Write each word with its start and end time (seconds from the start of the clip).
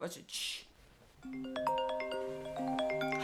Warte, 0.00 0.20
tsch. 0.26 0.64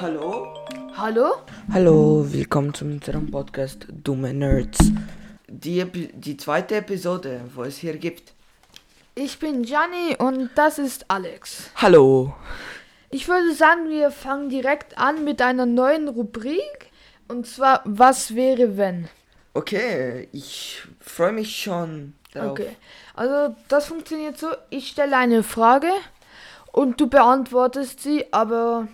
Hallo? 0.01 0.55
Hallo? 0.97 1.35
Hallo, 1.73 2.27
willkommen 2.29 2.75
zu 2.75 2.85
unserem 2.85 3.31
Podcast 3.31 3.87
Dumme 3.89 4.35
Nerds. 4.35 4.79
Die, 5.47 5.81
Epi- 5.81 6.11
die 6.13 6.37
zweite 6.37 6.77
Episode, 6.77 7.43
wo 7.55 7.63
es 7.63 7.79
hier 7.79 7.97
gibt. 7.97 8.33
Ich 9.15 9.39
bin 9.39 9.63
Gianni 9.63 10.17
und 10.19 10.51
das 10.57 10.79
ist 10.79 11.05
Alex. 11.09 11.71
Hallo. 11.77 12.35
Ich 13.11 13.29
würde 13.29 13.55
sagen, 13.55 13.89
wir 13.89 14.11
fangen 14.11 14.49
direkt 14.49 14.99
an 14.99 15.23
mit 15.25 15.41
einer 15.41 15.67
neuen 15.67 16.09
Rubrik. 16.09 16.91
Und 17.29 17.47
zwar, 17.47 17.83
was 17.85 18.35
wäre 18.35 18.77
wenn? 18.77 19.09
Okay, 19.55 20.29
ich 20.33 20.83
freue 21.01 21.31
mich 21.33 21.57
schon 21.57 22.15
darauf. 22.33 22.51
Okay. 22.59 22.77
Also, 23.15 23.55
das 23.69 23.87
funktioniert 23.87 24.37
so: 24.37 24.49
Ich 24.71 24.89
stelle 24.89 25.17
eine 25.17 25.45
Frage 25.45 25.87
und 26.75 27.01
du 27.01 27.07
beantwortest 27.09 28.01
sie, 28.03 28.27
aber 28.33 28.89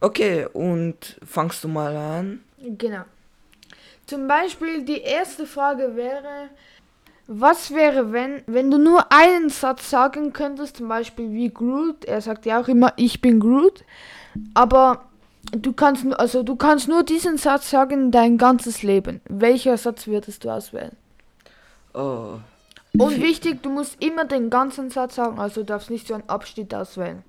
Okay, 0.00 0.46
und 0.52 1.18
fangst 1.26 1.62
du 1.64 1.68
mal 1.68 1.96
an? 1.96 2.40
genau. 2.58 3.02
Zum 4.06 4.28
Beispiel, 4.28 4.84
die 4.84 5.00
erste 5.00 5.46
Frage 5.46 5.96
wäre: 5.96 6.50
Was 7.26 7.72
wäre, 7.72 8.12
wenn, 8.12 8.42
wenn 8.46 8.70
du 8.70 8.76
nur 8.78 9.10
einen 9.10 9.48
Satz 9.48 9.88
sagen 9.88 10.32
könntest, 10.34 10.76
zum 10.76 10.88
Beispiel 10.88 11.32
wie 11.32 11.48
Groot? 11.48 12.04
Er 12.04 12.20
sagt 12.20 12.44
ja 12.44 12.60
auch 12.60 12.68
immer, 12.68 12.92
ich 12.96 13.20
bin 13.22 13.40
Groot. 13.40 13.82
Aber 14.52 15.06
du 15.52 15.72
kannst, 15.72 16.04
nur- 16.04 16.20
also 16.20 16.42
du 16.42 16.54
kannst 16.56 16.86
nur 16.88 17.02
diesen 17.02 17.38
Satz 17.38 17.70
sagen 17.70 18.10
dein 18.10 18.36
ganzes 18.36 18.82
Leben. 18.82 19.22
Welcher 19.28 19.78
Satz 19.78 20.06
würdest 20.06 20.44
du 20.44 20.50
auswählen? 20.50 20.92
Oh, 21.94 22.34
Und 22.98 23.20
wichtig, 23.20 23.62
du 23.62 23.70
musst 23.70 24.02
immer 24.02 24.24
den 24.24 24.50
ganzen 24.50 24.90
Satz 24.90 25.16
sagen, 25.16 25.38
also 25.38 25.60
du 25.62 25.66
darfst 25.66 25.90
nicht 25.90 26.06
so 26.06 26.14
einen 26.14 26.28
Abschnitt 26.28 26.74
auswählen. 26.74 27.22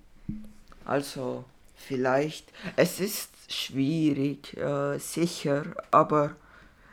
also, 0.85 1.43
vielleicht. 1.75 2.51
Es 2.75 2.99
ist 2.99 3.29
schwierig, 3.49 4.55
äh, 4.57 4.97
sicher, 4.99 5.63
aber 5.91 6.31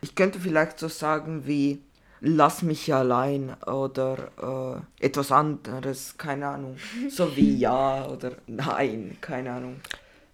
ich 0.00 0.14
könnte 0.14 0.38
vielleicht 0.40 0.78
so 0.78 0.88
sagen 0.88 1.46
wie 1.46 1.82
Lass 2.24 2.62
mich 2.62 2.94
allein 2.94 3.56
oder 3.66 4.84
äh, 5.00 5.04
etwas 5.06 5.32
anderes, 5.32 6.16
keine 6.16 6.46
Ahnung. 6.46 6.76
So 7.10 7.34
wie 7.36 7.56
ja 7.58 8.06
oder 8.06 8.32
nein, 8.46 9.16
keine 9.20 9.50
Ahnung. 9.50 9.80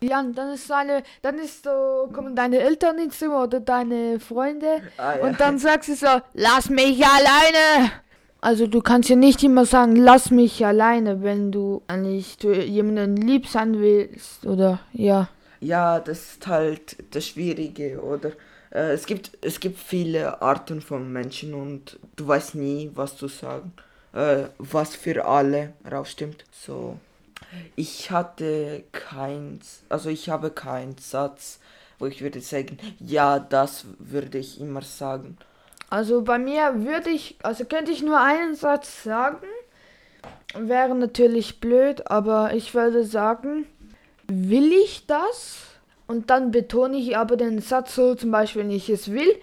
Ja, 0.02 0.20
und 0.20 0.36
dann 0.36 0.52
ist 0.52 0.66
so 0.68 0.74
eine, 0.74 1.02
dann 1.22 1.38
ist 1.38 1.64
so, 1.64 2.10
kommen 2.12 2.36
deine 2.36 2.58
Eltern 2.58 2.98
ins 2.98 3.18
Zimmer 3.18 3.44
oder 3.44 3.60
deine 3.60 4.20
Freunde 4.20 4.82
Ah, 4.98 5.16
ja. 5.16 5.24
und 5.24 5.40
dann 5.40 5.58
sagst 5.58 5.88
du 5.88 5.94
so, 5.96 6.20
lass 6.34 6.68
mich 6.68 7.02
alleine. 7.04 7.90
Also 8.40 8.66
du 8.66 8.80
kannst 8.80 9.08
ja 9.08 9.16
nicht 9.16 9.42
immer 9.42 9.66
sagen, 9.66 9.96
lass 9.96 10.30
mich 10.30 10.64
alleine, 10.64 11.22
wenn 11.22 11.50
du 11.50 11.82
eigentlich 11.88 12.38
zu 12.38 12.52
jemandem 12.52 13.16
lieb 13.16 13.48
sein 13.48 13.80
willst 13.80 14.46
oder 14.46 14.80
ja. 14.92 15.28
Ja, 15.60 15.98
das 15.98 16.32
ist 16.32 16.46
halt 16.46 16.96
das 17.10 17.26
Schwierige, 17.26 18.00
oder? 18.00 18.30
Äh, 18.70 18.92
es, 18.92 19.06
gibt, 19.06 19.32
es 19.40 19.58
gibt 19.58 19.78
viele 19.78 20.40
Arten 20.40 20.80
von 20.80 21.12
Menschen 21.12 21.52
und 21.54 21.98
du 22.14 22.28
weißt 22.28 22.54
nie, 22.54 22.92
was 22.94 23.16
zu 23.16 23.26
sagen, 23.26 23.72
äh, 24.12 24.44
was 24.58 24.94
für 24.94 25.24
alle 25.24 25.72
rausstimmt. 25.90 26.44
So, 26.52 26.98
ich 27.74 28.10
hatte 28.12 28.84
keins, 28.92 29.82
also 29.88 30.10
ich 30.10 30.28
habe 30.28 30.50
keinen 30.50 30.96
Satz, 30.98 31.58
wo 31.98 32.06
ich 32.06 32.22
würde 32.22 32.40
sagen, 32.40 32.78
ja, 33.00 33.40
das 33.40 33.86
würde 33.98 34.38
ich 34.38 34.60
immer 34.60 34.82
sagen. 34.82 35.38
Also 35.90 36.22
bei 36.22 36.38
mir 36.38 36.84
würde 36.84 37.10
ich, 37.10 37.36
also 37.42 37.64
könnte 37.64 37.92
ich 37.92 38.02
nur 38.02 38.20
einen 38.20 38.54
Satz 38.54 39.04
sagen, 39.04 39.46
wäre 40.54 40.94
natürlich 40.94 41.60
blöd, 41.60 42.10
aber 42.10 42.54
ich 42.54 42.74
würde 42.74 43.04
sagen, 43.04 43.66
will 44.26 44.72
ich 44.72 45.06
das? 45.06 45.64
Und 46.06 46.30
dann 46.30 46.50
betone 46.50 46.96
ich 46.96 47.16
aber 47.16 47.36
den 47.36 47.60
Satz 47.60 47.94
so, 47.94 48.14
zum 48.14 48.30
Beispiel, 48.30 48.62
wenn 48.62 48.70
ich 48.70 48.88
es 48.88 49.10
will, 49.12 49.34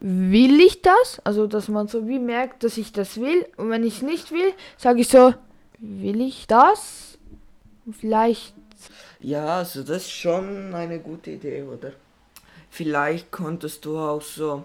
will 0.00 0.60
ich 0.60 0.82
das? 0.82 1.20
Also, 1.24 1.46
dass 1.46 1.68
man 1.68 1.88
so 1.88 2.08
wie 2.08 2.18
merkt, 2.18 2.64
dass 2.64 2.76
ich 2.76 2.92
das 2.92 3.20
will. 3.20 3.46
Und 3.56 3.70
wenn 3.70 3.84
ich 3.84 3.96
es 3.96 4.02
nicht 4.02 4.30
will, 4.32 4.52
sage 4.76 5.00
ich 5.00 5.08
so, 5.08 5.34
will 5.78 6.20
ich 6.20 6.46
das? 6.46 7.18
Vielleicht, 7.98 8.54
Ja, 9.20 9.58
also 9.58 9.82
das 9.82 10.04
ist 10.04 10.12
schon 10.12 10.74
eine 10.74 10.98
gute 10.98 11.32
Idee, 11.32 11.62
oder? 11.62 11.92
Vielleicht 12.70 13.30
konntest 13.30 13.84
du 13.84 13.98
auch 13.98 14.22
so, 14.22 14.64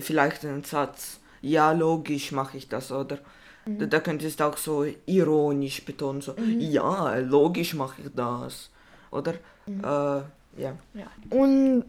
vielleicht 0.00 0.44
einen 0.44 0.64
Satz, 0.64 1.20
ja, 1.40 1.72
logisch 1.72 2.32
mache 2.32 2.56
ich 2.56 2.68
das, 2.68 2.92
oder? 2.92 3.18
Da, 3.66 3.84
da 3.84 4.00
könntest 4.00 4.40
du 4.40 4.44
auch 4.44 4.56
so 4.56 4.86
ironisch 5.04 5.84
betonen, 5.84 6.22
so, 6.22 6.34
ja, 6.58 7.18
logisch 7.18 7.74
mache 7.74 8.00
ich 8.02 8.08
das, 8.14 8.70
oder? 9.10 9.34
Äh, 9.66 10.62
ja. 10.62 10.76
ja. 10.94 11.06
Und 11.30 11.84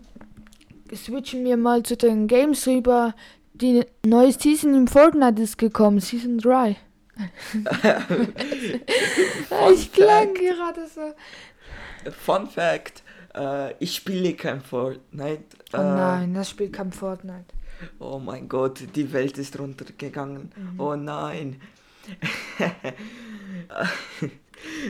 switchen 0.94 1.46
wir 1.46 1.58
mal 1.58 1.84
zu 1.84 1.96
den 1.96 2.28
Games 2.28 2.68
rüber. 2.68 3.14
Die 3.54 3.86
neue 4.06 4.32
Season 4.32 4.74
im 4.74 4.88
Fortnite 4.88 5.42
ist 5.42 5.58
gekommen, 5.58 6.00
Season 6.00 6.38
3. 6.38 6.78
ich 9.74 9.92
klang 9.92 10.34
gerade 10.34 10.88
so. 10.88 11.14
Fun 12.12 12.48
Fact, 12.48 13.04
äh, 13.36 13.74
ich 13.80 13.96
spiele 13.96 14.34
kein 14.34 14.62
Fortnite. 14.62 15.44
Oh 15.74 15.78
äh, 15.78 15.82
nein, 15.82 16.34
das 16.34 16.50
Spiel 16.50 16.70
kam 16.70 16.94
Fortnite. 16.94 17.54
Oh 18.00 18.20
mein 18.20 18.50
Gott, 18.50 18.82
die 18.96 19.14
Welt 19.14 19.38
ist 19.38 19.60
runtergegangen. 19.60 20.52
Mhm. 20.56 20.80
Oh 20.80 20.96
nein. 20.96 21.62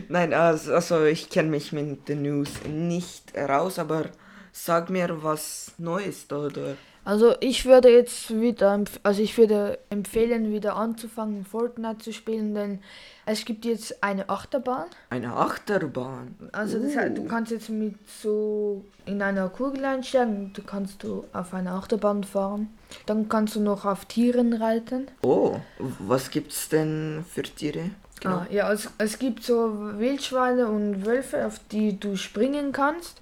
nein, 0.09 0.33
also, 0.33 0.73
also 0.73 1.05
ich 1.05 1.29
kenne 1.29 1.49
mich 1.49 1.71
mit 1.71 2.07
den 2.07 2.21
News 2.21 2.49
nicht 2.67 3.35
raus, 3.35 3.79
aber 3.79 4.09
sag 4.51 4.89
mir 4.89 5.23
was 5.23 5.73
Neues, 5.77 6.31
oder? 6.31 6.77
Also 7.09 7.33
ich 7.39 7.65
würde 7.65 7.89
jetzt 7.89 8.39
wieder, 8.39 8.83
also 9.01 9.23
ich 9.23 9.35
würde 9.35 9.79
empfehlen, 9.89 10.53
wieder 10.53 10.75
anzufangen, 10.75 11.43
Fortnite 11.43 11.97
zu 11.97 12.13
spielen, 12.13 12.53
denn 12.53 12.81
es 13.25 13.45
gibt 13.45 13.65
jetzt 13.65 14.03
eine 14.03 14.29
Achterbahn. 14.29 14.85
Eine 15.09 15.33
Achterbahn. 15.33 16.35
Also 16.51 16.77
das 16.77 16.95
heißt, 16.95 17.17
du 17.17 17.25
kannst 17.25 17.51
jetzt 17.51 17.69
mit 17.69 17.95
so 18.07 18.85
in 19.07 19.23
einer 19.23 19.49
Kugel 19.49 19.85
einsteigen, 19.85 20.53
du 20.53 20.61
kannst 20.61 21.01
du 21.01 21.25
auf 21.33 21.51
einer 21.55 21.71
Achterbahn 21.71 22.23
fahren. 22.23 22.69
Dann 23.07 23.27
kannst 23.27 23.55
du 23.55 23.59
noch 23.59 23.85
auf 23.85 24.05
Tieren 24.05 24.53
reiten. 24.53 25.07
Oh, 25.23 25.55
was 25.79 26.29
gibt's 26.29 26.69
denn 26.69 27.25
für 27.27 27.41
Tiere? 27.41 27.89
Genau. 28.19 28.35
Ah, 28.35 28.47
ja, 28.51 28.71
es, 28.71 28.87
es 28.99 29.17
gibt 29.17 29.41
so 29.41 29.97
Wildschweine 29.97 30.67
und 30.67 31.07
Wölfe, 31.07 31.43
auf 31.47 31.59
die 31.71 31.99
du 31.99 32.17
springen 32.17 32.71
kannst. 32.71 33.19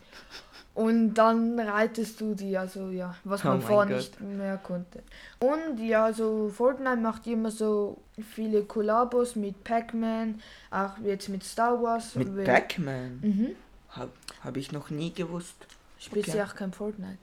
Und 0.77 1.15
dann 1.15 1.59
reitest 1.59 2.21
du 2.21 2.35
die, 2.35 2.55
also 2.55 2.89
ja, 2.91 3.15
was 3.23 3.43
Oh 3.43 3.47
man 3.47 3.57
mein 3.57 3.67
vorher 3.67 3.95
Gott. 3.95 3.97
nicht 3.97 4.21
mehr 4.21 4.57
konnte. 4.57 5.01
Und 5.39 5.79
ja, 5.79 6.13
so 6.13 6.49
Fortnite 6.49 6.97
macht 6.97 7.25
immer 7.25 7.49
so 7.49 7.97
viele 8.35 8.61
Kollabos 8.63 9.35
mit 9.35 9.63
Pac-Man, 9.63 10.39
auch 10.69 10.99
jetzt 11.03 11.29
mit 11.29 11.43
Star 11.43 11.81
Wars. 11.81 12.13
Mit 12.13 12.45
Pac-Man. 12.45 13.19
Mhm. 13.23 13.47
Hab, 13.89 14.09
hab 14.43 14.55
ich 14.55 14.71
noch 14.71 14.91
nie 14.91 15.11
gewusst. 15.11 15.55
Spielst 15.97 16.29
Okay. 16.29 16.37
ja 16.37 16.45
auch 16.45 16.53
kein 16.53 16.71
Fortnite. 16.71 17.17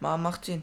Ma, 0.00 0.18
macht 0.18 0.44
Sinn. 0.44 0.62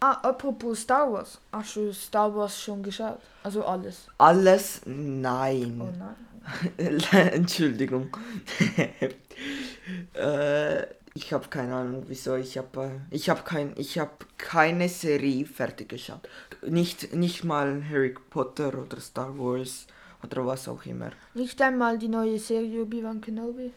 Ah, 0.00 0.12
apropos 0.22 0.80
Star 0.80 1.12
Wars. 1.12 1.40
Hast 1.52 1.76
du 1.76 1.92
Star 1.92 2.34
Wars 2.34 2.58
schon 2.58 2.82
geschaut? 2.82 3.20
Also 3.42 3.66
alles. 3.66 4.06
Alles? 4.16 4.80
Nein. 4.86 5.78
Oh 5.78 5.92
nein. 5.98 6.16
Entschuldigung. 7.32 8.16
äh, 10.14 10.86
ich 11.16 11.32
habe 11.32 11.48
keine 11.48 11.74
Ahnung, 11.74 12.04
wieso. 12.08 12.34
Ich 12.36 12.58
habe 12.58 12.84
äh, 12.84 13.14
ich 13.14 13.28
habe 13.28 13.42
kein 13.44 13.72
ich 13.76 13.98
habe 13.98 14.12
keine 14.36 14.88
Serie 14.88 15.46
fertig 15.46 15.88
geschaut. 15.88 16.28
Nicht 16.66 17.14
nicht 17.14 17.44
mal 17.44 17.82
Harry 17.88 18.14
Potter 18.30 18.76
oder 18.76 19.00
Star 19.00 19.38
Wars 19.38 19.86
oder 20.24 20.44
was 20.46 20.68
auch 20.68 20.84
immer. 20.86 21.10
Nicht 21.34 21.60
einmal 21.62 21.98
die 21.98 22.08
neue 22.08 22.38
Serie 22.38 22.82
Obi-Wan 22.82 23.20
Kenobi? 23.20 23.72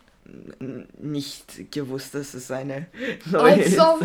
N 0.60 0.88
nicht 1.00 1.72
gewusst, 1.72 2.14
dass 2.16 2.34
es 2.34 2.52
eine 2.52 2.88
neue 3.32 3.64
Also, 3.64 4.00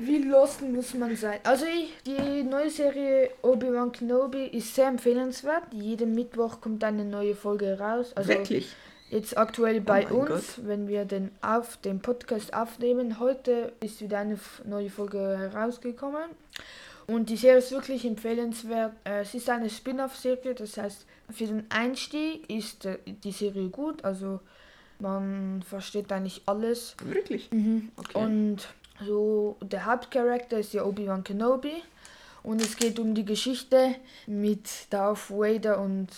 wie 0.00 0.18
lost 0.24 0.60
muss 0.62 0.92
man 0.94 1.16
sein? 1.16 1.38
Also, 1.44 1.64
ich, 1.64 1.94
die 2.04 2.42
neue 2.42 2.68
Serie 2.68 3.30
Obi-Wan 3.42 3.92
Kenobi 3.92 4.46
ist 4.48 4.74
sehr 4.74 4.88
empfehlenswert. 4.88 5.72
Jeden 5.72 6.14
Mittwoch 6.14 6.60
kommt 6.60 6.84
eine 6.84 7.04
neue 7.04 7.34
Folge 7.34 7.78
raus. 7.78 8.12
Also, 8.14 8.30
Wirklich? 8.30 8.74
Jetzt 9.10 9.36
aktuell 9.36 9.80
bei 9.80 10.04
mein 10.04 10.12
uns, 10.12 10.28
Gott. 10.56 10.66
wenn 10.66 10.88
wir 10.88 11.04
den, 11.04 11.30
auf, 11.40 11.76
den 11.78 12.00
Podcast 12.00 12.54
aufnehmen. 12.54 13.18
Heute 13.20 13.72
ist 13.80 14.00
wieder 14.00 14.18
eine 14.18 14.38
neue 14.64 14.90
Folge 14.90 15.18
herausgekommen. 15.18 16.30
Und 17.06 17.30
die 17.30 17.36
Serie 17.36 17.58
ist 17.58 17.72
wirklich 17.72 18.04
empfehlenswert. 18.04 18.92
Äh, 19.04 19.22
Es 19.22 19.34
ist 19.34 19.48
eine 19.48 19.70
Spin-off-Serie, 19.70 20.54
das 20.54 20.76
heißt, 20.76 21.06
für 21.30 21.46
den 21.46 21.64
Einstieg 21.70 22.48
ist 22.50 22.84
äh, 22.84 22.98
die 23.06 23.32
Serie 23.32 23.68
gut. 23.68 24.04
Also, 24.04 24.40
man 24.98 25.62
versteht 25.62 26.12
eigentlich 26.12 26.42
alles. 26.46 26.94
Wirklich? 27.02 27.50
Mhm. 27.50 27.90
Okay. 27.96 28.18
Und 28.18 28.68
so 29.06 29.56
der 29.62 29.86
Hauptcharakter 29.86 30.58
ist 30.58 30.74
ja 30.74 30.84
Obi-Wan 30.84 31.24
Kenobi. 31.24 31.72
Und 32.42 32.60
es 32.60 32.76
geht 32.76 32.98
um 32.98 33.14
die 33.14 33.24
Geschichte 33.24 33.94
mit 34.26 34.68
Darth 34.90 35.30
Vader 35.30 35.80
und 35.80 36.08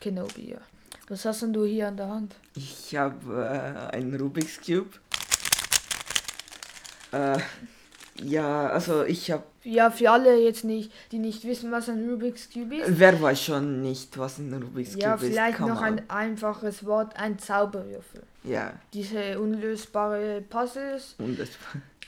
Kenobi. 0.00 0.52
Ja. 0.52 0.58
Was 1.08 1.24
hast 1.24 1.42
denn 1.42 1.52
du 1.52 1.64
hier 1.64 1.88
an 1.88 1.96
der 1.96 2.08
Hand? 2.08 2.34
Ich 2.54 2.94
habe 2.96 3.90
äh, 3.92 3.96
einen 3.96 4.14
Rubik's 4.20 4.60
Cube. 4.60 4.90
Äh, 7.12 7.38
ja, 8.22 8.68
also 8.68 9.04
ich 9.04 9.30
habe. 9.30 9.44
Ja, 9.64 9.90
für 9.90 10.10
alle 10.10 10.36
jetzt 10.42 10.64
nicht, 10.64 10.92
die 11.12 11.18
nicht 11.18 11.44
wissen, 11.44 11.70
was 11.72 11.88
ein 11.88 12.08
Rubik's 12.08 12.50
Cube 12.52 12.76
ist. 12.76 12.98
Wer 12.98 13.20
weiß 13.20 13.42
schon 13.42 13.80
nicht, 13.82 14.18
was 14.18 14.38
ein 14.38 14.52
Rubik's 14.52 14.94
Ja, 14.96 15.12
Cube 15.14 15.26
ist? 15.26 15.32
vielleicht 15.32 15.58
Come 15.58 15.70
noch 15.72 15.80
ein 15.82 16.08
einfaches 16.10 16.84
Wort, 16.84 17.16
ein 17.18 17.38
Zauberwürfel. 17.38 18.22
Ja, 18.44 18.72
Diese 18.92 19.38
unlösbare 19.40 20.42
Puzzles, 20.48 21.16
das. 21.18 21.48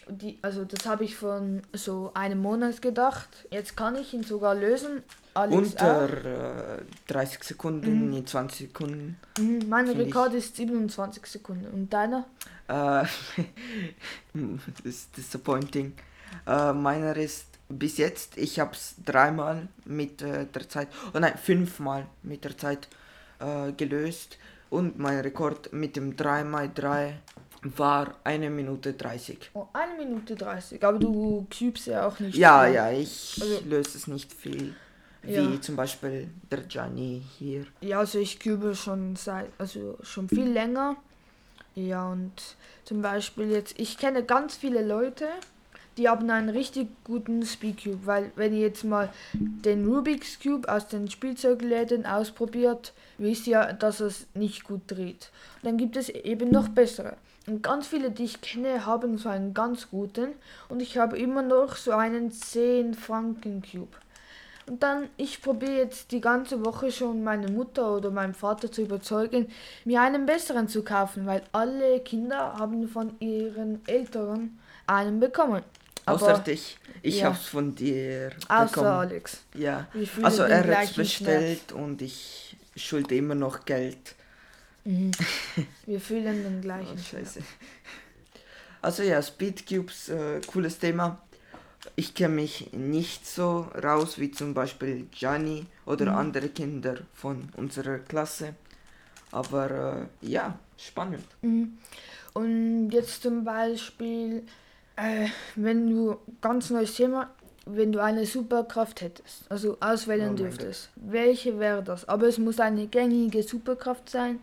Die, 0.09 0.39
also 0.43 0.65
das 0.65 0.87
habe 0.87 1.05
ich 1.05 1.17
von 1.17 1.63
so 1.73 2.11
einem 2.15 2.41
Monat 2.41 2.83
gedacht. 2.83 3.29
Jetzt 3.51 3.77
kann 3.77 3.97
ich 3.97 4.15
ihn 4.15 4.23
sogar 4.23 4.55
lösen. 4.55 5.03
Alex. 5.35 5.57
Unter 5.57 6.79
äh, 6.79 6.83
30 7.09 7.45
Sekunden, 7.45 8.13
in 8.13 8.27
20 8.27 8.69
Sekunden. 8.69 9.17
Mhm, 9.39 9.69
mein 9.69 9.87
find 9.87 10.01
ich- 10.01 10.07
Rekord 10.07 10.35
ist 10.35 10.57
27 10.57 11.25
Sekunden. 11.27 11.67
Und 11.67 11.93
deiner? 11.93 12.27
Äh, 12.69 12.73
das 14.35 14.85
ist 14.85 15.17
disappointing. 15.17 15.95
Äh, 16.47 16.73
meiner 16.73 17.17
ist 17.17 17.47
bis 17.69 17.99
jetzt, 17.99 18.37
ich 18.37 18.59
habe 18.59 18.73
es 18.73 18.95
dreimal 19.05 19.69
mit 19.85 20.23
äh, 20.23 20.47
der 20.47 20.69
Zeit, 20.69 20.89
oh 21.15 21.19
nein, 21.19 21.35
fünfmal 21.37 22.07
mit 22.23 22.45
der 22.45 22.57
Zeit 22.59 22.89
äh, 23.39 23.73
gelöst. 23.73 24.39
Und 24.69 24.99
mein 24.99 25.19
Rekord 25.21 25.73
mit 25.73 25.97
dem 25.97 26.15
3x3 26.15 27.15
war 27.63 28.15
eine 28.25 28.49
Minute 28.51 28.93
30. 28.95 29.51
Oh, 29.55 29.67
eine 29.73 29.95
Minute 30.03 30.35
30. 30.35 30.83
Aber 30.85 30.99
du 30.99 31.47
cubes 31.57 31.87
ja 31.87 32.07
auch 32.07 32.19
nicht. 32.21 32.37
Ja, 32.37 32.65
viel. 32.65 32.75
ja, 32.75 32.91
ich 32.93 33.39
Also- 33.41 33.61
löse 33.69 33.99
es 33.99 34.07
nicht 34.07 34.33
viel. 34.33 34.75
Wie 35.23 35.33
Ja. 35.35 35.61
zum 35.61 35.77
Beispiel 35.77 36.29
der 36.51 36.61
Gianni 36.63 37.23
hier. 37.39 37.67
Ja, 37.83 37.99
also 37.99 38.19
ich 38.19 38.41
cube 38.41 38.75
schon 38.75 39.17
seit, 39.17 39.49
also 39.59 39.99
schon 40.03 40.29
viel 40.31 40.49
länger. 40.49 40.97
Ja, 41.75 42.09
und 42.11 42.33
zum 42.85 43.03
Beispiel 43.03 43.51
jetzt, 43.51 43.79
ich 43.79 43.99
kenne 43.99 44.25
ganz 44.25 44.57
viele 44.57 44.83
Leute, 44.85 45.27
die 45.99 46.09
haben 46.09 46.31
einen 46.31 46.49
richtig 46.49 46.89
guten 47.05 47.45
Speedcube, 47.45 48.07
weil 48.07 48.33
wenn 48.37 48.55
ihr 48.55 48.61
jetzt 48.61 48.85
mal 48.85 49.11
den 49.35 49.87
Rubik's 49.87 50.39
Cube 50.41 50.67
aus 50.73 50.89
den 50.89 51.11
Spielzeugläden 51.11 52.07
ausprobiert, 52.07 52.95
wisst 53.19 53.47
ihr, 53.47 53.75
dass 53.75 54.01
es 54.01 54.27
nicht 54.33 54.65
gut 54.65 54.81
dreht. 54.87 55.31
Und 55.57 55.65
dann 55.67 55.77
gibt 55.77 55.97
es 55.97 56.09
eben 56.09 56.51
noch 56.51 56.69
bessere. 56.69 57.17
Und 57.51 57.63
ganz 57.65 57.89
viele, 57.89 58.13
die 58.13 58.25
ich 58.25 58.41
kenne, 58.41 58.87
haben 58.87 59.19
so 59.19 59.29
einen 59.29 59.55
ganz 59.55 59.91
guten 59.91 60.29
und 60.69 60.81
ich 60.81 60.99
habe 60.99 61.19
immer 61.19 61.43
noch 61.43 61.75
so 61.75 61.91
einen 61.91 62.31
10 62.31 62.95
Franken 62.95 63.61
Cube. 63.61 63.97
Und 64.69 64.85
dann, 64.85 65.09
ich 65.17 65.43
probiere 65.43 65.79
jetzt 65.79 66.13
die 66.13 66.21
ganze 66.21 66.65
Woche 66.65 66.93
schon 66.93 67.25
meine 67.25 67.49
Mutter 67.49 67.97
oder 67.97 68.13
meinen 68.13 68.35
Vater 68.35 68.71
zu 68.71 68.83
überzeugen, 68.83 69.51
mir 69.85 70.01
einen 70.01 70.27
besseren 70.27 70.69
zu 70.69 70.85
kaufen, 70.85 71.27
weil 71.27 71.43
alle 71.51 71.99
Kinder 72.01 72.55
haben 72.57 72.87
von 72.87 73.17
ihren 73.19 73.81
Eltern 73.89 74.57
einen 74.87 75.19
bekommen. 75.19 75.65
Außer 76.07 76.35
Aber 76.35 76.39
dich. 76.39 76.79
Ich 77.03 77.19
ja. 77.19 77.27
hab's 77.31 77.47
von 77.47 77.75
dir 77.75 78.31
außer 78.49 78.67
bekommen. 78.67 78.87
Alex. 78.87 79.41
Ja. 79.55 79.89
Also 80.23 80.45
er 80.45 80.79
hat's 80.79 80.93
bestellt 80.93 81.73
und 81.73 82.01
ich 82.01 82.57
schulde 82.77 83.17
immer 83.17 83.35
noch 83.35 83.65
Geld. 83.65 84.15
Mhm. 84.85 85.11
Wir 85.87 86.01
fühlen 86.01 86.43
den 86.43 86.59
Oh, 86.59 86.63
gleichen 86.63 86.99
scheiße. 86.99 87.41
Also 88.83 89.03
ja, 89.03 89.21
Speedcubes, 89.23 90.09
äh, 90.09 90.41
cooles 90.47 90.79
Thema. 90.79 91.21
Ich 91.97 92.15
kenne 92.15 92.35
mich 92.35 92.73
nicht 92.73 93.27
so 93.27 93.67
raus 93.83 94.19
wie 94.19 94.31
zum 94.31 94.55
Beispiel 94.55 95.07
Gianni 95.11 95.67
oder 95.87 96.07
Mhm. 96.13 96.17
andere 96.17 96.49
Kinder 96.49 96.99
von 97.15 97.49
unserer 97.57 97.99
Klasse. 97.99 98.55
Aber 99.33 100.09
äh, 100.23 100.27
ja, 100.27 100.59
spannend. 100.77 101.25
Mhm. 101.43 101.79
Und 102.35 102.91
jetzt 102.91 103.23
zum 103.23 103.45
Beispiel, 103.45 104.45
äh, 104.97 105.29
wenn 105.57 105.89
du, 105.91 106.19
ganz 106.41 106.71
neues 106.71 106.95
Thema, 106.95 107.31
wenn 107.67 107.93
du 107.93 108.03
eine 108.03 108.25
Superkraft 108.27 109.01
hättest, 109.03 109.51
also 109.51 109.77
auswählen 109.81 110.33
Oh 110.33 110.37
dürftest, 110.37 110.91
welche 110.97 111.59
wäre 111.59 111.83
das? 111.83 112.09
Aber 112.09 112.27
es 112.29 112.39
muss 112.39 112.59
eine 112.61 112.87
gängige 112.87 113.43
Superkraft 113.43 114.09
sein. 114.09 114.41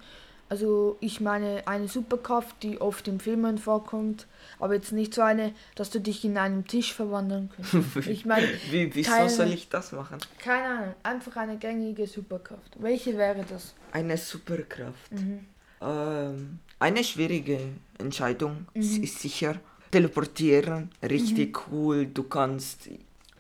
Also 0.50 0.96
ich 1.02 1.20
meine 1.20 1.68
eine 1.68 1.88
Superkraft, 1.90 2.64
die 2.64 2.80
oft 2.80 3.08
in 3.10 3.20
Filmen 3.20 3.58
vorkommt, 3.58 4.28
aber 4.60 4.76
jetzt 4.76 4.94
nicht 4.94 5.14
so 5.14 5.22
eine, 5.22 5.54
dass 5.76 5.90
du 5.90 6.00
dich 6.00 6.24
in 6.24 6.38
einen 6.38 6.66
Tisch 6.66 6.94
verwandeln 6.94 7.50
kannst. 7.56 7.74
Ich 8.08 8.26
meine, 8.26 8.48
Wie, 8.72 8.94
wieso 8.96 9.12
keine- 9.12 9.30
soll 9.30 9.48
ich 9.52 9.68
das 9.68 9.92
machen? 9.92 10.20
keine 10.40 10.66
Ahnung, 10.68 10.94
einfach 11.04 11.36
eine 11.36 11.58
gängige 11.58 12.08
Superkraft. 12.08 12.72
Welche 12.80 13.18
wäre 13.18 13.44
das? 13.50 13.74
Eine 13.92 14.16
Superkraft. 14.18 15.12
Mhm. 15.12 15.46
Ähm, 15.82 16.60
eine 16.80 17.04
schwierige 17.04 17.60
Entscheidung 17.98 18.68
Mhm. 18.74 19.04
ist 19.04 19.20
sicher. 19.20 19.56
Teleportieren, 19.92 20.90
richtig 21.04 21.60
cool. 21.72 22.06
Du 22.08 22.24
kannst, 22.24 22.90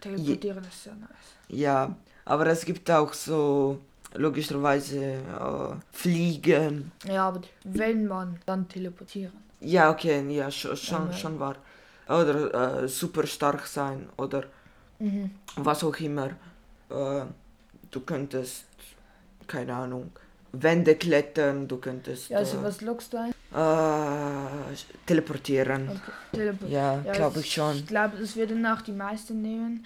Teleportieren 0.02 0.64
ist 0.66 0.84
sehr 0.84 0.96
nice. 0.96 1.10
ja, 1.50 1.96
aber 2.26 2.48
es 2.48 2.66
gibt 2.66 2.90
auch 2.92 3.14
so 3.14 3.80
logischerweise 4.16 4.98
äh, 5.16 5.76
Fliegen. 5.92 6.92
Ja, 7.08 7.28
aber 7.30 7.42
wenn 7.64 8.08
man 8.08 8.40
dann 8.46 8.68
teleportieren. 8.68 9.34
Ja, 9.60 9.90
okay, 9.92 10.22
ja, 10.30 10.52
schon, 10.52 10.78
schon, 10.78 11.12
schon 11.14 11.40
wahr. 11.40 11.56
Oder 12.08 12.84
äh, 12.84 12.88
super 12.88 13.26
stark 13.28 13.66
sein 13.68 14.08
oder 14.18 14.44
Mhm. 15.00 15.30
was 15.58 15.84
auch 15.84 15.96
immer. 15.98 16.28
Äh, 16.90 17.26
du 17.92 18.00
könntest, 18.02 18.66
keine 19.46 19.76
Ahnung, 19.76 20.12
Wände 20.54 20.96
klettern, 20.96 21.68
du 21.68 21.78
könntest 21.78 22.30
Ja, 22.30 22.38
also 22.40 22.58
äh, 22.58 22.64
was 22.64 22.82
lockst 22.82 23.14
du 23.14 23.18
ein? 23.18 23.32
äh, 23.54 24.76
teleportieren. 25.06 25.90
Okay, 25.90 26.12
Teleport. 26.32 26.72
Ja, 26.72 27.02
Ja, 27.06 27.14
glaube 27.14 27.40
ich 27.42 27.54
schon. 27.54 27.76
Ich 27.76 27.88
glaube, 27.88 28.18
das 28.18 28.36
würden 28.36 28.66
auch 28.66 28.82
die 28.82 28.92
meisten 28.94 29.42
nehmen. 29.42 29.86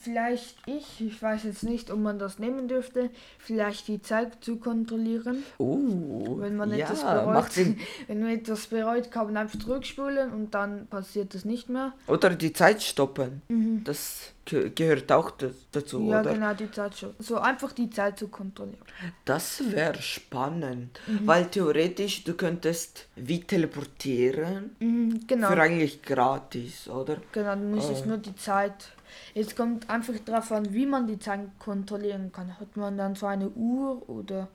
Vielleicht 0.00 0.56
ich, 0.66 1.00
ich 1.00 1.22
weiß 1.22 1.44
jetzt 1.44 1.62
nicht, 1.62 1.90
ob 1.90 1.98
man 1.98 2.18
das 2.18 2.38
nehmen 2.38 2.68
dürfte, 2.68 3.10
vielleicht 3.38 3.86
die 3.88 4.00
Zeit 4.00 4.42
zu 4.42 4.56
kontrollieren. 4.56 5.42
Uh, 5.58 6.38
Wenn 6.40 6.56
man 6.56 6.70
ja, 6.70 6.86
etwas 6.86 7.02
bereut, 7.02 7.76
wenn 8.08 8.20
man 8.20 8.30
etwas 8.30 8.66
bereut, 8.66 9.10
kann 9.10 9.26
man 9.26 9.36
einfach 9.36 9.58
zurückspulen 9.58 10.32
und 10.32 10.54
dann 10.54 10.86
passiert 10.86 11.34
das 11.34 11.44
nicht 11.44 11.68
mehr. 11.68 11.92
Oder 12.06 12.30
die 12.30 12.52
Zeit 12.52 12.82
stoppen. 12.82 13.42
Mhm. 13.48 13.84
Das 13.84 14.32
ge 14.46 14.70
gehört 14.74 15.12
auch 15.12 15.30
da- 15.32 15.50
dazu, 15.72 16.00
ja, 16.10 16.20
oder? 16.20 16.32
genau, 16.32 16.54
die 16.54 16.70
Zeit 16.70 16.96
schon. 16.96 17.14
So 17.18 17.36
einfach 17.38 17.72
die 17.72 17.90
Zeit 17.90 18.18
zu 18.18 18.28
kontrollieren. 18.28 18.78
Das 19.26 19.62
wäre 19.70 20.00
spannend, 20.00 20.98
Mhm. 21.06 21.26
weil 21.26 21.44
theoretisch 21.46 22.24
du 22.24 22.34
könntest 22.34 23.06
wie 23.16 23.40
teleportieren 23.40 24.74
Mhm, 24.80 25.26
genau. 25.26 25.48
für 25.48 25.60
eigentlich 25.60 26.02
gratis, 26.02 26.88
oder? 26.88 27.18
Genau, 27.32 27.54
du 27.54 27.60
müsstest 27.62 28.04
Oh. 28.06 28.08
nur 28.08 28.18
die 28.18 28.34
Zeit. 28.34 28.92
Jetzt 29.34 29.56
kommt 29.56 29.88
einfach 29.90 30.14
darauf 30.24 30.50
an, 30.52 30.72
wie 30.72 30.86
man 30.86 31.06
die 31.06 31.18
Zeit 31.18 31.40
kontrollieren 31.58 32.32
kann. 32.32 32.58
Hat 32.58 32.76
man 32.76 32.96
dann 32.96 33.14
so 33.14 33.26
eine 33.26 33.48
Uhr 33.50 34.08
oder. 34.08 34.48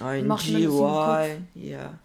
Ein 0.00 0.26
Macht 0.28 0.48
man 0.48 0.62
das 0.62 0.80
im 0.80 0.86
GUI, 0.86 1.42
ja. 1.54 1.98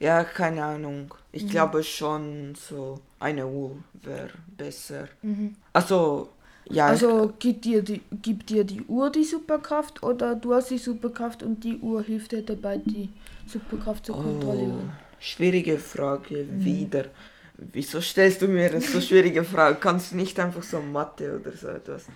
Ja, 0.00 0.24
keine 0.24 0.64
Ahnung. 0.64 1.14
Ich 1.32 1.44
Mhm. 1.44 1.50
glaube 1.50 1.82
schon 1.84 2.54
so 2.54 3.00
eine 3.20 3.46
Uhr 3.46 3.76
wäre 4.02 4.30
besser. 4.56 5.08
Mhm. 5.22 5.56
Also, 5.72 6.30
ja, 6.66 6.88
Also 6.88 7.32
gibt 7.38 7.64
dir, 7.64 7.82
die, 7.82 8.02
gibt 8.22 8.50
dir 8.50 8.64
die 8.64 8.82
Uhr 8.82 9.10
die 9.10 9.24
Superkraft 9.24 10.02
oder 10.02 10.34
du 10.36 10.54
hast 10.54 10.70
die 10.70 10.78
Superkraft 10.78 11.42
und 11.42 11.64
die 11.64 11.78
Uhr 11.78 12.02
hilft 12.02 12.32
dir 12.32 12.42
dabei, 12.42 12.78
die 12.78 13.08
Superkraft 13.46 14.06
zu 14.06 14.12
Oh, 14.12 14.18
kontrollieren? 14.22 14.92
schwierige 15.18 15.78
Frage 15.78 16.46
Mhm. 16.48 16.64
wieder. 16.64 17.06
Wieso 17.72 18.00
stellst 18.00 18.42
du 18.42 18.48
mir 18.48 18.70
eine 18.70 18.80
so 18.80 19.00
schwierige 19.00 19.44
Frage? 19.44 19.76
Kannst 19.80 20.12
du 20.12 20.16
nicht 20.16 20.38
einfach 20.40 20.62
so 20.62 20.80
Mathe 20.80 21.38
oder 21.38 21.52
so 21.52 21.68
etwas? 21.68 22.06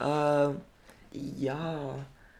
Ähm, 0.00 0.56
ja, 1.12 1.94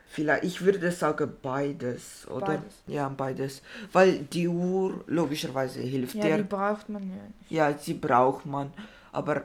vielleicht, 0.08 0.44
ich 0.44 0.60
würde 0.64 0.90
sagen 0.90 1.32
beides, 1.42 2.26
oder? 2.28 2.46
Beides. 2.46 2.74
Ja, 2.86 3.08
beides. 3.08 3.62
Weil 3.92 4.18
die 4.20 4.48
Uhr 4.48 5.04
logischerweise 5.06 5.80
hilft 5.80 6.14
Ja, 6.16 6.24
dir. 6.28 6.36
die 6.38 6.42
braucht 6.42 6.88
man 6.88 7.02
ja 7.08 7.16
nicht. 7.16 7.50
Ja, 7.50 7.76
sie 7.78 7.94
braucht 7.94 8.46
man. 8.46 8.72
Aber 9.12 9.42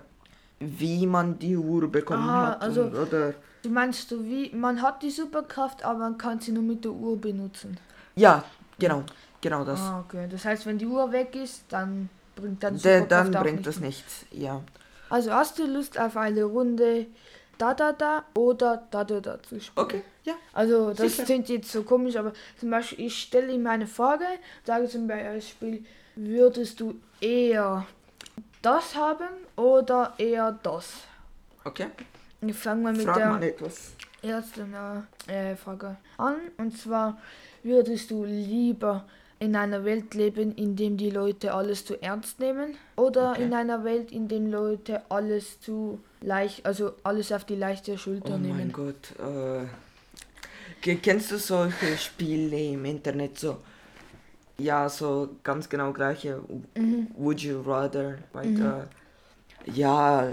wie 0.59 1.05
man 1.07 1.39
die 1.39 1.57
Uhr 1.57 1.91
bekommen 1.91 2.29
Aha, 2.29 2.47
hat, 2.51 2.61
also- 2.61 2.83
und, 2.83 2.95
oder? 2.95 3.33
Du 3.63 3.69
meinst 3.69 4.09
du, 4.09 4.23
wie 4.23 4.49
man 4.55 4.81
hat 4.81 5.03
die 5.03 5.11
Superkraft, 5.11 5.83
aber 5.85 5.99
man 5.99 6.17
kann 6.17 6.39
sie 6.39 6.51
nur 6.51 6.63
mit 6.63 6.83
der 6.83 6.91
Uhr 6.93 7.19
benutzen. 7.19 7.77
Ja, 8.15 8.43
genau, 8.79 9.03
genau 9.39 9.63
das. 9.63 9.79
Ah, 9.79 9.99
okay. 9.99 10.27
Das 10.29 10.43
heißt, 10.45 10.65
wenn 10.65 10.79
die 10.79 10.87
Uhr 10.87 11.11
weg 11.11 11.35
ist, 11.35 11.65
dann 11.69 12.09
bringt 12.41 12.63
dann 12.63 12.77
Superkraft 12.77 13.33
dann 13.33 13.43
bringt 13.43 13.65
das 13.67 13.79
nichts, 13.79 14.25
ja. 14.31 14.61
Also 15.09 15.31
hast 15.33 15.59
du 15.59 15.65
Lust 15.65 15.99
auf 15.99 16.15
eine 16.17 16.43
Runde 16.43 17.07
da 17.57 17.73
da 17.73 17.91
da 17.93 18.23
oder 18.35 18.87
da 18.91 19.03
da 19.03 19.19
da 19.19 19.41
zu 19.43 19.59
spielen? 19.59 19.85
Okay, 19.85 20.01
ja. 20.23 20.33
Also 20.53 20.89
das 20.93 21.11
Sicher. 21.11 21.23
klingt 21.25 21.49
jetzt 21.49 21.71
so 21.71 21.83
komisch, 21.83 22.15
aber 22.15 22.33
zum 22.59 22.69
Beispiel 22.69 23.05
ich 23.05 23.21
stelle 23.21 23.51
ihm 23.53 23.67
eine 23.67 23.87
Frage, 23.87 24.25
sage 24.65 24.87
zum 24.87 25.07
Beispiel, 25.07 25.85
würdest 26.15 26.79
du 26.79 26.95
eher 27.19 27.85
das 28.61 28.95
haben 28.95 29.29
oder 29.55 30.13
eher 30.17 30.57
das? 30.63 30.93
Okay. 31.63 31.87
Ich 32.41 32.55
fange 32.55 32.83
mal 32.83 32.93
mit 32.93 33.05
Frag 33.05 33.15
der 33.17 33.29
mal 33.29 33.43
etwas. 33.43 33.91
ersten 34.23 34.73
äh, 35.27 35.55
Frage 35.55 35.97
an 36.17 36.37
und 36.57 36.77
zwar 36.77 37.19
würdest 37.63 38.09
du 38.09 38.23
lieber 38.23 39.05
in 39.41 39.55
einer 39.55 39.83
Welt 39.85 40.13
leben, 40.13 40.53
in 40.55 40.75
dem 40.75 40.97
die 40.97 41.09
Leute 41.09 41.53
alles 41.53 41.83
zu 41.83 42.01
ernst 42.01 42.39
nehmen 42.39 42.75
oder 42.95 43.31
Okay. 43.31 43.43
in 43.43 43.53
einer 43.53 43.83
Welt, 43.83 44.11
in 44.11 44.27
dem 44.27 44.45
Leute 44.51 45.01
alles 45.09 45.59
zu 45.59 45.99
leicht, 46.21 46.63
also 46.65 46.93
alles 47.03 47.31
auf 47.31 47.43
die 47.43 47.55
leichte 47.55 47.93
Oh 47.93 47.97
Schulter 47.97 48.37
mein 48.37 48.41
nehmen? 48.41 48.71
Gott. 48.71 49.03
Äh, 49.19 49.65
ke- 50.81 50.97
kennst 50.97 51.31
du 51.31 51.37
solche 51.39 51.97
Spiele 51.97 52.57
im 52.75 52.85
Internet 52.85 53.39
so? 53.39 53.57
Ja, 54.59 54.87
so 54.87 55.29
ganz 55.43 55.67
genau 55.67 55.91
gleiche. 55.91 56.39
Mhm. 56.75 57.07
Would 57.17 57.41
you 57.41 57.61
rather? 57.61 58.19
Like, 58.33 58.59
äh, 58.59 58.85
ja, 59.73 60.27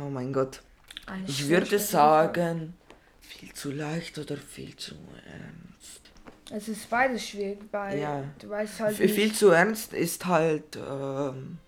oh 0.00 0.08
mein 0.10 0.32
Gott. 0.32 0.62
Eine 1.06 1.24
Ich 1.26 1.48
würde 1.48 1.78
sagen, 1.80 2.74
viel 3.20 3.52
zu 3.52 3.72
leicht 3.72 4.16
oder 4.18 4.36
viel 4.36 4.76
zu 4.76 4.94
ernst. 5.26 5.73
Es 6.50 6.68
ist 6.68 6.88
beides 6.90 7.26
schwierig, 7.26 7.58
weil 7.70 7.98
Ja. 7.98 8.24
du 8.40 8.48
weißt 8.50 8.80
halt 8.80 9.00
F- 9.00 9.12
Viel 9.12 9.32
zu 9.32 9.50
ernst 9.50 9.92
ist 9.92 10.26
halt, 10.26 10.76
ähm, 10.76 11.58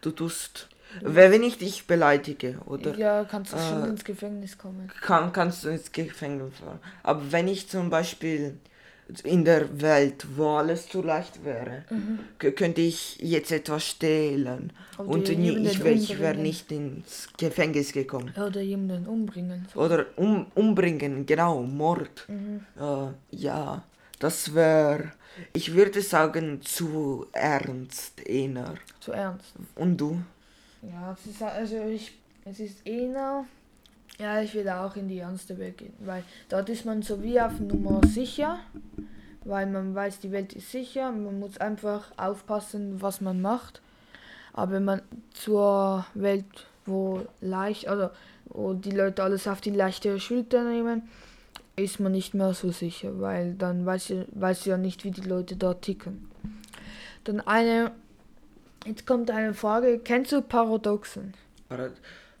du 0.00 0.10
tust, 0.10 0.68
wenn 1.02 1.42
ich 1.42 1.58
dich 1.58 1.86
beleidige 1.86 2.58
oder 2.66 2.96
ja, 2.96 3.24
kannst 3.24 3.52
du 3.52 3.58
schon 3.58 3.84
äh, 3.84 3.88
ins 3.88 4.04
Gefängnis 4.04 4.56
kommen. 4.58 4.90
kann, 5.00 5.32
kannst 5.32 5.64
du 5.64 5.68
ins 5.68 5.90
Gefängnis 5.92 6.54
fahren. 6.58 6.80
Aber 7.02 7.30
wenn 7.32 7.48
ich 7.48 7.68
zum 7.68 7.90
Beispiel 7.90 8.58
in 9.24 9.44
der 9.44 9.80
Welt, 9.82 10.26
wo 10.36 10.56
alles 10.56 10.88
zu 10.88 11.02
leicht 11.02 11.44
wäre, 11.44 11.84
k- 12.38 12.52
könnte 12.52 12.80
ich 12.80 13.18
jetzt 13.18 13.52
etwas 13.52 13.84
stehlen 13.86 14.72
Oder 14.98 15.08
und 15.08 15.28
nie, 15.28 15.50
ich, 15.50 15.80
ich 15.84 16.18
wäre 16.18 16.36
nicht 16.38 16.72
ins 16.72 17.28
Gefängnis 17.36 17.92
gekommen. 17.92 18.32
Oder 18.36 18.60
jemanden 18.62 19.06
umbringen. 19.06 19.66
So. 19.74 19.80
Oder 19.80 20.06
um, 20.16 20.46
umbringen, 20.54 21.26
genau, 21.26 21.62
Mord. 21.62 22.26
Mhm. 22.28 22.60
Äh, 22.78 23.08
ja, 23.36 23.82
das 24.22 24.54
wäre, 24.54 25.12
ich 25.52 25.74
würde 25.74 26.00
sagen, 26.00 26.62
zu 26.62 27.26
ernst 27.32 28.24
eher. 28.26 28.74
Zu 29.00 29.12
ernst. 29.12 29.54
Und 29.74 29.96
du? 29.96 30.22
Ja, 30.82 31.12
es 31.12 31.26
ist 31.26 31.42
also 31.42 31.76
ich 31.84 32.18
es 32.44 32.60
ist 32.60 32.86
eher 32.86 33.44
ja, 34.18 34.40
ich 34.40 34.54
will 34.54 34.68
auch 34.68 34.94
in 34.94 35.08
die 35.08 35.18
ernste 35.18 35.58
Welt 35.58 35.78
gehen, 35.78 35.94
weil 36.00 36.22
dort 36.48 36.68
ist 36.68 36.84
man 36.84 37.02
so 37.02 37.22
wie 37.22 37.40
auf 37.40 37.58
Nummer 37.58 38.00
sicher, 38.06 38.60
weil 39.44 39.66
man 39.66 39.94
weiß, 39.94 40.20
die 40.20 40.30
Welt 40.30 40.52
ist 40.52 40.70
sicher, 40.70 41.10
man 41.10 41.40
muss 41.40 41.58
einfach 41.58 42.12
aufpassen, 42.16 43.02
was 43.02 43.20
man 43.20 43.40
macht. 43.40 43.80
Aber 44.52 44.72
wenn 44.72 44.84
man 44.84 45.02
zur 45.32 46.06
Welt, 46.14 46.44
wo 46.84 47.26
leicht, 47.40 47.88
also 47.88 48.10
wo 48.44 48.74
die 48.74 48.90
Leute 48.90 49.22
alles 49.24 49.48
auf 49.48 49.60
die 49.60 49.70
leichte 49.70 50.20
Schulter 50.20 50.62
nehmen, 50.62 51.08
ist 51.76 52.00
man 52.00 52.12
nicht 52.12 52.34
mehr 52.34 52.54
so 52.54 52.70
sicher, 52.70 53.20
weil 53.20 53.54
dann 53.54 53.86
weiß 53.86 54.08
du, 54.08 54.26
weiß 54.32 54.64
ja 54.66 54.76
nicht, 54.76 55.04
wie 55.04 55.10
die 55.10 55.22
Leute 55.22 55.56
dort 55.56 55.82
ticken. 55.82 56.28
Dann 57.24 57.40
eine, 57.40 57.92
jetzt 58.86 59.06
kommt 59.06 59.30
eine 59.30 59.54
Frage, 59.54 59.98
kennst 59.98 60.32
du 60.32 60.42
Paradoxen? 60.42 61.34
Parad 61.68 61.92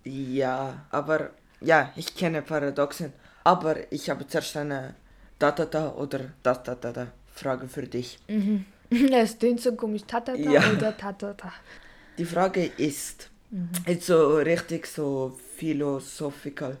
ja, 0.04 0.84
aber 0.90 1.30
ja, 1.60 1.92
ich 1.96 2.14
kenne 2.16 2.42
Paradoxen. 2.42 3.12
Aber 3.44 3.92
ich 3.92 4.10
habe 4.10 4.26
zuerst 4.26 4.56
eine 4.56 4.94
Da-Da-Da 5.38 5.92
oder 5.94 6.20
Da-Da-Da-Da 6.42 7.08
Frage 7.32 7.68
für 7.68 7.82
dich. 7.84 8.18
Mhm. 8.28 8.64
Es 9.12 9.38
klingt 9.38 9.60
so 9.60 9.72
komisch, 9.74 10.02
tatata 10.06 10.38
Ja. 10.38 10.60
oder 10.70 10.96
tatata. 10.96 11.52
Die 12.18 12.24
Frage 12.24 12.64
ist, 12.66 13.30
Mhm. 13.50 13.68
jetzt 13.86 14.06
so 14.06 14.36
richtig 14.36 14.86
so 14.86 15.38
philosophical. 15.56 16.76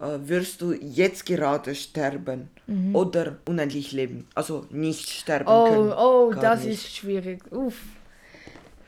Äh, 0.00 0.18
wirst 0.28 0.60
du 0.60 0.72
jetzt 0.72 1.24
gerade 1.26 1.74
sterben 1.74 2.50
oder 2.92 3.36
unendlich 3.46 3.92
leben? 3.92 4.26
Also 4.34 4.66
nicht 4.70 5.08
sterben 5.08 5.46
können. 5.46 5.86
Mhm. 5.86 5.92
Oh, 5.92 6.28
oh, 6.28 6.30
gar 6.30 6.40
das 6.56 6.64
nicht. 6.64 6.84
ist 6.86 6.96
schwierig. 6.96 7.40
Uff. 7.52 7.80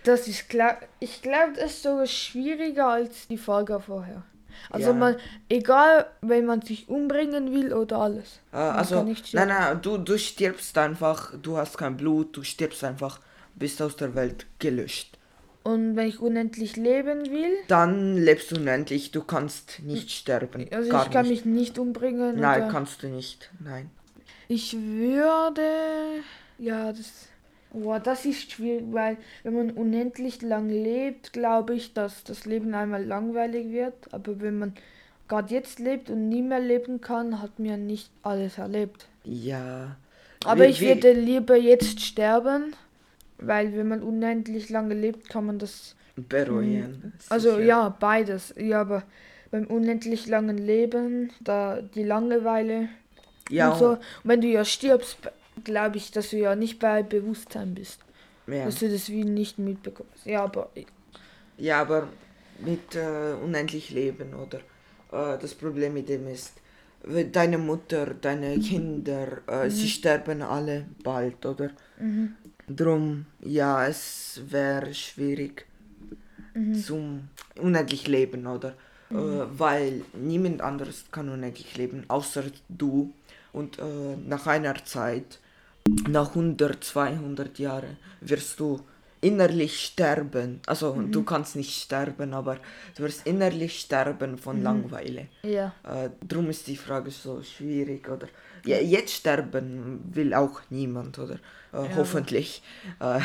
Das 0.05 0.29
ist 0.29 0.49
klar. 0.49 0.79
Ich 1.01 1.23
glaube, 1.23 1.53
das 1.55 1.73
ist 1.73 1.83
sogar 1.83 2.07
schwieriger 2.07 2.89
als 2.89 3.29
die 3.29 3.39
Frage 3.39 3.81
vorher. 3.81 4.23
Also 4.71 4.89
Ja. 4.89 4.95
man, 4.95 5.17
egal, 5.49 6.07
wenn 6.23 6.47
man 6.47 6.63
sich 6.63 6.89
umbringen 6.89 7.53
will 7.53 7.73
oder 7.75 7.99
alles. 7.99 8.41
Äh, 8.53 8.57
also, 8.57 9.03
nein, 9.33 9.49
nein, 9.49 9.83
du, 9.83 9.99
du 9.99 10.19
stirbst 10.19 10.77
einfach, 10.79 11.35
du 11.43 11.57
hast 11.57 11.77
kein 11.77 11.97
Blut, 11.97 12.37
du 12.37 12.43
stirbst 12.43 12.83
einfach, 12.83 13.21
bist 13.55 13.83
aus 13.83 13.97
der 13.97 14.15
Welt 14.15 14.47
gelöscht. 14.59 15.16
Und 15.67 15.97
wenn 15.97 16.07
ich 16.07 16.21
unendlich 16.21 16.77
leben 16.77 17.27
will, 17.31 17.53
Dann 17.67 18.17
lebst 18.17 18.51
du 18.53 18.57
unendlich, 18.57 19.11
du 19.11 19.23
kannst 19.25 19.81
nicht 19.83 20.11
sterben. 20.13 20.67
also 20.71 20.91
gar 20.91 21.05
ich 21.07 21.11
kann 21.11 21.27
nicht. 21.29 21.45
mich 21.45 21.55
nicht 21.55 21.79
umbringen. 21.79 22.39
Nein, 22.39 22.63
oder 22.63 22.71
kannst 22.71 23.03
du 23.03 23.09
nicht. 23.09 23.51
Nein. 23.59 23.91
Ich 24.49 24.77
würde. 24.79 25.63
Ja, 26.59 26.93
das. 26.93 27.29
Boah, 27.73 27.99
das 28.01 28.25
ist 28.25 28.53
schwierig, 28.53 28.85
weil 28.93 29.17
wenn 29.43 29.55
man 29.55 29.71
unendlich 29.73 30.41
lang 30.41 30.69
lebt, 30.71 31.33
glaube 31.33 31.75
ich, 31.75 31.93
dass 31.93 32.23
das 32.25 32.45
Leben 32.47 32.73
einmal 32.75 33.05
langweilig 33.05 33.71
wird. 33.71 33.95
Aber 34.13 34.41
wenn 34.41 34.59
man 34.59 34.73
gerade 35.29 35.53
jetzt 35.53 35.79
lebt 35.81 36.09
und 36.09 36.29
nie 36.29 36.43
mehr 36.43 36.61
leben 36.61 37.01
kann, 37.01 37.43
hat 37.43 37.59
man 37.59 37.69
ja 37.69 37.77
nicht 37.77 38.11
alles 38.23 38.57
erlebt. 38.59 39.09
Ja. 39.25 39.97
Aber 40.45 40.63
Wie- 40.65 40.69
ich 40.71 40.81
würde 40.81 41.13
lieber 41.13 41.57
jetzt 41.57 42.01
sterben, 42.01 42.73
weil 43.39 43.77
wenn 43.77 43.89
man 43.89 44.03
unendlich 44.03 44.69
lange 44.71 44.95
lebt, 44.95 45.29
kann 45.29 45.47
man 45.47 45.59
das. 45.59 45.97
bereuen. 46.17 47.13
Also 47.29 47.59
sicher. 47.59 47.63
ja, 47.63 47.89
beides. 47.91 48.55
Ja, 48.57 48.81
aber 48.83 49.05
beim 49.51 49.67
unendlich 49.67 50.27
langen 50.27 50.59
Leben, 50.59 51.33
da 51.41 51.81
die 51.83 52.03
Langeweile 52.05 52.89
Ja, 53.49 53.73
und 53.73 53.75
so. 53.75 53.91
Und 53.93 54.01
wenn 54.25 54.41
du 54.41 54.49
ja 54.49 54.65
stirbst, 54.65 55.19
glaube 55.65 55.97
ich, 55.99 56.11
dass 56.11 56.31
du 56.31 56.37
ja 56.39 56.55
nicht 56.57 56.79
bei 56.79 57.03
Bewusstsein 57.03 57.75
bist. 57.75 58.01
ja. 58.47 58.65
Dass 58.65 58.79
du 58.79 58.89
das 58.91 59.09
wie 59.09 59.25
nicht 59.25 59.59
mitbekommst. 59.59 60.27
Ja, 60.27 60.45
aber 60.45 60.71
ja, 61.57 61.81
aber 61.81 62.09
mit 62.59 62.95
äh, 62.95 63.35
unendlich 63.43 63.91
Leben, 63.91 64.35
oder? 64.35 64.59
Äh, 65.13 65.39
das 65.39 65.55
Problem 65.55 65.95
mit 65.95 66.09
dem 66.09 66.27
ist, 66.29 66.61
wenn 67.03 67.33
deine 67.33 67.59
Mutter, 67.59 68.15
deine 68.15 68.59
Kinder, 68.59 69.43
äh, 69.47 69.71
sie 69.71 69.89
sterben 69.89 70.43
alle 70.43 70.87
bald, 71.03 71.45
oder? 71.47 71.71
Drum, 72.69 73.27
ja, 73.41 73.87
es 73.87 74.41
wäre 74.49 74.93
schwierig 74.93 75.67
zum 76.85 77.29
unendlich 77.61 78.09
leben, 78.09 78.47
oder? 78.47 78.75
Äh, 79.11 79.15
weil 79.15 80.03
niemand 80.15 80.61
anderes 80.63 81.05
kann 81.13 81.29
unendlich 81.29 81.77
leben, 81.77 82.05
außer 82.09 82.45
du. 82.69 83.13
Und 83.53 83.79
äh, 83.79 84.17
nach 84.27 84.47
einer 84.47 84.75
Zeit, 84.85 85.39
nach 86.09 86.31
100, 86.31 86.83
200 86.83 87.59
Jahren, 87.59 87.97
wirst 88.21 88.59
du 88.59 88.81
innerlich 89.27 89.75
sterben. 89.87 90.61
Also 90.67 90.93
du 91.15 91.23
kannst 91.25 91.57
nicht 91.57 91.75
sterben, 91.83 92.33
aber 92.35 92.57
du 92.97 93.03
wirst 93.05 93.27
innerlich 93.27 93.75
sterben 93.81 94.39
von 94.39 94.63
Langeweile. 94.63 95.27
ja. 95.43 95.67
Äh, 95.85 96.11
drum 96.27 96.49
ist 96.51 96.67
die 96.67 96.77
Frage 96.77 97.11
so 97.11 97.43
schwierig, 97.43 98.09
oder? 98.09 98.29
Ja, 98.65 98.79
jetzt 98.79 99.13
sterben 99.15 100.01
will 100.13 100.35
auch 100.35 100.61
niemand, 100.71 101.19
oder? 101.19 101.35
Äh, 101.73 101.89
Hoffentlich. 101.97 102.63
Äh, 103.01 103.21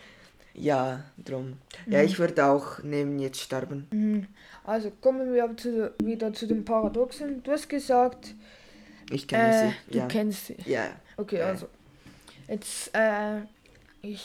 ja, 0.54 1.02
drum. 1.18 1.54
Ja, 1.86 2.02
ich 2.02 2.18
würde 2.18 2.44
auch 2.46 2.82
nehmen 2.82 3.18
jetzt 3.18 3.40
sterben. 3.40 3.86
Mhm. 3.90 4.26
Also 4.64 4.90
kommen 5.00 5.32
wir 5.32 5.56
zu, 5.56 5.92
wieder 6.02 6.32
zu 6.32 6.46
den 6.46 6.64
Paradoxen. 6.64 7.42
Du 7.42 7.50
hast 7.52 7.68
gesagt, 7.68 8.34
Ich 9.10 9.26
kenne 9.26 9.48
äh, 9.54 9.68
sie. 9.68 9.74
du 9.92 9.98
Ja. 9.98 10.06
kennst 10.06 10.46
sie. 10.46 10.56
ja. 10.66 10.84
Okay, 11.16 11.38
Ja. 11.38 11.46
also. 11.46 11.66
Jetzt, 12.48 12.90
äh, 12.94 13.40
ich 14.02 14.20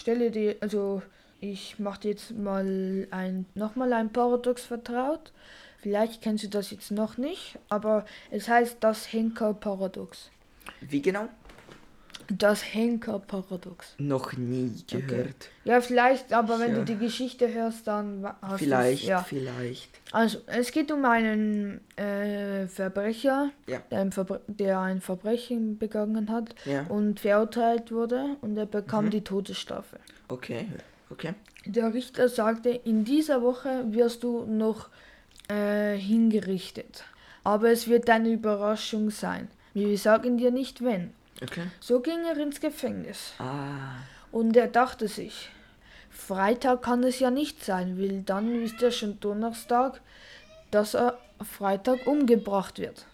stelle 0.00 0.30
dir, 0.30 0.56
also 0.60 1.02
ich 1.40 1.78
mache 1.78 2.02
dir 2.02 2.10
jetzt 2.10 2.30
mal 2.30 3.08
ein, 3.10 3.46
nochmal 3.54 3.92
ein 3.92 4.12
Paradox 4.12 4.64
vertraut. 4.64 5.32
Vielleicht 5.78 6.22
kennst 6.22 6.44
du 6.44 6.48
das 6.48 6.70
jetzt 6.70 6.90
noch 6.90 7.18
nicht, 7.18 7.58
aber 7.68 8.06
es 8.30 8.48
heißt 8.48 8.78
das 8.80 9.12
Henker-Paradox. 9.12 10.30
Wie 10.80 11.02
genau? 11.02 11.28
Das 12.28 12.62
Henker-Paradox. 12.74 13.94
Noch 13.98 14.32
nie 14.34 14.72
gehört. 14.90 15.50
Ja, 15.64 15.80
vielleicht, 15.80 16.32
aber 16.32 16.58
wenn 16.58 16.72
Ja. 16.72 16.78
du 16.78 16.84
die 16.84 16.96
Geschichte 16.98 17.52
hörst, 17.52 17.86
dann 17.86 18.24
hast 18.42 18.52
du's, 18.52 18.58
Vielleicht, 18.60 19.04
ja. 19.04 19.22
vielleicht. 19.22 19.90
Also, 20.12 20.38
es 20.46 20.72
geht 20.72 20.90
um 20.92 21.04
einen 21.04 21.80
äh, 21.96 22.66
Verbrecher, 22.66 23.50
Ja. 23.66 23.80
der, 23.90 24.00
ein 24.00 24.12
Verbre 24.12 24.40
der 24.46 24.80
ein 24.80 25.00
Verbrechen 25.00 25.78
begangen 25.78 26.30
hat 26.30 26.54
und 26.88 27.20
verurteilt 27.20 27.90
wurde 27.92 28.36
und 28.40 28.56
er 28.56 28.66
Mhm. 28.66 28.70
bekam 28.70 29.10
die 29.10 29.22
Todesstrafe. 29.22 29.98
Okay, 30.28 30.66
okay. 31.10 31.34
Der 31.66 31.92
Richter 31.94 32.28
sagte, 32.28 32.68
in 32.70 33.04
dieser 33.04 33.42
Woche 33.42 33.84
wirst 33.90 34.22
du 34.22 34.44
noch 34.46 34.88
äh, 35.48 35.96
hingerichtet. 35.96 37.04
Aber 37.42 37.70
es 37.70 37.88
wird 37.88 38.08
eine 38.08 38.30
Überraschung 38.30 39.10
sein. 39.10 39.48
Wir 39.74 39.98
sagen 39.98 40.38
dir 40.38 40.50
nicht 40.50 40.82
wenn. 40.82 41.12
Okay. 41.42 41.66
So 41.80 42.00
ging 42.00 42.24
er 42.24 42.36
ins 42.38 42.60
Gefängnis. 42.60 43.32
Ah, 43.38 43.96
Und 44.30 44.56
er 44.56 44.68
dachte 44.68 45.08
sich, 45.08 45.50
Freitag 46.10 46.82
kann 46.82 47.02
es 47.02 47.18
ja 47.18 47.30
nicht 47.30 47.64
sein, 47.64 47.98
weil 47.98 48.22
dann 48.22 48.62
ist 48.62 48.80
ja 48.80 48.90
schon 48.90 49.18
Donnerstag, 49.20 50.00
dass 50.70 50.94
er 50.94 51.18
Freitag 51.42 52.06
umgebracht 52.06 52.78
wird. 52.78 53.04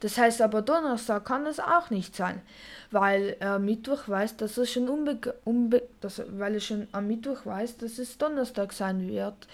Das 0.00 0.18
heißt 0.18 0.42
aber 0.42 0.62
Donnerstag 0.62 1.24
kann 1.24 1.46
es 1.46 1.60
auch 1.60 1.90
nicht 1.90 2.14
sein, 2.16 2.40
weil 2.90 3.36
er 3.40 3.58
Mittwoch 3.58 4.08
weiß, 4.08 4.36
dass 4.36 4.56
es 4.56 4.72
schon 4.72 4.88
unbe 4.88 5.34
unbe 5.44 5.82
dass, 6.00 6.22
weil 6.38 6.54
er 6.54 6.60
schon 6.60 6.88
am 6.92 7.06
Mittwoch 7.06 7.46
weiß, 7.46 7.78
dass 7.78 7.98
es 7.98 8.18
Donnerstag 8.18 8.72
sein 8.72 9.08
wird, 9.08 9.46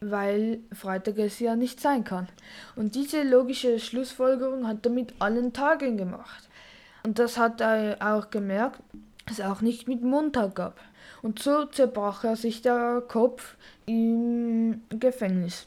weil 0.00 0.60
Freitag 0.72 1.18
es 1.18 1.40
ja 1.40 1.56
nicht 1.56 1.80
sein 1.80 2.04
kann. 2.04 2.28
Und 2.76 2.94
diese 2.94 3.22
logische 3.22 3.78
Schlussfolgerung 3.78 4.66
hat 4.66 4.86
er 4.86 4.92
mit 4.92 5.14
allen 5.18 5.52
Tagen 5.52 5.96
gemacht. 5.96 6.48
Und 7.02 7.18
das 7.18 7.38
hat 7.38 7.60
er 7.60 7.96
auch 8.00 8.30
gemerkt, 8.30 8.80
dass 9.26 9.38
es 9.38 9.44
auch 9.44 9.60
nicht 9.60 9.88
mit 9.88 10.02
Montag 10.02 10.54
gab. 10.54 10.80
Und 11.22 11.38
so 11.38 11.66
zerbrach 11.66 12.24
er 12.24 12.36
sich 12.36 12.62
der 12.62 13.02
Kopf 13.06 13.56
im 13.86 14.82
Gefängnis 14.88 15.66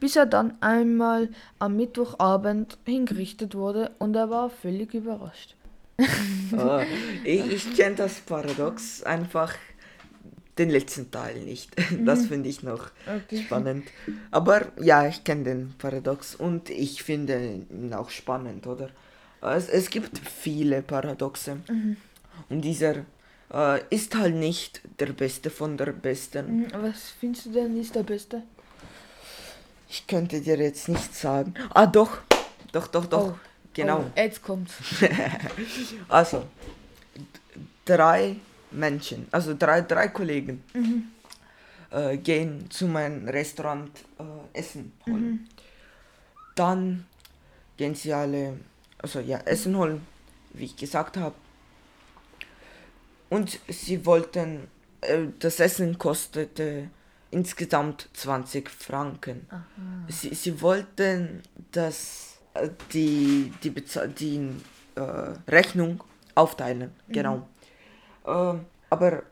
bis 0.00 0.16
er 0.16 0.26
dann 0.26 0.54
einmal 0.60 1.30
am 1.58 1.76
Mittwochabend 1.76 2.78
hingerichtet 2.84 3.54
wurde 3.54 3.92
und 3.98 4.14
er 4.14 4.30
war 4.30 4.50
völlig 4.50 4.94
überrascht. 4.94 5.54
oh, 5.98 6.80
ich 7.24 7.46
ich 7.46 7.76
kenne 7.76 7.96
das 7.96 8.20
Paradox 8.20 9.02
einfach 9.02 9.54
den 10.58 10.70
letzten 10.70 11.10
Teil 11.10 11.40
nicht. 11.40 11.70
Das 12.04 12.22
mhm. 12.22 12.28
finde 12.28 12.48
ich 12.48 12.62
noch 12.62 12.90
okay. 13.06 13.42
spannend. 13.42 13.88
Aber 14.30 14.66
ja, 14.80 15.06
ich 15.06 15.24
kenne 15.24 15.44
den 15.44 15.74
Paradox 15.78 16.34
und 16.34 16.70
ich 16.70 17.02
finde 17.02 17.62
ihn 17.70 17.92
auch 17.94 18.10
spannend, 18.10 18.66
oder? 18.66 18.90
Es, 19.54 19.68
es 19.68 19.90
gibt 19.90 20.18
viele 20.18 20.82
Paradoxe. 20.82 21.58
Mhm. 21.68 21.96
Und 22.48 22.62
dieser 22.62 23.04
äh, 23.52 23.80
ist 23.90 24.14
halt 24.14 24.34
nicht 24.34 24.80
der 24.98 25.12
Beste 25.12 25.50
von 25.50 25.76
der 25.76 25.92
Besten. 25.92 26.62
Mhm, 26.62 26.66
was 26.72 27.10
findest 27.20 27.46
du 27.46 27.50
denn 27.50 27.80
ist 27.80 27.94
der 27.94 28.02
Beste? 28.02 28.42
Ich 29.88 30.06
könnte 30.06 30.40
dir 30.40 30.56
jetzt 30.58 30.88
nicht 30.88 31.14
sagen. 31.14 31.54
Ah, 31.74 31.86
doch. 31.86 32.18
Doch, 32.72 32.88
doch, 32.88 33.06
doch. 33.06 33.28
Oh. 33.28 33.38
Genau. 33.76 34.00
Oh, 34.00 34.10
jetzt 34.16 34.42
kommt's. 34.42 34.72
also, 36.08 36.44
drei 37.84 38.36
Menschen, 38.70 39.26
also 39.30 39.54
drei, 39.54 39.82
drei 39.82 40.08
Kollegen, 40.08 40.64
mhm. 40.72 41.08
äh, 41.90 42.16
gehen 42.16 42.70
zu 42.70 42.86
meinem 42.86 43.28
Restaurant 43.28 43.90
äh, 44.18 44.58
Essen 44.58 44.92
holen. 45.06 45.30
Mhm. 45.30 45.46
Dann 46.54 47.06
gehen 47.76 47.94
sie 47.94 48.14
alle, 48.14 48.54
also 49.06 49.20
ja, 49.20 49.38
Essen 49.44 49.76
holen, 49.76 50.04
wie 50.52 50.64
ich 50.64 50.76
gesagt 50.76 51.16
habe. 51.16 51.34
Und 53.28 53.60
sie 53.68 54.04
wollten, 54.04 54.66
äh, 55.00 55.26
das 55.38 55.60
Essen 55.60 55.96
kostete 55.96 56.90
insgesamt 57.30 58.08
20 58.14 58.68
Franken. 58.68 59.46
Sie, 60.08 60.34
sie 60.34 60.60
wollten, 60.60 61.42
dass 61.70 62.38
äh, 62.54 62.68
die, 62.92 63.52
die, 63.62 63.70
die 64.18 64.50
äh, 64.96 65.00
Rechnung 65.48 66.02
aufteilen, 66.34 66.90
mhm. 67.06 67.12
genau. 67.12 67.48
Äh, 68.24 68.54
aber 68.90 69.22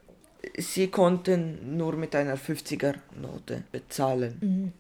sie 0.57 0.89
konnten 0.89 1.77
nur 1.77 1.97
mit 1.97 2.15
einer 2.15 2.37
50er-Note 2.37 3.65
bezahlen. 3.73 4.39
Mhm. 4.41 4.73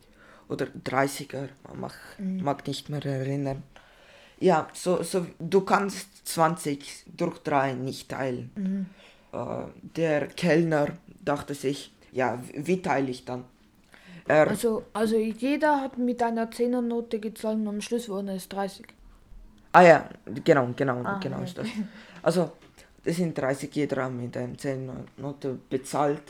Oder 0.48 0.66
30er, 0.84 1.48
mag, 1.74 1.94
mhm. 2.18 2.42
mag 2.42 2.66
nicht 2.66 2.90
mehr 2.90 3.04
erinnern. 3.04 3.62
Ja, 4.44 4.68
so, 4.74 5.02
so, 5.02 5.26
du 5.38 5.62
kannst 5.62 6.26
20 6.28 7.04
durch 7.16 7.38
3 7.38 7.72
nicht 7.72 8.10
teilen. 8.10 8.50
Mhm. 8.54 8.86
Äh, 9.32 9.38
der 9.96 10.26
Kellner 10.26 10.88
dachte 11.24 11.54
sich, 11.54 11.94
ja, 12.12 12.38
wie 12.52 12.82
teile 12.82 13.10
ich 13.10 13.24
dann? 13.24 13.44
Er 14.28 14.48
also, 14.48 14.82
also 14.92 15.16
jeder 15.16 15.80
hat 15.80 15.96
mit 15.96 16.22
einer 16.22 16.50
Zehnernote 16.50 17.20
gezahlt 17.20 17.56
und 17.56 17.68
am 17.68 17.80
Schluss 17.80 18.06
wurden 18.10 18.28
es 18.28 18.46
30. 18.50 18.84
Ah 19.72 19.82
ja, 19.82 20.10
genau, 20.44 20.68
genau, 20.76 21.02
ah, 21.02 21.18
genau 21.22 21.40
ist 21.40 21.56
das. 21.56 21.68
Also, 22.22 22.52
das 23.02 23.16
sind 23.16 23.38
30, 23.38 23.74
jeder 23.74 24.04
hat 24.04 24.12
mit 24.12 24.36
einer 24.36 24.58
Zehnernote 24.58 25.58
bezahlt. 25.70 26.22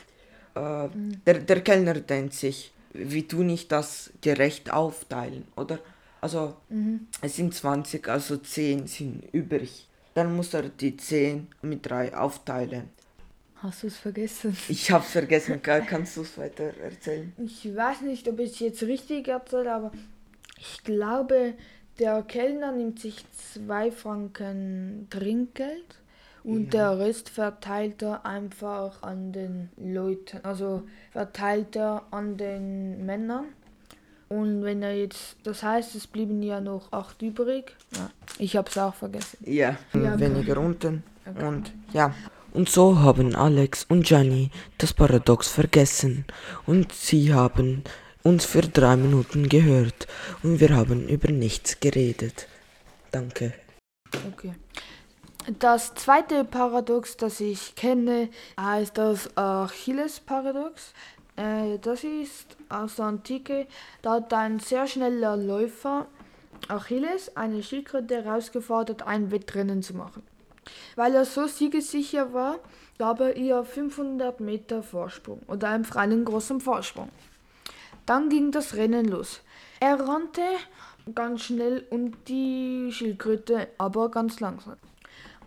Äh, 0.55 0.87
mhm. 0.87 1.21
der, 1.25 1.39
der 1.39 1.59
Kellner 1.59 1.95
denkt 1.95 2.33
sich, 2.33 2.71
wie 2.93 3.27
tue 3.27 3.51
ich 3.51 3.67
das 3.67 4.11
gerecht 4.21 4.71
aufteilen, 4.71 5.45
oder? 5.57 5.79
Also, 6.25 6.55
mhm. 6.69 7.05
es 7.21 7.35
sind 7.35 7.53
20, 7.53 8.07
also 8.09 8.37
10 8.37 8.87
sind 8.87 9.31
übrig. 9.31 9.87
Dann 10.15 10.35
muss 10.35 10.55
er 10.55 10.63
die 10.63 10.97
10 10.97 11.45
mit 11.61 11.87
3 11.87 12.17
aufteilen. 12.17 12.89
Hast 13.57 13.83
du 13.83 13.87
es 13.87 13.97
vergessen? 13.97 14.57
Ich 14.67 14.89
habe 14.89 15.03
es 15.03 15.11
vergessen. 15.11 15.61
Kannst 15.61 16.17
du 16.17 16.21
es 16.21 16.35
weiter 16.39 16.75
erzählen? 16.81 17.31
Ich 17.37 17.75
weiß 17.75 18.01
nicht, 18.01 18.27
ob 18.27 18.39
ich 18.39 18.53
es 18.53 18.59
jetzt 18.59 18.81
richtig 18.81 19.27
erzähle, 19.27 19.71
aber 19.71 19.91
ich 20.57 20.83
glaube, 20.83 21.53
der 21.99 22.23
Kellner 22.23 22.71
nimmt 22.71 22.97
sich 22.97 23.23
zwei 23.53 23.91
Franken 23.91 25.05
Trinkgeld 25.11 25.99
und 26.43 26.73
ja. 26.73 26.89
der 26.95 27.05
Rest 27.05 27.29
verteilt 27.29 28.01
er 28.01 28.25
einfach 28.25 29.03
an 29.03 29.31
den 29.31 29.69
Leuten. 29.77 30.39
Also 30.41 30.87
verteilt 31.11 31.75
er 31.75 32.07
an 32.09 32.35
den 32.35 33.05
Männern. 33.05 33.45
Und 34.35 34.63
wenn 34.65 34.83
er 34.83 34.93
jetzt, 34.97 35.37
das 35.43 35.63
heißt, 35.63 35.95
es 35.95 36.07
blieben 36.07 36.43
ja 36.43 36.59
noch 36.59 36.91
acht 36.91 37.21
übrig. 37.21 37.73
Ja, 37.95 38.09
ich 38.37 38.57
habe 38.57 38.69
es 38.69 38.77
auch 38.77 38.93
vergessen. 38.93 39.37
Ja, 39.45 39.77
ja 39.93 40.19
weniger 40.19 40.57
unten. 40.57 41.03
Okay. 41.25 41.47
Und 41.47 41.71
ja. 41.93 42.13
Und 42.51 42.67
so 42.67 42.99
haben 42.99 43.33
Alex 43.33 43.85
und 43.87 44.05
Gianni 44.05 44.51
das 44.77 44.93
Paradox 44.93 45.47
vergessen 45.47 46.25
und 46.65 46.91
sie 46.91 47.33
haben 47.33 47.83
uns 48.23 48.43
für 48.43 48.63
drei 48.63 48.97
Minuten 48.97 49.47
gehört 49.47 50.05
und 50.43 50.59
wir 50.59 50.75
haben 50.75 51.07
über 51.07 51.31
nichts 51.31 51.79
geredet. 51.79 52.47
Danke. 53.11 53.53
Okay. 54.33 54.53
Das 55.59 55.93
zweite 55.93 56.43
Paradox, 56.43 57.17
das 57.17 57.39
ich 57.39 57.75
kenne, 57.75 58.29
heißt 58.59 58.97
das 58.97 59.29
Achilles-Paradox. 59.37 60.93
Äh, 61.35 61.79
das 61.79 62.03
ist 62.03 62.57
aus 62.69 62.95
der 62.95 63.05
Antike. 63.05 63.67
Da 64.01 64.13
hat 64.13 64.33
ein 64.33 64.59
sehr 64.59 64.87
schneller 64.87 65.37
Läufer 65.37 66.07
Achilles 66.67 67.35
eine 67.35 67.61
Schildkröte 67.61 68.23
herausgefordert, 68.23 69.03
ein 69.05 69.31
Wettrennen 69.31 69.83
zu 69.83 69.95
machen. 69.95 70.23
Weil 70.95 71.13
er 71.13 71.25
so 71.25 71.45
siegesicher 71.45 72.33
war, 72.33 72.59
gab 72.97 73.19
er 73.19 73.35
ihr 73.35 73.63
500 73.63 74.39
Meter 74.39 74.81
Vorsprung 74.81 75.41
oder 75.47 75.69
einen 75.69 76.25
großen 76.25 76.59
Vorsprung. 76.61 77.09
Dann 78.05 78.29
ging 78.29 78.51
das 78.51 78.75
Rennen 78.75 79.05
los. 79.05 79.41
Er 79.79 79.99
rannte 79.99 80.41
ganz 81.13 81.43
schnell 81.43 81.85
und 81.89 82.15
die 82.27 82.89
Schildkröte 82.91 83.67
aber 83.77 84.09
ganz 84.09 84.39
langsam. 84.39 84.77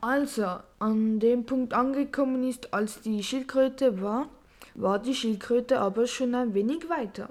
Als 0.01 0.39
er 0.39 0.65
an 0.79 1.19
dem 1.19 1.45
Punkt 1.45 1.75
angekommen 1.75 2.49
ist, 2.49 2.73
als 2.73 3.01
die 3.01 3.25
Schildkröte 3.25 4.01
war, 4.01 4.29
war 4.81 4.99
die 4.99 5.15
Schildkröte 5.15 5.81
aber 5.81 6.07
schon 6.07 6.35
ein 6.35 6.55
wenig 6.55 6.89
weiter. 6.89 7.31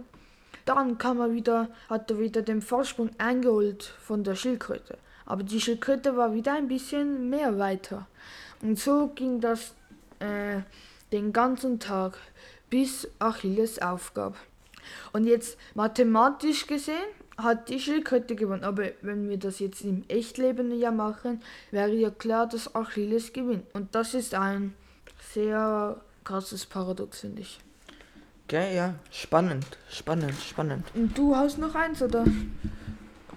Dann 0.66 0.98
kam 0.98 1.20
er 1.20 1.32
wieder, 1.32 1.70
hat 1.90 2.12
er 2.12 2.20
wieder 2.20 2.42
den 2.42 2.62
Vorsprung 2.62 3.10
eingeholt 3.18 3.84
von 3.84 4.24
der 4.24 4.36
Schildkröte 4.36 4.98
aber 5.28 5.44
die 5.44 5.62
Schildkröte 5.62 6.16
war 6.16 6.34
wieder 6.34 6.54
ein 6.54 6.68
bisschen 6.68 7.30
mehr 7.30 7.60
weiter. 7.60 8.08
Und 8.62 8.80
so 8.80 9.12
ging 9.14 9.40
das 9.42 9.76
äh, 10.20 10.62
den 11.12 11.34
ganzen 11.34 11.80
Tag, 11.80 12.18
bis 12.70 13.08
Achilles 13.20 13.80
aufgab. 13.82 14.36
Und 15.12 15.26
jetzt 15.28 15.58
mathematisch 15.76 16.66
gesehen 16.66 16.96
hat 17.38 17.70
die 17.70 17.80
Schildkröte 17.80 18.36
gewonnen. 18.36 18.64
Aber 18.64 18.86
wenn 19.02 19.30
wir 19.30 19.38
das 19.38 19.60
jetzt 19.60 19.82
im 19.82 20.06
Echtleben 20.08 20.78
ja 20.80 20.92
machen, 20.92 21.42
wäre 21.72 21.94
ja 21.94 22.10
klar, 22.10 22.48
dass 22.48 22.74
Achilles 22.74 23.34
gewinnt. 23.34 23.66
Und 23.74 23.94
das 23.96 24.14
ist 24.14 24.34
ein 24.34 24.74
sehr 25.34 26.02
krasses 26.28 26.66
Paradox, 26.66 27.22
finde 27.22 27.42
ich. 27.42 27.60
Okay, 28.46 28.76
ja, 28.76 28.96
spannend, 29.12 29.66
spannend, 29.90 30.36
spannend. 30.42 30.86
Und 30.94 31.18
du 31.18 31.36
hast 31.36 31.58
noch 31.58 31.74
eins, 31.74 32.02
oder? 32.02 32.26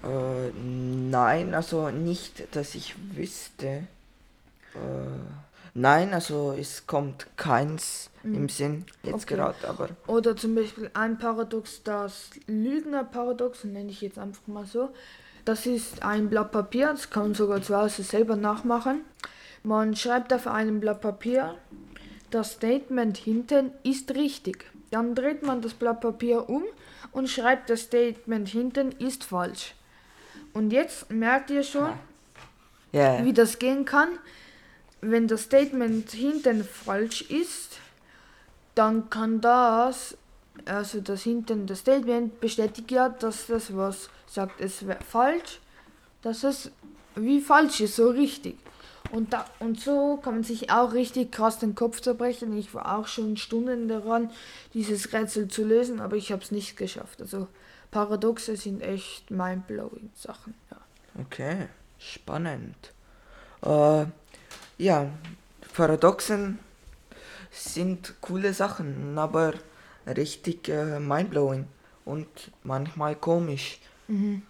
Äh, 0.03 0.51
nein, 0.55 1.53
also 1.53 1.89
nicht, 1.89 2.55
dass 2.55 2.75
ich 2.75 2.95
wüsste. 3.15 3.65
Äh, 3.65 3.87
nein, 5.73 6.13
also 6.13 6.53
es 6.57 6.85
kommt 6.85 7.27
keins 7.37 8.09
mhm. 8.23 8.35
im 8.35 8.49
Sinn 8.49 8.85
jetzt 9.03 9.23
okay. 9.25 9.35
gerade, 9.35 9.67
aber. 9.69 9.89
Oder 10.07 10.35
zum 10.35 10.55
Beispiel 10.55 10.91
ein 10.93 11.17
Paradox, 11.17 11.83
das 11.83 12.31
Lügner-Paradox, 12.47 13.63
nenne 13.63 13.89
ich 13.89 14.01
jetzt 14.01 14.19
einfach 14.19 14.47
mal 14.47 14.65
so. 14.65 14.89
Das 15.45 15.65
ist 15.65 16.03
ein 16.03 16.29
Blatt 16.29 16.51
Papier, 16.51 16.87
das 16.87 17.09
kann 17.09 17.23
man 17.23 17.35
sogar 17.35 17.61
zu 17.61 17.75
Hause 17.75 18.03
selber 18.03 18.35
nachmachen. 18.35 19.01
Man 19.63 19.95
schreibt 19.95 20.33
auf 20.33 20.47
einem 20.47 20.79
Blatt 20.79 21.01
Papier, 21.01 21.55
das 22.33 22.53
Statement 22.53 23.17
hinten 23.17 23.71
ist 23.83 24.11
richtig. 24.15 24.65
Dann 24.89 25.15
dreht 25.15 25.43
man 25.43 25.61
das 25.61 25.73
Blatt 25.73 26.01
Papier 26.01 26.49
um 26.49 26.63
und 27.11 27.29
schreibt 27.29 27.69
das 27.69 27.81
Statement 27.81 28.47
hinten 28.47 28.91
ist 28.93 29.23
falsch. 29.23 29.75
Und 30.53 30.71
jetzt 30.71 31.09
merkt 31.11 31.49
ihr 31.49 31.63
schon, 31.63 31.93
yeah. 32.93 33.23
wie 33.23 33.33
das 33.33 33.59
gehen 33.59 33.85
kann. 33.85 34.09
Wenn 35.01 35.27
das 35.27 35.43
Statement 35.43 36.11
hinten 36.11 36.63
falsch 36.63 37.21
ist, 37.23 37.77
dann 38.75 39.09
kann 39.09 39.41
das, 39.41 40.17
also 40.65 41.01
das 41.01 41.23
hinten 41.23 41.67
das 41.67 41.79
Statement 41.79 42.39
bestätigt 42.39 42.91
ja, 42.91 43.09
dass 43.09 43.47
das 43.47 43.75
was 43.75 44.09
sagt, 44.27 44.61
es 44.61 44.85
wäre 44.85 45.03
falsch. 45.03 45.59
dass 46.21 46.43
es 46.43 46.71
wie 47.15 47.41
falsch 47.41 47.81
ist, 47.81 47.95
so 47.95 48.09
richtig. 48.09 48.57
Und, 49.11 49.33
da, 49.33 49.45
und 49.59 49.79
so 49.79 50.17
kann 50.23 50.35
man 50.35 50.43
sich 50.43 50.71
auch 50.71 50.93
richtig 50.93 51.31
krass 51.31 51.59
den 51.59 51.75
Kopf 51.75 51.99
zerbrechen. 51.99 52.57
Ich 52.57 52.73
war 52.73 52.97
auch 52.97 53.07
schon 53.07 53.35
Stunden 53.35 53.87
daran, 53.87 54.31
dieses 54.73 55.11
Rätsel 55.11 55.49
zu 55.49 55.65
lösen, 55.65 55.99
aber 55.99 56.15
ich 56.15 56.31
habe 56.31 56.41
es 56.41 56.51
nicht 56.51 56.77
geschafft. 56.77 57.21
Also 57.21 57.47
Paradoxe 57.91 58.55
sind 58.55 58.81
echt 58.81 59.29
mindblowing 59.29 60.11
Sachen. 60.15 60.53
Ja. 60.71 60.77
Okay, 61.19 61.67
spannend. 61.99 62.93
Äh, 63.63 64.05
ja, 64.77 65.07
Paradoxen 65.73 66.59
sind 67.51 68.13
coole 68.21 68.53
Sachen, 68.53 69.17
aber 69.17 69.53
richtig 70.07 70.69
äh, 70.69 70.99
mindblowing 70.99 71.67
und 72.05 72.27
manchmal 72.63 73.15
komisch. 73.15 73.79
Mhm. 74.07 74.43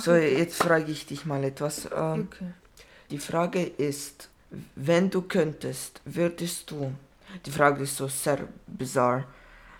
So, 0.00 0.14
jetzt 0.14 0.62
frage 0.62 0.90
ich 0.90 1.06
dich 1.06 1.24
mal 1.24 1.44
etwas. 1.44 1.88
Ähm, 1.94 2.28
Okay. 2.32 2.52
Die 3.10 3.18
Frage 3.18 3.62
ist, 3.64 4.28
wenn 4.74 5.10
du 5.10 5.22
könntest, 5.22 6.00
würdest 6.04 6.70
du, 6.70 6.92
die 7.46 7.50
Frage 7.50 7.82
ist 7.82 7.96
so 7.96 8.08
sehr 8.08 8.38
bizarr, 8.66 9.24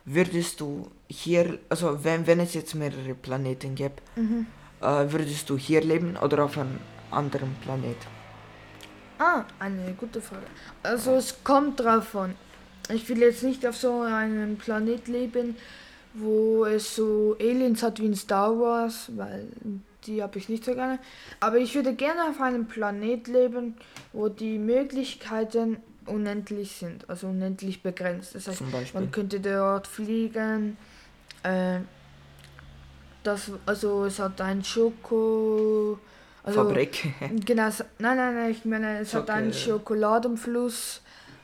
würdest 0.05 0.61
du 0.61 0.89
hier, 1.09 1.59
also 1.69 2.03
wenn, 2.05 2.27
wenn 2.27 2.41
es 2.41 2.55
jetzt 2.55 2.75
mehrere 2.75 3.15
Planeten 3.15 3.75
gäbe, 3.75 3.95
Mhm. 4.17 4.47
äh, 4.81 5.13
würdest 5.13 5.49
du 5.51 5.57
hier 5.57 5.83
leben 5.83 6.17
oder 6.17 6.45
auf 6.45 6.57
einem 6.59 6.79
anderen 7.11 7.55
Planet? 7.63 7.97
Ah, 9.19 9.45
eine 9.59 9.93
gute 9.95 10.21
Frage. 10.21 10.47
Also 10.83 11.15
es 11.17 11.45
kommt 11.45 11.81
drauf 11.81 12.17
an. 12.17 12.35
Ich 12.89 13.09
will 13.09 13.19
jetzt 13.19 13.43
nicht 13.43 13.67
auf 13.67 13.77
so 13.77 14.01
einem 14.01 14.57
Planet 14.57 15.07
leben, 15.09 15.57
wo 16.15 16.65
es 16.65 16.97
so 16.97 17.37
Aliens 17.39 17.83
hat 17.83 18.01
wie 18.01 18.07
in 18.07 18.17
Star 18.17 18.59
Wars, 18.59 19.11
weil 19.15 19.47
die 20.07 20.23
habe 20.23 20.39
ich 20.39 20.49
nicht 20.49 20.65
so 20.65 20.75
gerne. 20.75 20.99
Aber 21.41 21.59
ich 21.59 21.75
würde 21.75 21.95
gerne 21.95 22.25
auf 22.31 22.41
einem 22.41 22.67
Planet 22.67 23.29
leben, 23.29 23.77
wo 24.13 24.29
die 24.29 24.59
Möglichkeiten 24.59 25.79
unendlich 26.07 26.73
sind, 26.73 27.09
also 27.09 27.29
unendlich 27.29 27.83
begrenzt. 27.83 28.35
Das 28.35 28.49
heißt, 28.49 28.63
man 28.95 29.11
könnte 29.13 29.41
dort 29.41 29.87
fliegen. 29.87 30.77
Äh, 31.43 31.81
das, 33.23 33.51
also 33.67 34.07
es 34.07 34.19
hat 34.19 34.41
ein 34.41 34.65
Schoko. 34.65 35.99
Also, 36.43 36.65
Fabrik. 36.65 37.13
Genau, 37.45 37.69
es- 37.69 37.85
nein, 37.99 38.17
nein, 38.17 38.35
nein, 38.35 38.51
ich 38.51 38.65
meine, 38.65 39.01
es 39.01 39.13
hat 39.15 39.29
einen 39.31 39.53
Schokoladenfluss. 39.53 41.03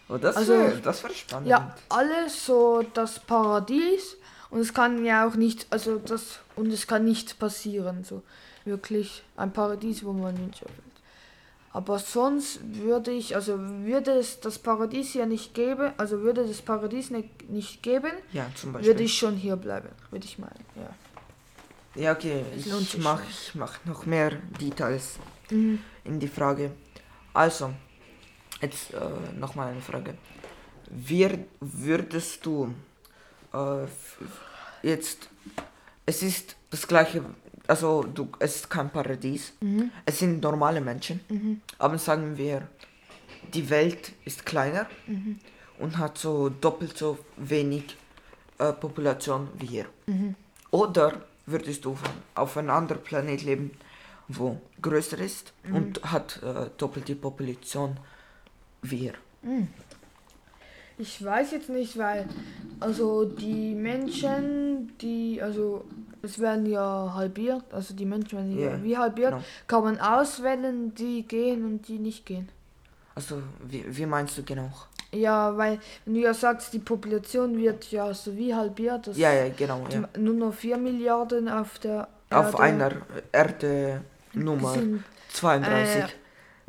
Oh, 0.09 0.17
das 0.17 0.37
Also, 0.37 0.53
wäre 0.55 0.81
das 0.81 1.03
wär 1.03 1.11
spannend. 1.11 1.49
Ja, 1.49 1.75
alles 1.89 2.47
so 2.47 2.83
das 2.95 3.19
Paradies. 3.19 4.17
Und 4.51 4.61
es 4.61 4.73
kann 4.73 5.05
ja 5.05 5.27
auch 5.27 5.35
nicht, 5.35 5.67
also 5.71 5.99
das, 5.99 6.41
und 6.55 6.73
es 6.73 6.87
kann 6.87 7.05
nichts 7.05 7.35
passieren, 7.35 8.05
so 8.05 8.23
wirklich 8.65 9.23
ein 9.37 9.53
Paradies, 9.53 10.05
wo 10.05 10.13
man 10.13 10.37
hinschaut. 10.37 10.71
Aber 11.73 11.99
sonst 11.99 12.61
würde 12.63 13.11
ich, 13.11 13.35
also 13.35 13.59
würde 13.59 14.13
es 14.13 14.41
das 14.41 14.59
Paradies 14.59 15.13
ja 15.15 15.27
nicht 15.27 15.53
geben, 15.53 15.93
also 15.99 16.21
würde 16.23 16.47
das 16.47 16.63
Paradies 16.63 17.11
nicht, 17.11 17.51
nicht 17.51 17.83
geben, 17.83 18.13
Ja, 18.33 18.47
zum 18.55 18.73
Beispiel. 18.73 18.93
würde 18.93 19.03
ich 19.03 19.19
schon 19.19 19.37
hier 19.37 19.57
bleiben, 19.57 19.89
würde 20.11 20.25
ich 20.25 20.39
meinen, 20.39 20.65
ja. 20.75 22.03
ja, 22.03 22.13
okay, 22.13 22.45
ich 22.57 22.65
sich 22.65 22.99
mach, 22.99 23.19
schon. 23.19 23.29
ich 23.31 23.55
mach 23.57 23.85
noch 23.85 24.07
mehr 24.07 24.31
Details 24.61 25.19
Mhm. 25.51 25.79
in 26.05 26.19
die 26.19 26.27
Frage. 26.29 26.73
Also, 27.35 27.73
jetzt 28.63 28.93
äh, 28.95 28.99
nochmal 29.39 29.69
eine 29.73 29.81
Frage. 29.83 30.15
Wir, 30.91 31.45
würdest 31.61 32.45
du 32.47 32.73
äh, 33.57 34.87
jetzt, 34.87 35.29
es 36.05 36.23
ist 36.23 36.57
das 36.71 36.87
gleiche, 36.87 37.23
also 37.67 38.03
du, 38.03 38.29
es 38.39 38.57
ist 38.57 38.71
kein 38.71 38.91
Paradies, 38.91 39.53
Mhm. 39.61 39.91
es 40.05 40.19
sind 40.21 40.43
normale 40.43 40.81
Menschen, 40.81 41.21
Mhm. 41.29 41.61
aber 41.79 41.99
sagen 41.99 42.37
wir, 42.37 42.69
die 43.55 43.69
Welt 43.71 44.13
ist 44.25 44.45
kleiner 44.45 44.87
Mhm. 45.07 45.39
und 45.79 45.99
hat 45.99 46.19
so 46.19 46.49
doppelt 46.49 46.97
so 46.97 47.19
wenig 47.37 47.97
äh, 48.59 48.73
Population 48.73 49.49
wie 49.59 49.67
hier. 49.67 49.87
Mhm. 50.07 50.35
Oder 50.71 51.13
würdest 51.47 51.85
du 51.85 51.97
auf 52.35 52.57
einem 52.57 52.71
anderen 52.71 53.03
Planet 53.03 53.43
leben, 53.43 53.71
wo 54.29 54.61
größer 54.83 55.19
ist 55.19 55.53
Mhm. 55.65 55.75
und 55.77 56.05
hat 56.13 56.43
äh, 56.43 56.71
doppelt 56.79 57.07
die 57.09 57.15
Population 57.15 57.99
wie 58.83 58.97
hier? 58.97 59.15
Ich 60.99 61.23
weiß 61.25 61.53
jetzt 61.53 61.69
nicht, 61.69 61.99
weil 61.99 62.27
also 62.81 63.25
die 63.25 63.75
Menschen, 63.75 64.93
die 65.01 65.41
also 65.43 65.85
es 66.23 66.39
werden 66.39 66.67
ja 66.67 67.13
halbiert, 67.15 67.65
also 67.73 67.95
die 67.95 68.05
Menschen 68.07 68.39
werden 68.39 68.59
ja 68.59 68.71
Ja, 68.73 68.83
wie 68.83 68.97
halbiert, 68.97 69.31
genau. 69.33 69.45
kann 69.67 69.85
man 69.85 70.01
auswählen, 70.01 70.95
die 70.95 71.23
gehen 71.23 71.65
und 71.65 71.87
die 71.89 71.99
nicht 71.99 72.27
gehen. 72.27 72.49
Also, 73.15 73.43
wie, 73.65 73.85
wie 73.89 74.07
meinst 74.07 74.37
du 74.37 74.43
genau? 74.43 74.71
Ja, 75.13 75.57
weil 75.57 75.79
wenn 76.05 76.15
du 76.15 76.21
ja 76.21 76.35
sagst, 76.35 76.73
die 76.75 76.79
Population 76.79 77.57
wird 77.57 77.91
ja 77.91 78.13
so 78.13 78.37
wie 78.37 78.55
halbiert, 78.55 79.07
das 79.07 79.17
Ja, 79.17 79.33
ja, 79.33 79.49
genau. 79.49 79.87
Ja. 79.91 80.09
nur 80.19 80.35
noch 80.35 80.53
4 80.55 80.77
Milliarden 80.77 81.49
auf 81.49 81.79
der 81.79 82.09
Auf 82.31 82.47
Erde 82.55 82.59
einer 82.59 82.91
Erde 83.33 84.01
Nummer 84.35 84.75
sind, 84.75 85.05
32. 85.33 86.03
äh, 86.03 86.07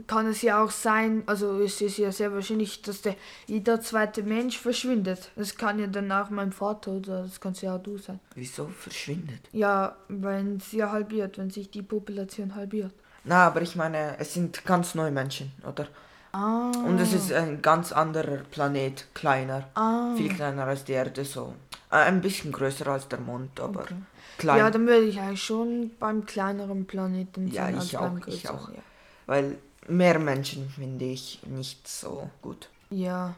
kann 0.05 0.27
es 0.27 0.43
ja 0.43 0.63
auch 0.63 0.69
sein, 0.69 1.23
also 1.25 1.59
es 1.59 1.81
ist 1.81 1.97
ja 1.97 2.11
sehr 2.11 2.31
wahrscheinlich, 2.31 2.81
dass 2.83 3.01
der 3.01 3.15
jeder 3.47 3.81
zweite 3.81 4.21
Mensch 4.21 4.57
verschwindet. 4.59 5.31
Das 5.35 5.55
kann 5.57 5.79
ja 5.79 5.87
dann 5.87 6.11
auch 6.11 6.29
mein 6.29 6.51
Vater 6.51 6.91
oder 6.91 7.23
das 7.23 7.41
kannst 7.41 7.63
ja 7.63 7.75
auch 7.75 7.81
du 7.81 7.97
sein. 7.97 8.19
Wieso 8.35 8.67
verschwindet? 8.67 9.39
Ja, 9.51 9.95
wenn 10.07 10.59
sie 10.59 10.77
ja 10.77 10.91
halbiert, 10.91 11.37
wenn 11.39 11.49
sich 11.49 11.71
die 11.71 11.81
Population 11.81 12.53
halbiert. 12.53 12.93
Na, 13.23 13.47
aber 13.47 13.61
ich 13.61 13.75
meine, 13.75 14.17
es 14.19 14.33
sind 14.35 14.63
ganz 14.65 14.93
neue 14.93 15.11
Menschen, 15.11 15.51
oder? 15.67 15.87
Ah. 16.31 16.71
Und 16.85 16.99
es 16.99 17.13
ist 17.13 17.31
ein 17.33 17.61
ganz 17.63 17.91
anderer 17.91 18.37
Planet, 18.51 19.07
kleiner, 19.15 19.67
Ah. 19.73 20.13
viel 20.15 20.29
kleiner 20.33 20.65
als 20.65 20.83
die 20.83 20.91
Erde, 20.93 21.25
so. 21.25 21.53
Äh, 21.89 21.95
ein 21.95 22.21
bisschen 22.21 22.51
größer 22.51 22.85
als 22.87 23.07
der 23.07 23.19
Mond, 23.19 23.59
aber 23.59 23.81
Okay. 23.81 23.95
klein. 24.37 24.57
Ja, 24.59 24.69
dann 24.69 24.85
würde 24.85 25.05
ich 25.05 25.19
eigentlich 25.19 25.43
schon 25.43 25.91
beim 25.99 26.25
kleineren 26.25 26.85
Planeten 26.85 27.47
Ja, 27.47 27.63
sein 27.63 27.73
ich 27.75 27.79
als 27.79 27.95
auch, 27.95 28.27
ich 28.27 28.49
auch. 28.49 28.69
Ja. 28.69 28.79
Weil 29.25 29.57
mehr 29.87 30.19
Menschen 30.19 30.69
finde 30.69 31.05
ich 31.05 31.39
nicht 31.45 31.87
so 31.87 32.29
gut. 32.41 32.69
ja. 32.89 33.35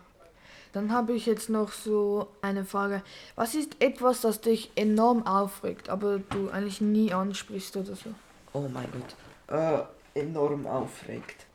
Dann 0.72 0.94
habe 0.94 1.14
ich 1.14 1.26
jetzt 1.26 1.50
noch 1.50 1.72
so 1.72 2.28
eine 2.44 2.64
Frage. 2.64 3.02
Was 3.36 3.56
ist 3.56 3.82
etwas, 3.82 4.22
das 4.22 4.40
dich 4.40 4.70
enorm 4.76 5.26
aufregt, 5.26 5.90
aber 5.90 6.20
du 6.20 6.52
eigentlich 6.52 6.80
nie 6.80 7.12
ansprichst 7.12 7.76
oder 7.76 7.96
so? 7.96 8.12
Oh 8.54 8.68
mein 8.72 8.86
Gott. 8.92 9.90
Äh, 10.16 10.20
enorm 10.20 10.68
aufregt. 10.68 11.48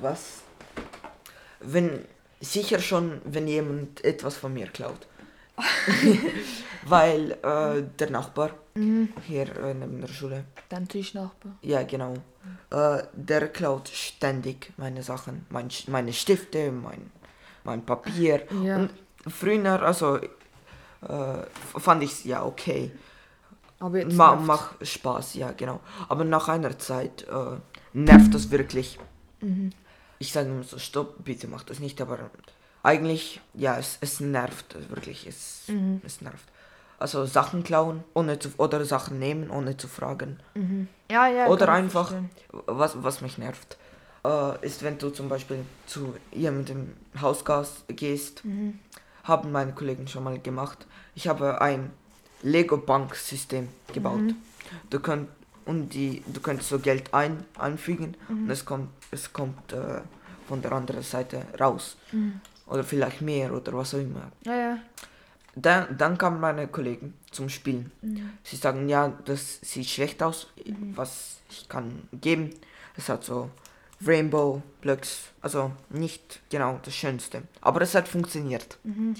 Was? 0.00 0.40
Wenn, 1.60 2.04
sicher 2.40 2.80
schon, 2.80 3.20
wenn 3.24 3.46
jemand 3.46 4.04
etwas 4.04 4.36
von 4.36 4.52
mir 4.52 4.66
klaut. 4.66 5.06
Weil 6.84 7.32
äh, 7.42 7.82
der 7.98 8.10
Nachbar 8.10 8.50
Mhm. 8.74 9.08
hier 9.26 9.56
äh, 9.56 9.72
neben 9.72 10.00
der 10.02 10.08
Schule, 10.08 10.44
Dein 10.68 10.86
Tischnachbar. 10.86 11.52
ja 11.62 11.82
genau, 11.84 12.12
äh, 12.70 13.02
der 13.12 13.48
klaut 13.48 13.88
ständig 13.88 14.72
meine 14.76 15.02
Sachen, 15.02 15.46
mein, 15.50 15.68
meine 15.88 16.12
Stifte, 16.12 16.72
mein, 16.72 17.10
mein 17.64 17.84
Papier. 17.84 18.46
Ja. 18.62 18.76
Und 18.76 18.90
früher, 19.28 19.82
also 19.82 20.16
äh, 20.16 20.28
fand 21.78 22.02
ich 22.02 22.12
es 22.12 22.24
ja 22.24 22.44
okay. 22.44 22.90
Aber 23.78 23.98
jetzt 23.98 24.14
Ma 24.14 24.36
macht 24.36 24.86
Spaß, 24.86 25.34
ja, 25.34 25.52
genau. 25.52 25.80
Aber 26.08 26.24
nach 26.24 26.48
einer 26.48 26.78
Zeit 26.78 27.26
äh, 27.28 27.58
nervt 27.92 28.34
das 28.34 28.50
wirklich. 28.50 28.98
Mhm. 29.40 29.70
Ich 30.18 30.32
sage 30.32 30.48
immer 30.48 30.62
so, 30.62 30.78
stopp, 30.78 31.22
bitte 31.24 31.46
mach 31.46 31.62
das 31.62 31.78
nicht, 31.78 32.00
aber 32.00 32.30
eigentlich, 32.82 33.40
ja, 33.52 33.78
es, 33.78 33.98
es 34.00 34.20
nervt, 34.20 34.76
wirklich, 34.88 35.26
es, 35.26 35.64
Mhm. 35.68 36.00
es 36.04 36.20
nervt. 36.20 36.48
Also 36.98 37.26
Sachen 37.26 37.62
klauen, 37.62 38.02
ohne 38.14 38.38
zu, 38.38 38.48
oder 38.58 38.84
Sachen 38.84 39.18
nehmen, 39.18 39.50
ohne 39.50 39.76
zu 39.76 39.86
fragen. 39.88 40.38
Mhm. 40.54 40.88
Ja, 41.10 41.28
ja. 41.28 41.46
oder 41.46 41.68
einfach, 41.68 42.12
was, 42.50 43.02
was 43.02 43.20
mich 43.20 43.38
nervt, 43.38 43.76
äh, 44.24 44.64
ist, 44.66 44.82
wenn 44.82 44.96
du 44.98 45.10
zum 45.10 45.28
Beispiel 45.28 45.58
zu 45.86 46.14
jemandem 46.32 46.94
Hausgas 47.20 47.84
gehst, 47.88 48.44
Mhm. 48.44 48.78
haben 49.24 49.52
meine 49.52 49.72
Kollegen 49.72 50.08
schon 50.08 50.24
mal 50.24 50.38
gemacht. 50.38 50.86
Ich 51.14 51.28
habe 51.28 51.60
ein 51.60 51.90
Lego-Bank-System 52.42 53.68
gebaut. 53.92 54.20
Mhm. 54.20 54.36
Du 54.90 55.00
könnt 55.00 55.28
und 55.64 55.90
die 55.94 56.22
du 56.26 56.40
könntest 56.40 56.68
so 56.70 56.78
Geld 56.78 57.12
ein, 57.12 57.44
einfügen 57.58 58.16
Mhm. 58.28 58.44
und 58.44 58.50
es 58.50 58.64
kommt 58.64 58.88
es 59.10 59.32
kommt 59.32 59.72
äh, 59.72 60.00
von 60.48 60.62
der 60.62 60.72
anderen 60.72 61.02
Seite 61.02 61.42
raus 61.60 61.96
Mhm. 62.12 62.40
oder 62.66 62.84
vielleicht 62.84 63.20
mehr 63.20 63.52
oder 63.52 63.72
was 63.74 63.94
auch 63.94 63.98
immer. 63.98 64.30
Ja, 64.44 64.54
ja. 64.54 64.78
Dann 65.58 65.96
dann 65.96 66.18
kamen 66.18 66.38
meine 66.38 66.68
Kollegen 66.68 67.14
zum 67.30 67.48
Spielen. 67.48 67.90
Mhm. 68.02 68.30
Sie 68.44 68.56
sagen 68.56 68.88
ja, 68.90 69.08
das 69.24 69.58
sieht 69.62 69.86
schlecht 69.88 70.22
aus, 70.22 70.48
was 70.94 71.38
ich 71.50 71.66
kann 71.68 72.08
geben. 72.12 72.50
Es 72.96 73.08
hat 73.08 73.24
so 73.24 73.50
Rainbow 74.06 74.62
Blocks, 74.82 75.30
also 75.40 75.72
nicht 75.88 76.40
genau 76.50 76.78
das 76.82 76.94
Schönste, 76.94 77.42
aber 77.62 77.80
es 77.80 77.94
hat 77.94 78.06
funktioniert. 78.06 78.78
Mhm. 78.84 79.14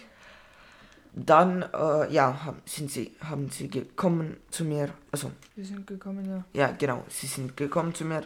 dann, 1.19 1.63
äh, 1.73 2.13
ja, 2.13 2.45
haben, 2.45 2.61
sind 2.67 2.91
sie, 2.91 3.17
haben 3.21 3.49
sie 3.49 3.69
gekommen 3.71 4.37
zu 4.51 4.65
mir, 4.67 4.91
also, 5.11 5.33
Wir 5.55 5.65
sind 5.65 5.87
gekommen, 5.87 6.29
ja. 6.29 6.45
ja, 6.53 6.73
genau, 6.73 7.05
sie 7.09 7.27
sind 7.27 7.57
gekommen 7.57 7.95
zu 7.95 8.05
mir 8.05 8.23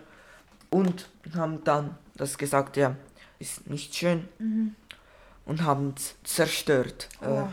und 0.71 1.09
haben 1.37 1.63
dann 1.63 1.97
das 2.17 2.37
gesagt, 2.37 2.77
ja, 2.77 2.97
ist 3.39 3.71
nicht 3.71 3.95
schön 3.95 4.29
Mhm. 4.41 4.75
und 5.47 5.63
haben 5.63 5.95
es 5.97 6.17
zerstört, 6.25 7.09
Oh. 7.23 7.27
äh, 7.27 7.47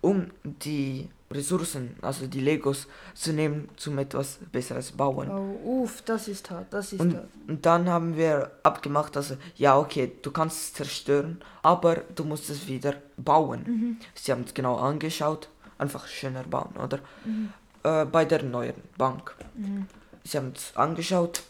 um 0.00 0.30
die 0.42 1.08
Ressourcen, 1.32 1.94
also 2.02 2.26
die 2.26 2.40
Legos 2.40 2.88
zu 3.14 3.32
nehmen, 3.32 3.68
zum 3.76 3.98
etwas 3.98 4.38
Besseres 4.50 4.90
bauen. 4.90 5.30
Oh, 5.30 5.82
uff, 5.82 6.02
das 6.02 6.26
ist 6.26 6.50
hart, 6.50 6.72
das 6.72 6.92
ist 6.92 7.00
Und, 7.00 7.14
hart. 7.14 7.28
und 7.46 7.64
dann 7.64 7.88
haben 7.88 8.16
wir 8.16 8.50
abgemacht, 8.64 9.16
also 9.16 9.36
ja, 9.56 9.78
okay, 9.78 10.10
du 10.22 10.32
kannst 10.32 10.58
es 10.58 10.72
zerstören, 10.74 11.40
aber 11.62 12.02
du 12.16 12.24
musst 12.24 12.50
es 12.50 12.66
wieder 12.66 12.94
bauen. 13.16 13.62
Mhm. 13.64 13.96
Sie 14.14 14.32
haben 14.32 14.42
es 14.44 14.54
genau 14.54 14.76
angeschaut, 14.76 15.48
einfach 15.78 16.08
schöner 16.08 16.42
bauen, 16.42 16.74
oder? 16.76 16.98
Mhm. 17.24 17.52
Äh, 17.84 18.06
bei 18.06 18.24
der 18.24 18.42
neuen 18.42 18.74
Bank. 18.98 19.36
Mhm. 19.54 19.86
Sie 20.24 20.36
haben 20.36 20.52
es 20.56 20.76
angeschaut, 20.76 21.42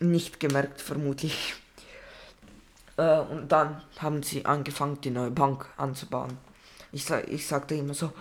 nicht 0.00 0.38
gemerkt, 0.38 0.80
vermutlich. 0.80 1.54
Äh, 2.96 3.18
und 3.22 3.50
dann 3.50 3.82
haben 3.98 4.22
sie 4.22 4.46
angefangen, 4.46 5.00
die 5.00 5.10
neue 5.10 5.32
Bank 5.32 5.66
anzubauen. 5.76 6.38
Ich, 6.94 7.10
ich 7.10 7.46
sagte 7.46 7.74
immer 7.74 7.94
so, 7.94 8.12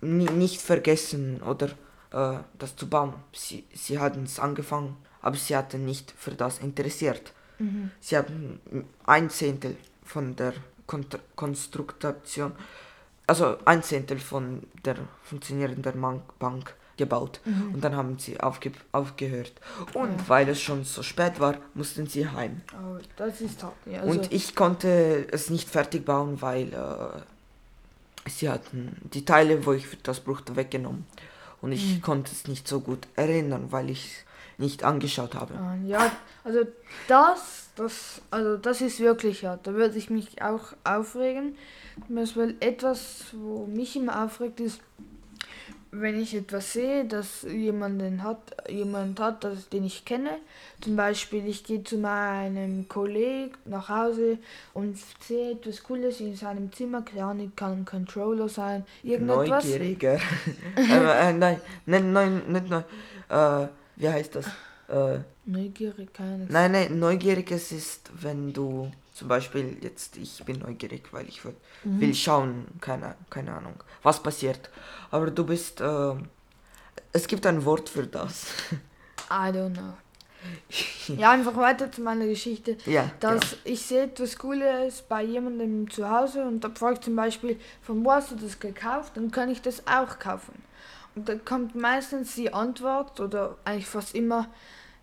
ni 0.00 0.24
nicht 0.24 0.60
vergessen 0.60 1.42
oder 1.42 1.68
äh, 2.10 2.38
das 2.58 2.74
zu 2.76 2.88
bauen. 2.88 3.14
Sie, 3.32 3.64
sie 3.74 3.98
hatten 3.98 4.24
es 4.24 4.38
angefangen, 4.38 4.96
aber 5.20 5.36
sie 5.36 5.56
hatten 5.56 5.84
nicht 5.84 6.12
für 6.16 6.32
das 6.32 6.58
interessiert. 6.58 7.32
Mhm. 7.58 7.90
Sie 8.00 8.16
haben 8.16 8.60
ein 9.06 9.30
Zehntel 9.30 9.76
von 10.04 10.34
der 10.36 10.54
Kon 10.86 11.06
Konstruktion, 11.36 12.52
also 13.26 13.56
ein 13.64 13.82
Zehntel 13.82 14.18
von 14.18 14.62
der 14.84 14.96
funktionierenden 15.22 16.00
Bank, 16.38 16.74
gebaut. 16.96 17.40
Mhm. 17.44 17.74
Und 17.74 17.84
dann 17.84 17.96
haben 17.96 18.18
sie 18.18 18.40
aufge 18.40 18.72
aufgehört. 18.92 19.52
Und 19.94 20.10
Ja. 20.10 20.28
weil 20.28 20.48
es 20.48 20.60
schon 20.60 20.84
so 20.84 21.02
spät 21.02 21.40
war, 21.40 21.56
mussten 21.74 22.06
sie 22.06 22.28
heim. 22.28 22.62
Oh, 22.72 22.98
das 23.16 23.40
ist. 23.40 23.64
Ja, 23.86 24.00
also, 24.00 24.10
Und 24.10 24.32
ich 24.32 24.54
konnte 24.54 25.26
es 25.32 25.50
nicht 25.50 25.68
fertig 25.68 26.04
bauen, 26.04 26.40
weil 26.40 26.72
äh, 26.72 27.20
sie 28.28 28.48
hatten 28.48 28.96
die 29.12 29.24
Teile, 29.24 29.64
wo 29.66 29.72
ich 29.72 29.86
das 30.02 30.20
brauchte, 30.20 30.56
weggenommen. 30.56 31.06
Und 31.60 31.72
ich 31.72 31.96
Mhm. 31.96 32.02
konnte 32.02 32.32
es 32.32 32.46
nicht 32.48 32.68
so 32.68 32.80
gut 32.80 33.06
erinnern, 33.16 33.68
weil 33.70 33.90
ich 33.90 34.04
es 34.06 34.24
nicht 34.58 34.84
angeschaut 34.84 35.34
habe. 35.34 35.54
Ah, 35.54 35.76
Ja, 35.84 36.10
also 36.44 36.60
das, 37.08 37.70
das, 37.76 38.20
also 38.30 38.56
das 38.56 38.80
ist 38.80 39.00
wirklich 39.00 39.44
hart. 39.44 39.66
Da 39.66 39.72
würde 39.74 39.96
ich 39.96 40.10
mich 40.10 40.42
auch 40.42 40.74
aufregen. 40.84 41.56
Zum 42.06 42.16
Beispiel 42.16 42.56
etwas, 42.60 43.26
wo 43.32 43.66
mich 43.66 43.96
immer 43.96 44.24
aufregt, 44.24 44.60
ist, 44.60 44.80
wenn 46.00 46.20
ich 46.20 46.34
etwas 46.34 46.72
sehe, 46.72 47.04
dass 47.04 47.42
jemanden 47.42 48.22
hat, 48.22 48.38
jemand 48.68 49.20
hat, 49.20 49.44
das, 49.44 49.68
den 49.68 49.84
ich 49.84 50.04
kenne. 50.04 50.38
Zum 50.80 50.96
Beispiel, 50.96 51.46
ich 51.46 51.64
gehe 51.64 51.82
zu 51.82 51.98
meinem 51.98 52.88
Kollegen 52.88 53.54
nach 53.64 53.88
Hause 53.88 54.38
und 54.72 54.98
sehe 55.20 55.52
etwas 55.52 55.82
Cooles 55.82 56.20
in 56.20 56.36
seinem 56.36 56.72
Zimmer. 56.72 57.02
Keine 57.02 57.50
kann 57.54 57.72
ein 57.72 57.84
Controller 57.84 58.48
sein, 58.48 58.84
irgendetwas. 59.02 59.64
Neugieriger. 59.64 60.14
äh, 60.76 61.30
äh, 61.30 61.32
nein, 61.32 61.60
nein, 61.86 62.12
nein, 62.12 62.42
nicht 62.48 62.68
neu. 62.68 62.82
Äh, 63.28 63.68
wie 63.96 64.08
heißt 64.08 64.34
das? 64.34 64.46
Äh, 64.88 65.20
Neugierig, 65.46 66.12
keine 66.14 66.46
nein, 66.48 66.72
nein, 66.72 66.98
neugieriges 66.98 67.70
ist, 67.72 68.10
wenn 68.20 68.52
du 68.52 68.90
zum 69.14 69.28
Beispiel 69.28 69.78
jetzt, 69.80 70.16
ich 70.18 70.42
bin 70.44 70.58
neugierig, 70.58 71.12
weil 71.12 71.26
ich 71.28 71.42
will, 71.44 71.54
Mhm. 71.84 72.00
will 72.00 72.14
schauen, 72.14 72.66
keine, 72.80 73.14
keine 73.30 73.54
Ahnung, 73.56 73.76
was 74.02 74.22
passiert. 74.22 74.68
Aber 75.10 75.30
du 75.30 75.44
bist, 75.44 75.80
äh, 75.80 76.14
es 77.12 77.26
gibt 77.26 77.46
ein 77.46 77.64
Wort 77.64 77.88
für 77.88 78.06
das. 78.06 78.46
I 79.30 79.50
don't 79.50 79.72
know. 79.74 79.94
Ja, 81.16 81.30
einfach 81.32 81.56
weiter 81.56 81.90
zu 81.90 82.00
meiner 82.02 82.26
Geschichte. 82.26 82.76
ja, 82.86 83.10
dass 83.20 83.40
genau. 83.40 83.62
ich 83.64 83.80
sehe 83.86 84.02
etwas 84.04 84.36
Cooles 84.36 85.02
bei 85.02 85.22
jemandem 85.22 85.88
zu 85.90 86.08
Hause 86.10 86.44
und 86.44 86.62
da 86.64 86.70
frage 86.70 86.94
ich 86.94 87.00
zum 87.00 87.16
Beispiel, 87.16 87.58
von 87.82 88.04
wo 88.04 88.12
hast 88.12 88.30
du 88.32 88.36
das 88.36 88.58
gekauft? 88.58 89.16
Dann 89.16 89.30
kann 89.30 89.48
ich 89.50 89.62
das 89.62 89.86
auch 89.86 90.18
kaufen. 90.18 90.54
Und 91.14 91.28
dann 91.28 91.44
kommt 91.44 91.74
meistens 91.74 92.34
die 92.34 92.52
Antwort 92.52 93.20
oder 93.20 93.56
eigentlich 93.64 93.86
fast 93.86 94.14
immer, 94.14 94.48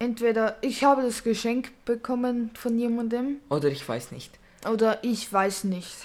entweder 0.01 0.57
ich 0.61 0.83
habe 0.83 1.01
das 1.03 1.23
Geschenk 1.23 1.71
bekommen 1.85 2.51
von 2.55 2.77
jemandem 2.77 3.37
Oder 3.49 3.69
ich 3.69 3.87
weiß 3.87 4.11
nicht. 4.11 4.31
oder 4.69 5.03
ich 5.03 5.31
weiß 5.31 5.65
nicht. 5.65 5.95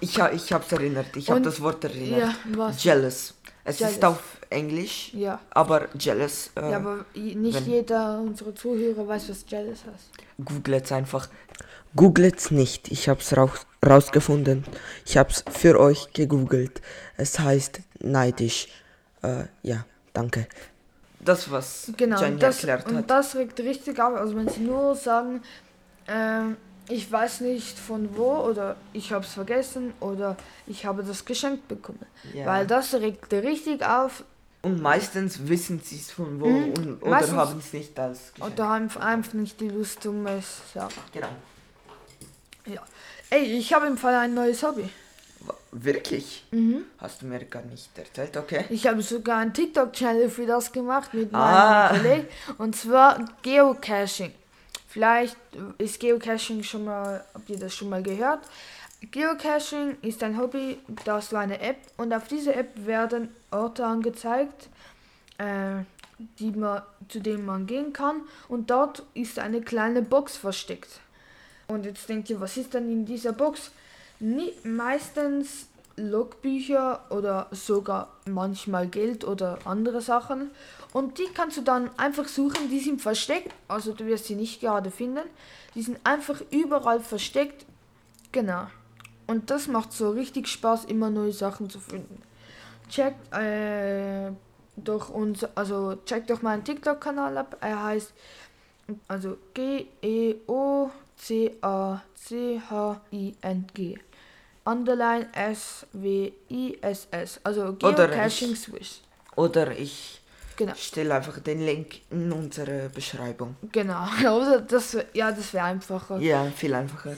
Ich, 0.00 0.20
ha- 0.20 0.30
ich 0.30 0.52
hab's 0.52 0.70
erinnert, 0.72 1.16
ich 1.16 1.30
habe 1.30 1.40
das 1.40 1.60
Wort 1.60 1.82
erinnert. 1.84 2.20
Ja, 2.20 2.34
was? 2.56 2.82
Jealous. 2.84 3.34
Es 3.64 3.78
Jealous. 3.78 3.94
ist 3.96 4.04
auf 4.04 4.22
Englisch, 4.50 5.10
Ja, 5.14 5.40
aber 5.50 5.88
jealous. 5.98 6.50
Äh, 6.54 6.70
ja 6.70 6.76
aber 6.76 7.04
nicht 7.14 7.66
jeder 7.66 8.20
unserer 8.20 8.54
Zuhörer 8.54 9.08
weiß, 9.08 9.30
was 9.30 9.44
Jealous 9.48 9.80
heißt. 9.84 10.10
Googlet's 10.44 10.92
einfach. 10.92 11.28
Googlet's 11.96 12.50
nicht. 12.50 12.90
Ich 12.92 13.08
hab's 13.08 13.36
raus 13.36 13.66
rausgefunden. 13.84 14.64
Ich 15.06 15.16
hab's 15.16 15.44
für 15.50 15.78
euch 15.80 16.12
gegoogelt. 16.12 16.80
Es 17.16 17.38
heißt 17.38 17.80
neidisch. 18.00 18.68
Äh, 19.22 19.44
ja, 19.62 19.84
danke. 20.12 20.46
Das, 21.24 21.50
was 21.50 21.90
Genau, 21.96 22.22
und 22.24 22.42
das, 22.42 22.56
erklärt 22.64 22.86
und 22.88 22.96
hat. 22.98 23.10
das 23.10 23.34
regt 23.36 23.58
richtig 23.60 23.98
auf. 24.00 24.14
Also 24.14 24.36
wenn 24.36 24.48
sie 24.48 24.60
nur 24.60 24.94
sagen, 24.94 25.42
ähm, 26.06 26.56
ich 26.88 27.10
weiß 27.10 27.40
nicht 27.40 27.78
von 27.78 28.14
wo 28.16 28.36
oder 28.36 28.76
ich 28.92 29.10
habe 29.12 29.24
es 29.24 29.32
vergessen 29.32 29.94
oder 30.00 30.36
ich 30.66 30.84
habe 30.84 31.02
das 31.02 31.24
geschenkt 31.24 31.66
bekommen. 31.68 32.04
Ja. 32.34 32.44
Weil 32.46 32.66
das 32.66 32.92
regt 32.94 33.32
richtig 33.32 33.82
auf 33.84 34.24
und 34.62 34.80
meistens 34.82 35.46
wissen 35.48 35.80
sie 35.82 35.96
es 35.96 36.10
von 36.10 36.40
wo 36.40 36.46
Mhm. 36.46 36.72
und, 36.72 37.02
oder 37.02 37.36
haben 37.36 37.58
es 37.58 37.72
nicht 37.72 37.98
als 37.98 38.32
Geschenk. 38.34 38.52
oder 38.52 38.68
haben 38.68 38.90
einfach 38.98 39.32
nicht 39.34 39.60
die 39.60 39.68
Lust 39.68 40.04
um 40.06 40.26
es 40.26 40.72
selber. 40.72 40.88
Genau. 41.12 41.28
Ey, 43.30 43.42
ich 43.58 43.72
habe 43.72 43.86
im 43.86 43.96
Fall 43.96 44.14
ein 44.14 44.34
neues 44.34 44.62
Hobby. 44.62 44.88
Wirklich? 45.76 46.44
Mhm. 46.52 46.84
Hast 46.98 47.22
du 47.22 47.26
mir 47.26 47.44
gar 47.46 47.62
nicht 47.62 47.90
erzählt, 47.98 48.36
okay? 48.36 48.64
Ich 48.70 48.86
habe 48.86 49.02
sogar 49.02 49.38
einen 49.38 49.52
TikTok-Channel 49.52 50.30
für 50.30 50.46
das 50.46 50.70
gemacht 50.70 51.12
mit 51.12 51.32
meinem 51.32 51.42
Ah. 51.42 51.88
Kollegen. 51.88 52.28
Und 52.58 52.76
zwar 52.76 53.24
Geocaching. 53.42 54.32
Vielleicht 54.86 55.36
ist 55.78 55.98
Geocaching 55.98 56.62
schon 56.62 56.84
mal, 56.84 57.24
habt 57.34 57.50
ihr 57.50 57.58
das 57.58 57.74
schon 57.74 57.88
mal 57.88 58.04
gehört? 58.04 58.40
Geocaching 59.10 59.96
ist 60.02 60.22
ein 60.22 60.38
Hobby, 60.38 60.78
das 61.04 61.32
war 61.32 61.40
eine 61.40 61.60
App 61.60 61.78
und 61.96 62.12
auf 62.14 62.28
dieser 62.28 62.56
App 62.56 62.70
werden 62.86 63.28
Orte 63.50 63.84
angezeigt, 63.84 64.68
äh, 65.38 65.82
die 66.38 66.52
man, 66.52 66.82
zu 67.08 67.18
denen 67.20 67.44
man 67.44 67.66
gehen 67.66 67.92
kann 67.92 68.22
und 68.48 68.70
dort 68.70 69.02
ist 69.14 69.40
eine 69.40 69.60
kleine 69.60 70.02
Box 70.02 70.36
versteckt. 70.36 71.00
Und 71.66 71.84
jetzt 71.84 72.08
denkt 72.08 72.30
ihr, 72.30 72.40
was 72.40 72.56
ist 72.56 72.72
denn 72.74 72.90
in 72.90 73.04
dieser 73.04 73.32
Box? 73.32 73.72
Nie, 74.24 74.54
meistens 74.62 75.66
Logbücher 75.96 77.04
oder 77.10 77.46
sogar 77.50 78.08
manchmal 78.24 78.86
Geld 78.88 79.22
oder 79.22 79.58
andere 79.66 80.00
Sachen. 80.00 80.50
Und 80.94 81.18
die 81.18 81.26
kannst 81.34 81.58
du 81.58 81.60
dann 81.60 81.90
einfach 81.98 82.26
suchen, 82.26 82.70
die 82.70 82.80
sind 82.80 83.02
versteckt, 83.02 83.52
also 83.68 83.92
du 83.92 84.06
wirst 84.06 84.24
sie 84.24 84.34
nicht 84.34 84.62
gerade 84.62 84.90
finden. 84.90 85.28
Die 85.74 85.82
sind 85.82 85.98
einfach 86.04 86.40
überall 86.50 87.00
versteckt. 87.00 87.66
Genau. 88.32 88.66
Und 89.26 89.50
das 89.50 89.68
macht 89.68 89.92
so 89.92 90.12
richtig 90.12 90.48
Spaß, 90.48 90.86
immer 90.86 91.10
neue 91.10 91.32
Sachen 91.32 91.68
zu 91.68 91.78
finden. 91.78 92.22
Checkt 92.88 93.30
äh, 93.34 94.30
doch 94.76 95.10
uns, 95.10 95.44
also 95.54 95.96
checkt 96.06 96.30
doch 96.30 96.40
meinen 96.40 96.64
TikTok-Kanal 96.64 97.36
ab. 97.36 97.58
Er 97.60 97.82
heißt 97.82 98.14
also 99.06 99.36
G 99.52 99.86
E 100.00 100.36
O 100.46 100.90
C 101.14 101.54
A 101.60 102.00
C 102.14 102.58
H 102.70 103.02
I 103.12 103.34
N 103.42 103.66
G. 103.74 103.98
Underline 104.64 105.28
S 105.32 105.86
W 105.92 106.32
I 106.50 106.78
S 106.80 107.06
S. 107.10 107.40
Also 107.44 107.62
Oder 107.82 108.08
Geocaching 108.08 108.52
ich- 108.52 108.60
Swiss. 108.60 109.00
Oder 109.36 109.76
ich 109.76 110.20
Genau. 110.56 110.74
stelle 110.76 111.14
einfach 111.14 111.40
den 111.40 111.60
Link 111.66 112.00
in 112.10 112.30
unsere 112.32 112.88
Beschreibung. 112.88 113.56
Genau. 113.72 114.06
Oder 114.36 114.60
das 114.60 114.94
wär- 114.94 115.06
ja, 115.12 115.32
das 115.32 115.52
wäre 115.52 115.64
einfacher. 115.66 116.18
Ja, 116.18 116.44
viel 116.46 116.72
einfacher. 116.74 117.16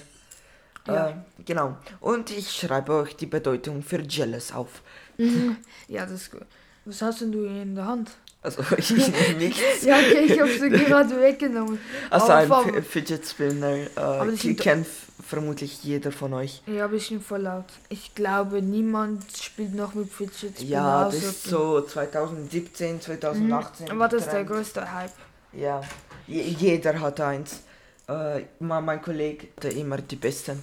Ja. 0.87 1.09
Äh, 1.11 1.15
genau. 1.45 1.77
Und 2.01 2.31
ich 2.31 2.51
schreibe 2.51 2.93
euch 2.95 3.17
die 3.17 3.27
Bedeutung 3.27 3.83
für 3.83 4.01
Jealous 4.03 4.53
auf. 4.53 4.83
Mhm. 5.19 5.57
Ja, 5.89 6.03
das 6.05 6.13
ist 6.23 6.31
gut. 6.33 6.43
Was 6.85 7.03
hast 7.03 7.21
denn 7.21 7.33
du 7.33 7.45
in 7.45 7.75
der 7.75 7.87
Hand? 7.87 8.11
Also 8.47 8.63
ich 8.77 8.91
nichts. 9.39 9.83
Ja, 9.83 9.97
okay, 9.97 10.21
ich 10.27 10.41
habe 10.41 10.51
sie 10.61 10.71
gerade 10.71 11.21
weggenommen. 11.21 11.81
Also 12.11 12.33
Aber 12.33 12.59
ein 12.65 12.75
F- 12.77 12.87
Fidget 12.87 13.27
Spinner. 13.27 13.77
Aber 13.97 14.33
Äh, 14.33 14.55
kennt 14.55 14.87
vermutlich 15.27 15.83
jeder 15.83 16.13
von 16.13 16.33
euch. 16.33 16.63
Ja, 16.67 16.85
ein 16.85 16.93
bisschen 16.93 17.21
voll 17.21 17.41
laut. 17.43 17.65
Ich 17.89 18.15
glaube, 18.15 18.63
niemand 18.63 19.25
spielt 19.37 19.75
noch 19.75 19.95
mit 19.95 20.13
Fidget 20.13 20.57
Spinner. 20.59 20.71
Ja, 20.71 21.05
das 21.07 21.17
ist 21.17 21.45
so 21.45 21.81
2017, 21.81 23.01
2018. 23.01 23.87
Mhm. 23.87 23.93
Aber 23.93 24.09
das 24.09 24.21
ist 24.23 24.27
der 24.27 24.35
Trend. 24.47 24.51
größte 24.51 24.93
Hype. 24.93 25.11
Ja, 25.53 25.81
je, 26.29 26.43
jeder 26.43 27.01
hatte 27.01 27.27
eins. 27.27 27.63
Äh, 28.09 28.43
mein 28.61 29.03
Kollege 29.03 29.49
hatte 29.57 29.71
immer 29.71 29.99
die 29.99 30.15
besten. 30.17 30.63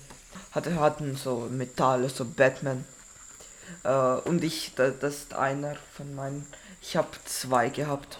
Hatte, 0.54 0.80
hatten 0.80 1.18
so 1.18 1.48
Metall, 1.52 2.08
so 2.08 2.24
Batman. 2.24 2.86
Äh, 3.84 3.90
und 4.30 4.42
ich, 4.42 4.72
da, 4.76 4.90
das 4.92 5.16
ist 5.16 5.34
einer 5.34 5.76
von 5.92 6.16
meinen. 6.16 6.48
Ich 6.86 6.98
habe 6.98 7.08
zwei 7.26 7.70
gehabt. 7.70 8.20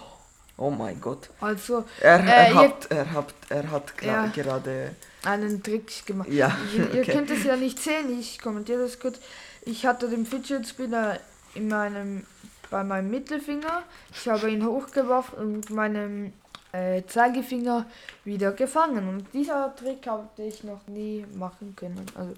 Oh 0.56 0.70
mein 0.70 0.98
Gott. 1.00 1.28
Also 1.40 1.84
Er, 2.00 2.20
Äh, 2.20 2.28
er, 2.28 2.48
ihr- 2.48 2.54
hat, 2.54 2.86
er 2.90 3.12
hat, 3.12 3.34
er 3.50 3.70
hat 3.70 3.92
Ja. 4.02 4.26
gerade. 4.28 4.94
einen 5.24 5.62
Trick 5.62 6.06
gemacht. 6.06 6.28
Ja, 6.30 6.56
Ihr, 6.74 6.92
ihr 6.94 7.02
okay. 7.02 7.12
könnt 7.12 7.30
es 7.30 7.44
ja 7.44 7.56
nicht 7.56 7.78
sehen, 7.78 8.18
ich 8.18 8.38
kommentiere 8.40 8.82
das 8.82 8.98
kurz. 9.00 9.18
Ich 9.62 9.84
hatte 9.86 10.08
den 10.08 10.26
Fidget 10.26 10.66
Spinner 10.68 11.18
in 11.54 11.68
meinem, 11.68 12.26
bei 12.70 12.84
meinem 12.84 13.10
Mittelfinger. 13.10 13.82
Ich 14.12 14.28
habe 14.28 14.50
ihn 14.50 14.64
hochgeworfen 14.64 15.38
und 15.38 15.52
mit 15.56 15.70
meinem 15.70 16.32
äh, 16.72 17.02
Zeigefinger 17.06 17.86
wieder 18.24 18.52
gefangen. 18.52 19.08
Und 19.08 19.26
dieser 19.32 19.74
Trick 19.76 20.06
hatte 20.06 20.42
ich 20.42 20.62
noch 20.64 20.86
nie 20.86 21.24
machen 21.34 21.74
können. 21.76 22.04
Also, 22.14 22.34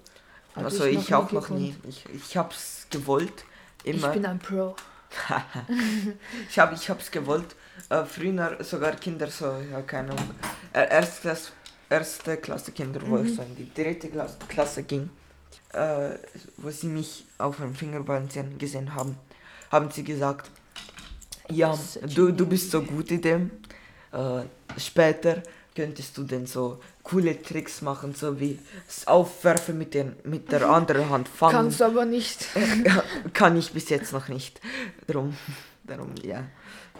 Also 0.55 0.85
ich, 0.85 1.09
nie 1.09 1.15
auch 1.15 1.31
noch 1.31 1.49
nie. 1.49 1.75
Ich, 1.87 2.05
ich 2.13 2.35
hab's 2.37 2.87
gewollt. 2.89 3.43
Ich 3.83 3.97
Immer. 3.97 4.09
bin 4.09 4.25
ein 4.25 4.39
Pro. 4.39 4.75
Ich 6.49 6.59
habe 6.59 6.75
ich 6.75 6.89
hab's 6.89 7.11
gewollt. 7.11 7.55
Äh, 7.89 8.03
früher 8.05 8.57
sogar 8.63 8.93
Kinder 8.93 9.27
so, 9.27 9.57
ja, 9.71 9.81
keine 9.81 10.11
Ahnung. 10.11 10.35
Äh, 10.73 10.89
Erstklasse, 10.89 11.51
erste 11.89 12.37
Klasse 12.37 12.71
Kinder, 12.71 13.01
wo 13.05 13.17
ich 13.19 13.35
so 13.35 13.41
in 13.41 13.55
die 13.55 13.71
dritte 13.73 14.09
Klasse, 14.09 14.37
Klasse 14.47 14.83
ging, 14.83 15.09
äh, 15.73 16.09
wo 16.57 16.69
sie 16.69 16.87
mich 16.87 17.25
auf 17.37 17.57
dem 17.57 17.75
Fingerbalancieren 17.75 18.57
gesehen 18.57 18.93
haben, 18.93 19.17
haben 19.71 19.91
sie 19.91 20.03
gesagt, 20.03 20.49
ja, 21.49 21.77
du, 22.15 22.31
du 22.31 22.45
bist 22.45 22.71
so 22.71 22.81
gut 22.81 23.11
in 23.11 23.21
dem. 23.21 23.51
Äh, 24.11 24.43
später 24.79 25.43
könntest 25.77 26.17
du 26.17 26.23
denn 26.23 26.47
so 26.47 26.79
coole 27.03 27.39
Tricks 27.39 27.83
machen, 27.83 28.15
so 28.15 28.39
wie 28.39 28.57
das 28.87 29.05
Aufwerfen 29.05 29.77
mit, 29.77 29.93
den, 29.93 30.15
mit 30.23 30.51
der 30.51 30.67
anderen 30.67 31.07
Hand 31.11 31.29
fangen. 31.29 31.53
Kannst 31.53 31.83
aber 31.83 32.03
nicht. 32.03 32.47
Kann 33.33 33.55
ich 33.55 33.73
bis 33.73 33.89
jetzt 33.89 34.11
noch 34.11 34.27
nicht. 34.27 34.59
Darum, 35.05 35.37
darum, 35.83 36.15
ja. 36.23 36.45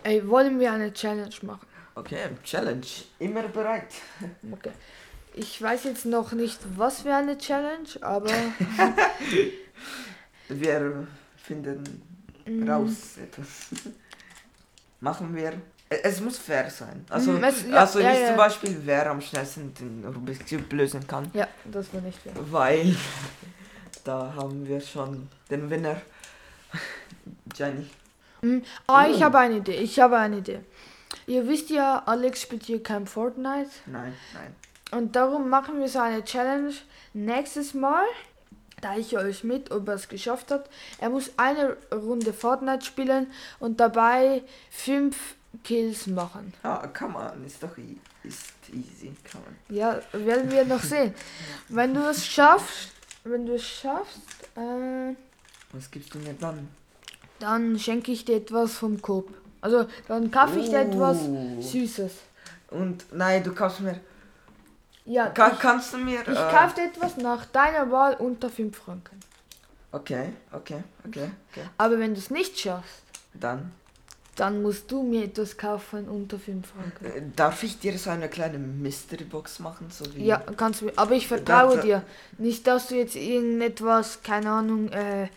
Ey, 0.03 0.29
wollen 0.29 0.59
wir 0.59 0.71
eine 0.71 0.93
Challenge 0.93 1.33
machen? 1.41 1.65
Okay, 1.95 2.29
Challenge. 2.43 2.85
Immer 3.17 3.47
bereit. 3.47 3.95
Okay. 4.51 4.71
Ich 5.33 5.61
weiß 5.61 5.83
jetzt 5.85 6.05
noch 6.05 6.31
nicht, 6.31 6.59
was 6.75 7.01
für 7.01 7.13
eine 7.13 7.37
Challenge, 7.37 7.89
aber 8.01 8.29
Wir 10.49 11.07
finden 11.35 12.01
mm, 12.45 12.69
raus 12.69 13.17
etwas. 13.21 13.67
Machen 14.99 15.35
wir. 15.35 15.53
Es 15.89 16.19
muss 16.19 16.37
fair 16.37 16.69
sein. 16.69 17.05
Also, 17.09 17.31
Mm, 17.31 17.43
es- 17.45 17.65
ja, 17.67 17.75
also 17.77 17.99
ja, 17.99 18.09
nicht 18.11 18.21
ja. 18.21 18.27
zum 18.27 18.37
Beispiel, 18.37 18.81
wer 18.83 19.09
am 19.09 19.21
schnellsten 19.21 19.73
den 19.73 20.03
Rubik's 20.05 20.39
Cube 20.49 20.75
lösen 20.75 21.05
kann, 21.07 21.29
ja, 21.33 21.47
das 21.65 21.93
war 21.93 22.01
nicht 22.01 22.19
fair. 22.19 22.33
weil 22.51 22.93
da 24.03 24.33
haben 24.35 24.67
wir 24.67 24.81
schon 24.81 25.29
den 25.49 25.69
Winner. 25.69 26.01
Jenny. 27.55 27.89
Mm, 28.41 28.59
Ah, 28.87 29.07
ich 29.07 29.23
habe 29.23 29.39
eine 29.39 29.57
Idee. 29.57 29.75
Ich 29.77 29.99
habe 29.99 30.17
eine 30.17 30.37
Idee. 30.37 30.59
Ihr 31.25 31.47
wisst 31.47 31.69
ja, 31.69 32.03
Alex 32.05 32.41
spielt 32.41 32.63
hier 32.63 32.83
kein 32.83 33.07
Fortnite. 33.07 33.69
Nein, 33.85 34.13
nein. 34.33 34.55
Und 34.91 35.15
darum 35.15 35.49
machen 35.49 35.79
wir 35.79 35.87
so 35.87 35.99
eine 35.99 36.23
Challenge. 36.23 36.73
Nächstes 37.13 37.73
Mal 37.73 38.03
teile 38.81 38.99
ich 39.01 39.17
euch 39.17 39.43
mit, 39.43 39.71
ob 39.71 39.87
er 39.87 39.95
es 39.95 40.07
geschafft 40.07 40.51
hat. 40.51 40.69
Er 40.99 41.09
muss 41.09 41.31
eine 41.37 41.75
Runde 41.93 42.31
Fortnite 42.33 42.85
spielen 42.85 43.27
und 43.59 43.79
dabei 43.79 44.43
fünf 44.69 45.35
Kills 45.63 46.07
machen. 46.07 46.53
Ah, 46.63 46.87
kann 46.87 47.11
man. 47.13 47.45
Ist 47.45 47.61
doch 47.63 47.77
e 47.77 47.95
ist 48.23 48.53
easy. 48.73 49.13
Kann 49.23 49.41
man. 49.43 49.75
Ja, 49.77 49.99
werden 50.13 50.49
wir 50.51 50.65
noch 50.65 50.81
sehen. 50.81 51.13
Wenn 51.69 51.93
du 51.93 52.01
es 52.09 52.25
schaffst, 52.25 52.89
wenn 53.23 53.45
du 53.45 53.53
es 53.55 53.63
schaffst, 53.65 54.19
äh, 54.55 55.13
Was 55.71 55.89
gibst 55.91 56.13
du 56.13 56.19
mir 56.19 56.33
dann? 56.33 56.67
dann 57.39 57.77
schenke 57.77 58.11
ich 58.11 58.25
dir 58.25 58.37
etwas 58.37 58.73
vom 58.73 59.01
Coop. 59.01 59.29
Also, 59.61 59.85
dann 60.07 60.31
kaufe 60.31 60.59
ich 60.59 60.69
dir 60.69 60.79
etwas 60.79 61.17
Oh. 61.27 61.61
Süßes. 61.61 62.13
Und 62.71 63.05
nein, 63.13 63.43
du 63.43 63.53
kaufst 63.53 63.79
mir. 63.81 63.99
Ja, 65.05 65.29
Ka 65.29 65.51
ich, 65.53 65.59
kannst 65.59 65.93
du 65.93 65.97
mir. 65.97 66.21
ich 66.21 66.27
äh, 66.27 66.51
kaufe 66.51 66.75
dir 66.75 66.85
etwas 66.87 67.15
nach 67.17 67.45
deiner 67.45 67.89
Wahl 67.91 68.15
unter 68.15 68.49
5 68.49 68.75
Franken. 68.77 69.19
Okay, 69.91 70.33
okay, 70.51 70.83
okay, 71.07 71.29
okay. 71.49 71.63
Aber 71.77 71.97
wenn 71.97 72.13
du 72.13 72.19
es 72.19 72.29
nicht 72.29 72.59
schaffst, 72.59 73.03
Dann 73.33 73.71
dann 74.37 74.61
musst 74.61 74.89
du 74.91 75.03
mir 75.03 75.25
etwas 75.25 75.57
kaufen 75.57 76.07
unter 76.07 76.39
5 76.39 76.65
Franken. 76.67 77.05
äh, 77.05 77.21
darf 77.35 77.63
ich 77.63 77.79
dir 77.79 77.97
so 77.97 78.09
eine 78.09 78.29
kleine 78.29 78.57
Mystery 78.57 79.25
Box 79.25 79.59
machen, 79.59 79.87
so 79.89 80.05
wie. 80.15 80.23
Ja, 80.25 80.37
kannst 80.55 80.81
du. 80.81 80.91
Aber 80.95 81.13
ich 81.15 81.27
vertraue 81.27 81.75
Das- 81.75 81.85
dir. 81.85 82.03
Nicht, 82.37 82.65
dass 82.67 82.87
du 82.87 82.95
jetzt 82.95 83.15
irgendetwas, 83.15 84.21
keine 84.23 84.51
Ahnung, 84.51 84.89
äh, 84.93 85.27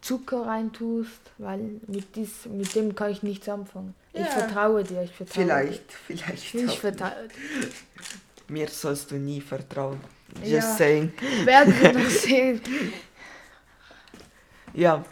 Zucker 0.00 0.46
reintust, 0.46 1.20
weil 1.38 1.80
mit, 1.86 2.14
dies, 2.16 2.46
mit 2.46 2.74
dem 2.74 2.94
kann 2.94 3.10
ich 3.10 3.22
nichts 3.22 3.48
anfangen. 3.48 3.94
Ich 4.12 4.20
Ja. 4.20 4.26
vertraue 4.26 4.82
dir, 4.84 5.02
ich 5.02 5.12
vertraue 5.12 5.34
Vielleicht, 5.44 5.92
vielleicht. 5.92 6.52
dir. 6.54 6.64
Ich 6.64 6.70
auch 6.70 6.78
vertraue 6.78 7.28
dir. 7.28 7.68
Mir 8.48 8.68
sollst 8.68 9.10
du 9.10 9.16
nie 9.16 9.40
vertrauen. 9.40 10.00
Just 10.40 10.52
Ja. 10.52 10.60
saying. 10.76 11.12
Werden 11.44 11.74
wir 11.80 11.92
noch 11.92 12.08
sehen. 12.26 12.60
Ja, 14.74 15.04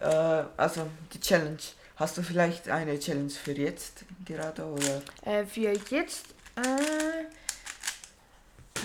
äh, 0.00 0.42
also 0.56 0.86
die 1.12 1.20
Challenge. 1.20 1.58
Hast 1.96 2.18
du 2.18 2.22
vielleicht 2.22 2.68
eine 2.68 2.98
Challenge 2.98 3.30
für 3.30 3.52
jetzt 3.52 4.04
gerade 4.24 4.64
oder? 4.64 5.02
Äh, 5.24 5.44
für 5.46 5.70
jetzt, 5.90 6.26
äh, 6.56 7.24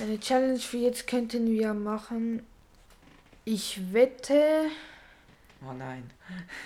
eine 0.01 0.19
Challenge 0.19 0.59
für 0.59 0.77
jetzt 0.77 1.07
könnten 1.07 1.47
wir 1.47 1.73
machen. 1.73 2.45
Ich 3.45 3.93
wette, 3.93 4.65
Oh 5.67 5.73
nein. 5.73 6.09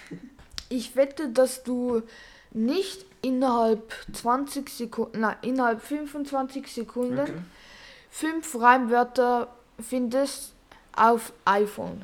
ich 0.69 0.95
wette, 0.95 1.29
dass 1.29 1.63
du 1.63 2.03
nicht 2.51 3.05
innerhalb 3.21 3.93
20 4.11 4.69
Sekunden, 4.69 5.21
nein, 5.21 5.37
innerhalb 5.41 5.81
25 5.81 6.67
Sekunden 6.67 7.19
Okay. 7.19 7.33
fünf 8.11 8.59
Reimwörter 8.59 9.47
findest 9.79 10.53
auf 10.95 11.31
iPhone. 11.45 12.03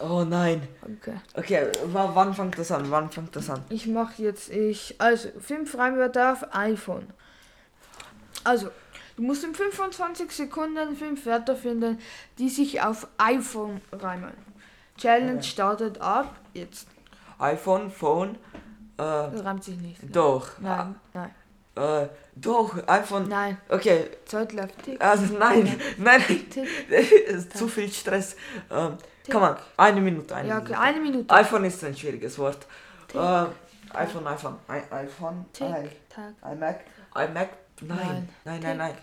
Oh 0.00 0.24
nein. 0.24 0.66
Okay. 0.82 1.14
Okay, 1.34 1.66
wa- 1.86 2.10
wann 2.14 2.34
fängt 2.34 2.58
das 2.58 2.70
an? 2.72 2.90
Wann 2.90 3.10
fängt 3.10 3.34
das 3.34 3.48
an? 3.50 3.64
Ich 3.70 3.86
mache 3.86 4.22
jetzt 4.22 4.50
ich 4.50 4.94
also 4.98 5.28
fünf 5.40 5.76
Reimwörter 5.76 6.32
auf 6.32 6.54
iPhone. 6.54 7.06
Also 8.44 8.68
du 9.16 9.22
musst 9.22 9.44
in 9.44 9.54
25 9.54 10.30
Sekunden 10.30 10.94
fünf 10.96 11.24
Wörter 11.26 11.56
finden, 11.56 11.98
die 12.38 12.48
sich 12.48 12.82
auf 12.82 13.06
iPhone 13.18 13.80
reimen. 13.92 14.32
Challenge 14.98 15.34
Okay. 15.38 15.42
startet 15.42 16.00
ab 16.00 16.34
jetzt. 16.52 16.86
iPhone, 17.38 17.90
Phone, 17.90 18.30
äh, 18.32 18.36
Das 18.98 19.44
reimt 19.44 19.64
sich 19.64 19.76
nicht. 19.78 20.00
doch. 20.14 20.58
Nein, 20.60 20.94
nein, 21.14 21.30
Äh, 21.74 22.06
doch, 22.34 22.76
iPhone. 22.86 23.28
nein. 23.28 23.56
Okay, 23.68 24.10
Zeit 24.26 24.52
läuft. 24.52 24.82
Tick, 24.82 25.00
also 25.02 25.32
nein, 25.38 25.78
nein, 25.98 26.22
tick. 26.26 26.68
ist 27.26 27.56
zu 27.56 27.66
viel 27.68 27.90
Stress. 27.90 28.36
Ähm, 28.70 28.98
kann 29.28 29.40
man, 29.40 29.56
eine 29.76 30.00
Minute, 30.00 30.34
eine 30.34 30.48
Ja, 30.48 30.56
okay, 30.58 30.64
Minute. 30.72 30.80
eine 30.80 31.00
Minute. 31.00 31.34
iPhone 31.34 31.64
ist 31.64 31.82
ein 31.84 31.96
schwieriges 31.96 32.38
Wort. 32.38 32.66
Tick, 33.08 33.20
Äh, 33.20 33.46
iPhone, 33.94 34.26
iPhone, 34.26 34.56
I 34.68 34.80
iPhone, 34.94 35.46
tick, 35.52 35.66
I, 35.68 35.88
tack, 36.08 36.32
iMac, 36.50 36.80
iMac, 37.14 37.48
nein, 37.82 37.98
Nein. 37.98 38.28
nein, 38.44 38.60
nein, 38.62 38.76
nein. 38.78 38.94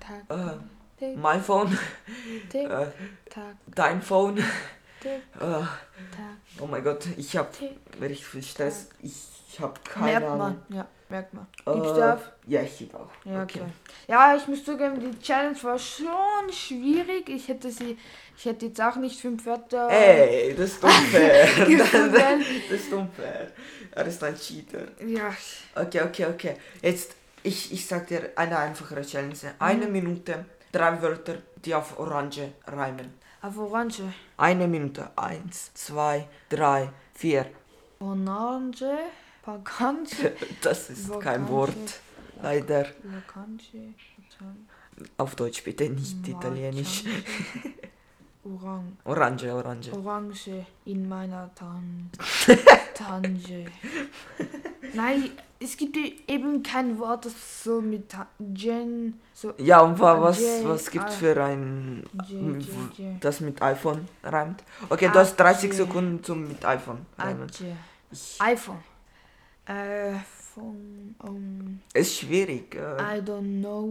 tack, 0.00 0.38
Äh, 0.38 0.52
tick, 0.98 1.16
mein 1.16 1.42
Phone, 1.42 1.76
tick, 2.48 2.68
äh, 2.70 2.86
tack, 3.28 3.56
dein 3.66 4.00
Phone. 4.02 4.36
tick, 5.00 5.10
Äh, 5.12 5.40
tack, 5.40 5.68
oh 6.60 6.66
mein 6.66 6.82
Gott, 6.84 7.06
ich 7.16 7.36
hab 7.36 7.52
tick. 7.52 7.76
richtig 8.00 8.26
viel 8.26 8.42
Stress. 8.42 8.88
Ich 9.02 9.35
hab 9.60 9.84
keine 9.84 10.06
Merkt 10.06 10.26
Ahnung. 10.26 10.38
man, 10.38 10.62
ja, 10.68 10.86
merkt 11.08 11.34
man. 11.34 11.46
Äh? 11.66 12.16
Ja, 12.46 12.62
ich 12.62 12.78
gebe 12.78 12.96
auch. 12.98 13.10
Ja, 13.24 13.42
okay. 13.42 13.62
Ja, 14.08 14.36
ich 14.36 14.46
muss 14.48 14.64
zugeben, 14.64 14.98
die 15.00 15.18
Challenge 15.20 15.56
war 15.62 15.78
schon 15.78 16.52
schwierig. 16.52 17.28
Ich 17.28 17.48
hätte 17.48 17.70
sie, 17.70 17.96
ich 18.36 18.44
hätte 18.44 18.66
jetzt 18.66 18.80
auch 18.80 18.96
nicht 18.96 19.20
fünf 19.20 19.44
Wörter. 19.46 19.88
Ey, 19.90 20.54
das 20.54 20.70
ist 20.72 20.84
unfair. 20.84 21.46
das, 21.78 22.70
ist 22.70 22.92
unfair. 22.92 23.50
Er 23.92 24.06
ist 24.06 24.22
ein 24.24 24.36
Cheater. 24.36 24.86
Ja, 25.06 25.34
Okay, 25.74 26.02
okay, 26.02 26.26
okay. 26.26 26.54
Jetzt, 26.82 27.14
ich, 27.42 27.72
ich 27.72 27.86
sag 27.86 28.06
dir 28.06 28.30
eine 28.36 28.58
einfachere 28.58 29.02
Challenge. 29.02 29.34
Eine 29.58 29.86
Minute, 29.86 30.44
drei 30.72 31.00
Wörter, 31.00 31.36
die 31.64 31.74
auf 31.74 31.98
Orange 31.98 32.52
reimen. 32.66 33.14
auf 33.42 33.56
Orange. 33.58 34.02
Eine 34.36 34.66
Minute. 34.68 35.08
Eins, 35.16 35.72
zwei, 35.74 36.28
drei, 36.48 36.90
vier. 37.14 37.46
Orange, 38.00 38.84
Pagance, 39.46 40.32
Das 40.60 40.90
ist 40.90 41.08
kein 41.20 41.42
Vacante. 41.42 41.52
Wort. 41.52 42.00
Leider. 42.42 42.82
Lacance, 43.04 43.94
Auf 45.18 45.36
Deutsch 45.36 45.62
bitte, 45.62 45.88
nicht 45.88 46.26
Italienisch. 46.26 47.04
Orang, 48.44 48.96
Orange, 49.04 49.52
Orange. 49.52 49.92
Orange 49.92 50.66
in 50.84 51.08
meiner 51.08 51.50
Tan 51.54 52.10
Tange. 52.94 53.66
Nein, 54.94 55.30
es 55.58 55.76
gibt 55.76 55.96
eben 55.96 56.62
kein 56.62 56.96
Wort, 56.98 57.24
das 57.26 57.64
so 57.64 57.80
mit 57.80 58.14
Gen, 58.38 59.20
so 59.32 59.52
Ja, 59.58 59.80
und 59.80 59.98
wa- 59.98 60.20
was, 60.22 60.40
was 60.64 60.90
gibt 60.90 61.08
I. 61.10 61.12
für 61.12 61.42
ein, 61.44 62.04
das 63.20 63.40
mit 63.40 63.60
iPhone 63.62 64.06
reimt? 64.22 64.62
Okay, 64.90 65.06
Ah, 65.08 65.12
du 65.12 65.18
hast 65.18 65.36
30 65.36 65.70
J. 65.70 65.76
Sekunden 65.86 66.22
zum 66.22 66.46
mit 66.46 66.64
iPhone 66.64 67.04
reimen. 67.18 67.42
Adje. 67.44 67.76
Ich, 68.12 68.36
iPhone. 68.40 68.78
Äh, 69.66 70.12
von, 70.54 71.14
um, 71.18 71.80
ist 71.92 72.18
schwierig. 72.18 72.74
Äh, 72.74 72.78
I 73.18 73.20
don't 73.20 73.60
know. 73.60 73.88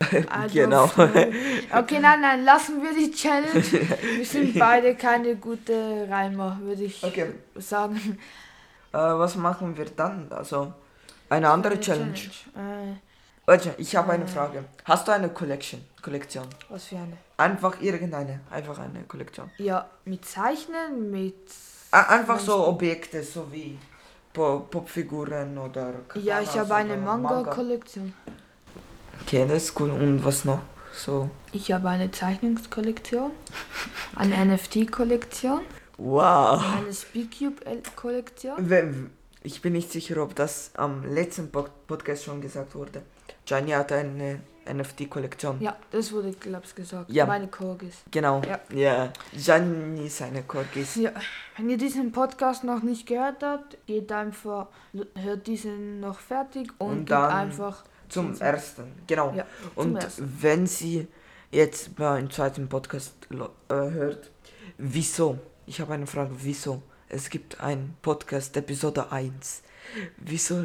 I 0.12 0.48
Genau. 0.52 0.84
Don't 0.86 1.12
know. 1.12 1.78
Okay, 1.78 1.98
nein, 2.00 2.20
nein, 2.20 2.44
lassen 2.44 2.82
wir 2.82 2.92
die 2.94 3.10
Challenge. 3.10 3.62
Wir 4.16 4.24
sind 4.26 4.58
beide 4.58 4.94
keine 4.96 5.36
gute 5.36 6.06
Reimer, 6.10 6.58
würde 6.60 6.84
ich 6.84 7.02
okay, 7.02 7.26
sagen. 7.56 8.18
äh, 8.92 8.96
was 8.98 9.36
machen 9.36 9.76
wir 9.76 9.86
dann? 9.86 10.30
Also, 10.30 10.72
eine 11.30 11.48
andere 11.48 11.78
Challenge. 11.80 12.12
Challenge. 12.14 12.98
Warte, 13.46 13.74
ich 13.78 13.94
habe 13.96 14.12
eine 14.12 14.24
Äh. 14.24 14.28
Frage. 14.28 14.64
Hast 14.84 15.06
du 15.08 15.12
eine 15.12 15.28
Collection? 15.30 15.80
Kollektion? 16.02 16.44
Äh, 16.44 16.48
was 16.72 16.84
für 16.86 16.96
eine? 16.96 17.16
Einfach 17.36 17.80
irgendeine, 17.80 18.40
einfach 18.50 18.78
eine 18.78 19.04
Kollektion. 19.04 19.50
Ja, 19.58 19.88
mit 20.04 20.24
Zeichnen, 20.24 21.10
mit. 21.10 21.34
A- 21.92 22.02
Einfach 22.14 22.38
so 22.40 22.66
Objekte, 22.66 23.22
so 23.22 23.50
wie 23.52 23.78
Po- 24.34 24.66
Popfiguren 24.70 25.56
oder. 25.56 25.94
Ja, 26.16 26.42
ich 26.42 26.58
habe 26.58 26.74
eine 26.74 26.96
Manga-Kollektion. 26.98 28.12
Okay, 29.22 29.46
das 29.48 29.64
ist 29.64 29.80
cool. 29.80 29.90
Und 29.90 30.22
was 30.24 30.44
noch? 30.44 30.60
So. 30.92 31.30
Ich 31.52 31.72
habe 31.72 31.88
eine 31.88 32.10
Zeichnungskollektion, 32.10 33.30
eine 34.16 34.36
NFT-Kollektion, 34.44 35.60
Wow. 35.96 36.62
eine 36.78 36.92
Speakcube-Kollektion. 36.92 39.10
Ich 39.42 39.62
bin 39.62 39.72
nicht 39.72 39.90
sicher, 39.92 40.22
ob 40.22 40.34
das 40.34 40.70
am 40.74 41.04
letzten 41.12 41.50
Pod- 41.50 41.86
Podcast 41.86 42.24
schon 42.24 42.40
gesagt 42.40 42.74
wurde. 42.74 43.02
Gianni 43.46 43.72
hat 43.72 43.92
eine 43.92 44.40
NFT-Kollektion. 44.66 45.60
Ja, 45.60 45.76
das 45.90 46.12
wurde, 46.12 46.32
glaube 46.32 46.62
ich, 46.64 46.74
gesagt. 46.74 47.10
Ja. 47.10 47.26
Meine 47.26 47.48
Korgis. 47.48 48.02
Genau. 48.10 48.42
Ja. 48.48 48.60
Ja. 48.72 49.12
Gianni 49.32 50.08
seine 50.08 50.42
Korgis. 50.42 50.96
Ja, 50.96 51.12
wenn 51.56 51.70
ihr 51.70 51.78
diesen 51.78 52.12
Podcast 52.12 52.64
noch 52.64 52.82
nicht 52.82 53.06
gehört 53.06 53.42
habt, 53.42 53.76
geht 53.86 54.10
einfach, 54.12 54.68
hört 55.14 55.46
diesen 55.46 56.00
noch 56.00 56.18
fertig 56.18 56.70
und, 56.78 56.88
Und 56.90 56.98
geht 57.00 57.10
dann 57.10 57.30
einfach 57.30 57.84
Zum 58.08 58.38
ersten. 58.40 58.92
Genau. 59.06 59.32
Ja, 59.34 59.46
Und 59.74 59.96
ersten. 59.96 60.38
wenn 60.40 60.66
sie 60.66 61.06
jetzt 61.50 61.94
beim 61.96 62.30
zweiten 62.30 62.68
Podcast 62.68 63.14
äh, 63.30 63.74
hört, 63.74 64.30
wieso? 64.78 65.38
Ich 65.66 65.80
habe 65.80 65.94
eine 65.94 66.06
Frage, 66.06 66.32
wieso? 66.38 66.82
Es 67.08 67.30
gibt 67.30 67.60
einen 67.60 67.96
Podcast, 68.02 68.56
Episode 68.56 69.12
1. 69.12 69.62
Wieso 70.16 70.62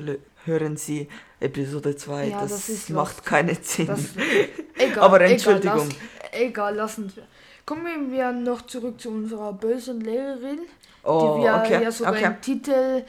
hören 0.50 0.76
Sie 0.76 1.08
Episode 1.39 1.95
2? 1.95 2.28
Ja, 2.28 2.41
das, 2.41 2.68
das 2.68 2.89
macht 2.89 3.26
keinen 3.26 3.58
Sinn. 3.62 3.88
Das, 3.88 4.02
egal, 4.78 5.04
Aber 5.04 5.22
egal, 5.22 5.32
Entschuldigung. 5.32 5.88
lass, 5.88 6.41
egal, 6.41 6.76
lassen 6.76 7.16
wir. 7.16 7.24
Kommen 7.66 8.12
wir 8.12 8.32
noch 8.32 8.64
zurück 8.64 9.00
zu 9.00 9.10
unserer 9.10 9.54
bösen 9.54 10.02
Lehrerin, 10.02 10.60
oh, 11.04 11.38
die 11.38 11.43
wir 11.43 11.56
okay. 11.56 11.84
ja 11.84 11.91
sogar 11.91 12.14
okay. 12.14 12.26
einen 12.26 12.41
Titel, 12.41 13.06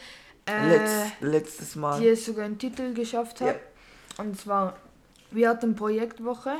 äh, 0.47 0.68
Letz, 0.68 0.91
letztes 1.20 1.76
Mal. 1.76 1.99
die 1.99 2.09
es 2.09 2.24
sogar 2.24 2.45
einen 2.45 2.59
Titel 2.59 2.93
geschafft 2.93 3.41
hat. 3.41 3.57
Und 4.18 4.38
zwar, 4.38 4.76
wir 5.30 5.49
hatten 5.49 5.74
Projektwoche 5.74 6.57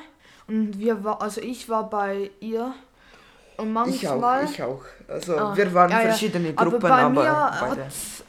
und 0.49 0.79
wir 0.79 1.05
war, 1.05 1.21
also 1.21 1.41
ich 1.41 1.69
war 1.69 1.91
bei 1.91 2.31
ihr 2.41 2.75
und 3.61 3.89
Ich 3.89 4.07
auch, 4.09 4.21
manchmal. 4.21 4.45
ich 4.45 4.63
auch. 4.63 4.83
Also 5.09 5.37
Ah, 5.39 5.57
wir 5.57 5.75
waren 5.75 5.91
ja, 5.91 6.01
ja. 6.03 6.09
verschiedene 6.09 6.53
Aber 6.57 6.71
Gruppen, 6.71 6.81
bei 6.89 6.91
aber, 6.93 7.11
mir 7.23 7.61
hat, 7.61 7.79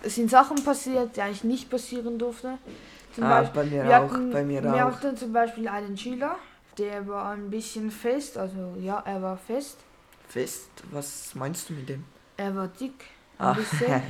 sind 0.03 0.29
Sachen 0.29 0.63
passiert, 0.63 1.15
die 1.15 1.21
eigentlich 1.21 1.43
nicht 1.43 1.69
passieren 1.69 2.17
durften. 2.17 2.57
Zum 3.15 3.23
Ah, 3.25 3.39
Beispiel, 3.41 3.63
bei 3.63 3.69
mir 3.69 3.83
wir 3.85 3.99
auch, 3.99 4.11
hatten, 4.11 4.29
bei 4.31 4.43
mir 4.43 4.63
wir 4.63 4.73
auch. 4.73 4.91
hatten 4.91 5.17
zum 5.17 5.33
Beispiel 5.33 5.67
einen 5.67 5.97
Schüler, 5.97 6.35
der 6.77 7.07
war 7.07 7.31
ein 7.31 7.49
bisschen 7.49 7.91
fest, 7.91 8.37
also 8.37 8.75
ja, 8.79 9.01
er 9.05 9.21
war 9.21 9.37
fest. 9.37 9.77
Fest, 10.29 10.69
was 10.91 11.35
meinst 11.35 11.69
du 11.69 11.73
mit 11.73 11.89
dem? 11.89 12.05
Er 12.37 12.55
war 12.55 12.67
dick, 12.69 12.93
ein 13.37 13.45
Ah. 13.47 13.53
bisschen. 13.53 14.01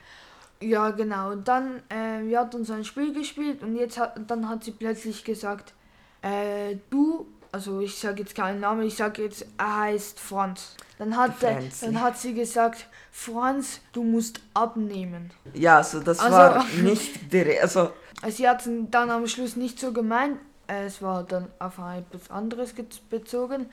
ja, 0.60 0.90
genau. 0.90 1.32
Und 1.32 1.46
dann, 1.48 1.82
äh, 1.88 2.22
wir 2.24 2.40
hatten 2.40 2.56
uns 2.56 2.70
ein 2.70 2.84
Spiel 2.84 3.12
gespielt 3.12 3.62
und 3.62 3.76
jetzt 3.76 3.98
hat, 3.98 4.18
dann 4.28 4.48
hat 4.48 4.64
sie 4.64 4.70
plötzlich 4.72 5.24
gesagt, 5.24 5.74
äh, 6.22 6.76
du, 6.90 7.26
also 7.54 7.80
ich 7.80 7.94
sage 7.98 8.22
jetzt 8.22 8.34
keinen 8.34 8.60
Namen, 8.60 8.82
ich 8.82 8.96
sage 8.96 9.22
jetzt, 9.22 9.46
er 9.58 9.76
heißt 9.86 10.18
Franz. 10.20 10.74
Dann 10.98 11.16
hat, 11.16 11.40
Der 11.42 11.58
er, 11.58 11.62
dann 11.82 12.00
hat 12.00 12.18
sie 12.18 12.34
gesagt, 12.34 12.86
Franz, 13.12 13.80
du 13.92 14.02
musst 14.02 14.40
abnehmen. 14.54 15.30
Ja, 15.54 15.76
also 15.78 16.00
das 16.00 16.18
Also- 16.18 16.36
war 16.36 16.64
nicht 16.82 17.32
der, 17.32 17.62
also 17.62 17.90
Also 18.22 18.36
sie 18.36 18.48
hat 18.48 18.60
es 18.66 18.72
dann 18.90 19.10
am 19.10 19.26
Schluss 19.26 19.54
nicht 19.56 19.78
so 19.78 19.92
gemeint, 19.92 20.38
äh, 20.66 20.84
es 20.86 21.00
war 21.02 21.22
dann 21.24 21.46
auf 21.58 21.74
etwas 21.78 22.30
anderes 22.30 22.74
ge- 22.74 22.86
bezogen. 23.10 23.66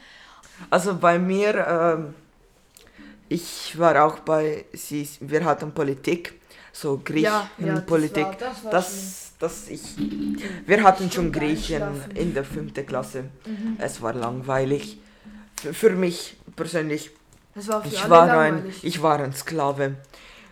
Also 0.70 0.96
bei 0.96 1.18
mir, 1.18 1.52
ähm, 1.68 2.14
ich 3.30 3.78
war 3.80 4.04
auch 4.06 4.20
bei, 4.20 4.66
sie, 4.74 5.08
wir 5.22 5.44
hatten 5.46 5.72
Politik, 5.74 6.40
so 6.74 7.00
Griechenpolitik. 7.04 8.38
das 8.38 8.42
war, 8.42 8.50
das 8.50 8.64
war 8.64 8.72
das, 8.72 9.31
das 9.42 9.68
ich, 9.70 9.82
wir 10.66 10.84
hatten 10.84 11.12
schon 11.12 11.32
Griechen 11.32 11.84
in 12.16 12.34
der 12.34 12.44
fünften 12.46 12.86
Klasse. 12.86 13.24
Mhm. 13.46 13.78
Es 13.80 14.02
war 14.02 14.14
langweilig. 14.14 15.00
Für, 15.62 15.74
für 15.74 15.90
mich 15.92 16.38
persönlich, 16.56 17.12
Das 17.56 17.68
war 17.68 17.82
für 17.82 17.88
ich 17.90 18.10
war 18.10 18.24
ein, 18.24 18.56
langweilig. 18.56 18.84
ich 18.84 19.02
war 19.02 19.20
ein 19.20 19.34
Sklave 19.34 19.96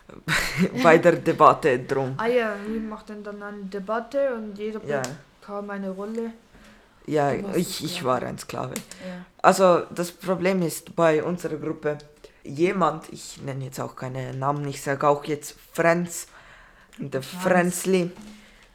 bei 0.83 0.97
der 0.97 1.13
Debatte 1.17 1.79
drum. 1.79 2.13
Ah 2.17 2.27
ja, 2.27 2.55
wir 2.67 2.81
machten 2.81 3.23
dann 3.23 3.41
eine 3.41 3.63
Debatte 3.63 4.33
und 4.35 4.57
jeder 4.57 4.81
Ja, 4.85 5.01
bekam 5.39 5.69
eine 5.69 5.91
Rolle. 5.91 6.33
ja, 7.05 7.31
ich, 7.33 7.45
ein 7.81 7.85
ich 7.85 8.03
war 8.03 8.21
ein 8.23 8.37
Sklave. 8.37 8.73
Ja. 9.07 9.25
Also 9.41 9.83
das 9.93 10.11
Problem 10.11 10.61
ist 10.63 10.95
bei 10.95 11.23
unserer 11.23 11.57
Gruppe, 11.57 11.97
jemand, 12.43 13.09
ich 13.11 13.41
nenne 13.43 13.65
jetzt 13.65 13.79
auch 13.79 13.95
keine 13.95 14.33
Namen, 14.33 14.67
ich 14.67 14.81
sage 14.81 15.07
auch 15.07 15.23
jetzt 15.25 15.55
Franz, 15.73 16.27
der 16.97 17.21
Franz. 17.21 17.43
Franzli, 17.83 18.11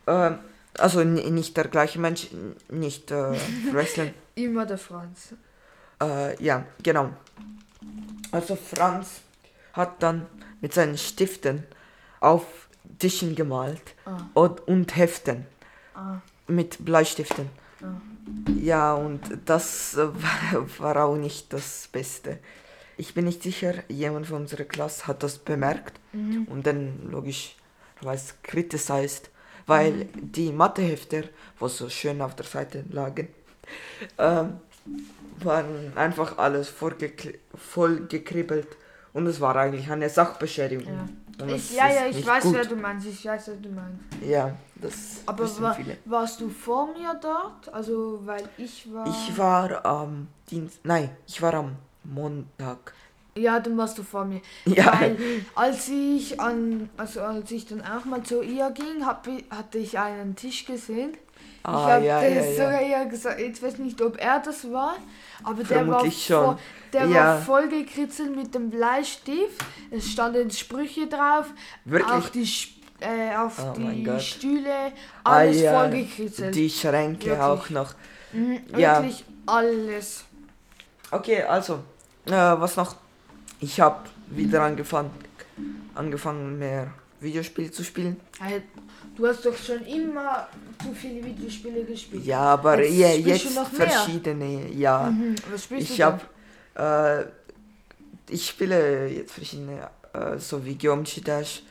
äh, 0.07 0.33
also 0.79 1.05
nicht 1.05 1.57
der 1.57 1.69
gleiche 1.69 1.99
Mensch, 2.01 2.29
nicht 2.71 3.11
äh, 3.11 3.33
Wrestling, 3.73 4.13
Immer 4.35 4.67
der 4.67 4.79
Franz. 4.79 5.35
äh, 6.03 6.43
ja, 6.43 6.65
genau. 6.83 7.11
Also 8.33 8.57
Franz 8.57 9.21
hat 9.73 10.03
dann 10.03 10.27
mit 10.61 10.73
seinen 10.75 10.99
Stiften 10.99 11.65
auf 12.21 12.45
Tischen 12.99 13.35
gemalt 13.35 13.95
Ah, 14.05 14.19
und, 14.35 14.67
und 14.67 14.97
Heften 14.97 15.47
ah, 15.95 16.19
mit 16.49 16.85
Bleistiften. 16.85 17.49
ah. 17.83 17.87
Ja, 18.61 18.95
und 18.95 19.21
das 19.45 19.95
äh, 19.97 20.09
war 20.79 21.05
auch 21.05 21.17
nicht 21.17 21.53
das 21.53 21.89
Beste. 21.93 22.39
Ich 22.97 23.13
bin 23.15 23.25
nicht 23.27 23.43
sicher, 23.43 23.75
jemand 23.89 24.27
von 24.29 24.43
unserer 24.43 24.65
Klasse 24.65 25.07
hat 25.07 25.23
das 25.23 25.39
bemerkt 25.39 26.01
Mhm. 26.13 26.45
und 26.45 26.65
dann 26.67 27.11
logischerweise 27.11 28.35
kritisiert, 28.45 29.31
weil 29.67 30.07
die 30.15 30.53
Mathehefte, 30.53 31.29
wo 31.59 31.69
so 31.69 31.89
schön 31.89 32.21
auf 32.21 32.35
der 32.37 32.47
Seite 32.47 32.85
lagen, 32.91 33.29
ähm, 34.19 34.61
waren 35.39 35.93
einfach 35.97 36.39
alles 36.39 36.71
vollgekri- 36.71 37.39
voll 37.57 38.07
gekribbelt 38.07 38.69
und 39.13 39.27
es 39.27 39.41
war 39.41 39.57
eigentlich 39.57 39.91
eine 39.91 40.09
Sachbeschädigung. 40.09 40.93
Ja. 40.93 41.09
Ich, 41.49 41.75
ja, 41.75 41.89
ja, 41.89 42.07
ich 42.07 42.25
weiß, 42.25 42.45
gut. 42.45 42.55
wer 42.55 42.65
du 42.65 42.77
meinst. 42.77 43.07
Ich 43.09 43.25
weiß, 43.25 43.49
wer 43.49 43.57
du 43.57 43.69
meinst. 43.71 43.99
Ja, 44.25 44.55
das 44.77 45.23
Aber 45.27 45.43
wissen 45.45 45.63
wa 45.63 45.73
viele. 45.73 45.97
warst 46.05 46.41
du 46.41 46.49
vor 46.49 46.93
mir 46.93 47.19
dort? 47.21 47.75
Also, 47.75 48.21
weil 48.25 48.49
ich 48.57 48.93
war. 48.93 49.07
Ich 49.09 49.37
war 49.37 49.85
am 49.85 50.29
Dienst, 50.49 50.79
nein, 50.85 51.11
ich 51.27 51.43
war 51.43 51.55
am 51.55 51.75
Montag. 52.05 52.93
Ja, 53.37 53.59
dann 53.61 53.77
warst 53.77 53.99
du 53.99 54.03
vor 54.03 54.25
mir. 54.25 54.41
Ja, 54.65 55.01
Weil 55.01 55.17
als 55.55 55.89
ich 55.89 56.39
an, 56.41 56.89
also 56.97 57.21
als 57.21 57.51
ich 57.51 57.67
dann 57.67 57.83
auch 57.83 58.05
mal 58.05 58.23
zu 58.23 58.43
ihr 58.43 58.71
ging, 58.71 59.05
hab, 59.05 59.27
ich- 59.27 59.45
hatte 59.51 59.79
ich 59.79 59.99
einen 59.99 60.37
Tisch 60.37 60.65
gesehen. 60.65 61.11
ich 61.15 61.19
ah, 61.65 61.91
habe 61.95 62.05
ja, 62.05 62.23
ja, 62.23 62.53
sogar 62.53 62.81
ihr 62.83 63.05
gesagt, 63.07 63.41
ich 63.41 63.61
weiß 63.63 63.79
nicht, 63.79 64.01
ob 64.03 64.19
er 64.21 64.39
das 64.41 64.71
war, 64.71 64.97
aber 65.43 65.65
der 65.65 65.79
war, 65.79 65.85
Vermutlich 66.01 66.25
schon. 66.27 66.45
voll, 66.45 66.59
der 66.93 67.07
Ja. 67.07 67.15
war 67.15 67.39
voll 67.43 67.69
gekritzelt 67.69 68.37
mit 68.37 68.55
dem 68.55 68.71
Bleistift. 68.71 69.65
Es 69.91 70.09
standen 70.11 70.51
Sprüche 70.53 71.07
drauf, 71.09 71.47
auch 71.47 71.91
Wirklich? 71.91 72.31
die, 72.31 72.43
Sp- 72.47 72.79
äh, 73.01 73.35
auf 73.37 73.59
Oh 73.59 73.73
die. 73.77 74.21
Stühle, 74.21 74.93
Ah, 75.25 75.33
alles 75.39 75.61
ja, 75.61 75.73
voll 75.81 75.91
gekritzelt. 75.91 76.55
Die 76.55 76.71
Schränke 76.71 77.27
Wirklich. 77.31 77.41
auch 77.43 77.71
noch. 77.71 77.95
Mhm. 78.33 78.61
Wirklich 78.69 79.25
alles. 79.47 80.25
Okay, 81.11 81.43
also, 81.43 81.81
äh, 82.27 82.31
was 82.31 82.77
noch? 82.77 82.95
Ich 83.65 83.81
habe 83.81 84.01
wieder 84.29 84.63
angefangen, 84.63 85.11
angefangen 85.95 86.59
mehr 86.59 86.93
Videospiele 87.21 87.71
zu 87.71 87.83
spielen. 87.83 88.21
Du 89.17 89.27
hast 89.27 89.47
doch 89.47 89.57
schon 89.57 89.81
immer 89.87 90.49
zu 90.83 90.93
viele 90.93 91.25
Videospiele 91.25 91.85
gespielt. 91.85 92.27
Ja, 92.27 92.41
aber 92.41 92.83
Jetzt 92.83 92.95
ja, 92.99 93.09
jetzt 93.33 93.45
du 93.47 93.51
noch 93.61 93.73
mehr? 93.73 93.89
verschiedene, 93.89 94.71
ja. 94.71 95.11
Mhm. 95.11 95.35
Was 95.51 95.65
spielst 95.65 95.91
Ich 95.91 96.03
habe, 96.03 96.21
äh, 96.75 97.25
ich 98.33 98.47
spiele 98.49 99.09
jetzt 99.09 99.33
verschiedene, 99.33 99.89
äh, 100.13 100.39
so 100.39 100.63
wie 100.63 100.75
Geometry 100.75 101.23
Dash, 101.23 101.63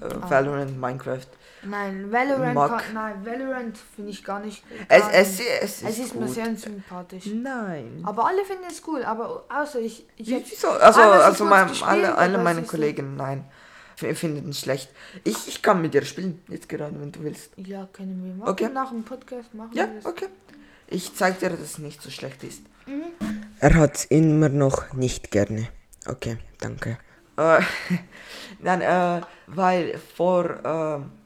äh, 0.00 0.04
Ah. 0.06 0.30
Valorant, 0.30 0.80
Minecraft. 0.80 1.26
Nein, 1.64 2.10
Valorant, 2.10 2.54
Mag. 2.54 2.70
kann, 2.82 2.94
nein, 2.94 3.24
Valorant 3.24 3.78
finde 3.94 4.10
ich 4.10 4.24
gar 4.24 4.40
nicht. 4.40 4.64
Es, 4.88 5.04
es, 5.12 5.40
es 5.40 5.82
ist, 5.82 5.88
es 5.88 5.98
ist 5.98 6.14
mir 6.14 6.26
sehr 6.28 6.56
sympathisch. 6.56 7.26
Nein. 7.26 8.02
Aber 8.04 8.26
alle 8.26 8.44
finden 8.44 8.64
es 8.68 8.82
cool, 8.86 9.04
aber 9.04 9.44
außer 9.48 9.78
ich. 9.80 10.06
ich 10.16 10.28
Wieso? 10.28 10.70
Also, 10.70 11.00
also 11.00 11.44
mein, 11.44 11.68
alle, 11.82 12.16
alle 12.16 12.38
meine 12.38 12.62
es 12.62 12.68
Kollegen, 12.68 13.16
nein, 13.16 13.44
finden 13.96 14.50
es 14.50 14.60
schlecht. 14.60 14.90
Ich, 15.22 15.46
ich 15.46 15.62
kann 15.62 15.80
mit 15.80 15.94
dir 15.94 16.04
spielen, 16.04 16.42
jetzt 16.48 16.68
gerade, 16.68 17.00
wenn 17.00 17.12
du 17.12 17.22
willst. 17.22 17.52
Ja, 17.56 17.88
können 17.92 18.24
wir 18.24 18.34
machen. 18.34 18.50
Okay. 18.50 18.68
Nach 18.72 18.90
dem 18.90 19.04
Podcast 19.04 19.54
machen 19.54 19.70
Ja, 19.74 19.86
wir 19.86 19.94
das. 19.96 20.06
okay. 20.06 20.26
Ich 20.88 21.14
zeig 21.14 21.38
dir, 21.38 21.50
dass 21.50 21.60
es 21.60 21.78
nicht 21.78 22.02
so 22.02 22.10
schlecht 22.10 22.42
ist. 22.42 22.62
Mhm. 22.86 23.04
Er 23.60 23.74
hat's 23.74 24.04
immer 24.06 24.48
noch 24.48 24.92
nicht 24.94 25.30
gerne. 25.30 25.68
Okay, 26.06 26.38
danke. 26.58 26.98
Äh, 27.36 27.60
nein, 28.58 28.80
äh, 28.80 29.20
weil 29.46 29.98
vor, 30.16 30.44
äh, 31.04 31.21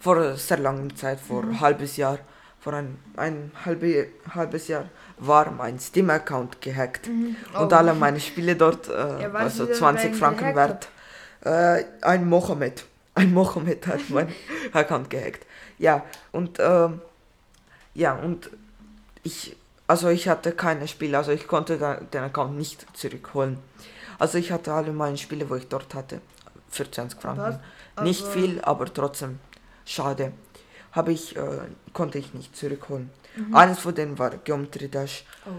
vor 0.00 0.34
sehr 0.36 0.58
langer 0.58 0.94
Zeit, 0.96 1.20
vor 1.20 1.42
Mhm. 1.44 1.60
halbes 1.60 1.96
Jahr, 1.96 2.18
vor 2.58 2.72
ein, 2.74 2.98
ein 3.16 3.52
halbe, 3.64 4.08
halbes 4.34 4.66
Jahr 4.68 4.86
war 5.18 5.50
mein 5.50 5.78
Steam-Account 5.78 6.60
gehackt. 6.60 7.06
Mhm. 7.08 7.36
Und 7.58 7.72
Oh. 7.72 7.76
alle 7.76 7.94
meine 7.94 8.18
Spiele 8.20 8.56
dort, 8.56 8.88
äh, 8.88 8.92
Ja, 9.22 9.32
also 9.34 9.64
du 9.64 9.68
denn, 9.68 9.76
20 9.78 10.04
wer 10.04 10.10
ihn 10.10 10.16
Franken 10.18 10.54
wert. 10.56 10.88
Äh, 11.44 11.84
ein 12.02 12.28
Mohammed. 12.28 12.84
Ein 13.14 13.34
Mohammed 13.34 13.86
hat 13.86 14.00
mein 14.08 14.28
Account 14.72 15.10
gehackt. 15.10 15.44
Ja, 15.78 16.02
und 16.32 16.58
ähm, 16.60 17.00
ja, 17.94 18.14
und 18.14 18.48
ich, 19.24 19.56
also 19.86 20.08
ich 20.08 20.28
hatte 20.28 20.52
keine 20.52 20.86
Spiele, 20.86 21.18
also 21.18 21.32
ich 21.32 21.46
konnte 21.48 21.76
den 22.12 22.22
Account 22.22 22.56
nicht 22.56 22.86
zurückholen. 22.96 23.58
Also 24.18 24.38
ich 24.38 24.52
hatte 24.52 24.72
alle 24.72 24.92
meine 24.92 25.16
Spiele, 25.18 25.48
wo 25.50 25.56
ich 25.56 25.66
dort 25.68 25.94
hatte, 25.94 26.20
für 26.70 26.88
20 26.90 27.20
Franken. 27.20 27.58
Was? 27.96 28.04
Nicht 28.04 28.26
viel, 28.26 28.60
aber 28.62 28.92
trotzdem 28.92 29.38
schade. 29.84 30.32
Habe 30.92 31.12
ich, 31.12 31.36
äh, 31.36 31.40
konnte 31.92 32.18
ich 32.18 32.34
nicht 32.34 32.56
zurückholen. 32.56 33.10
Mhm. 33.36 33.54
Eines 33.54 33.78
von 33.78 33.94
denen 33.94 34.18
war 34.18 34.30
Geometry 34.30 34.88
Dash, 34.88 35.24
Oh. 35.46 35.50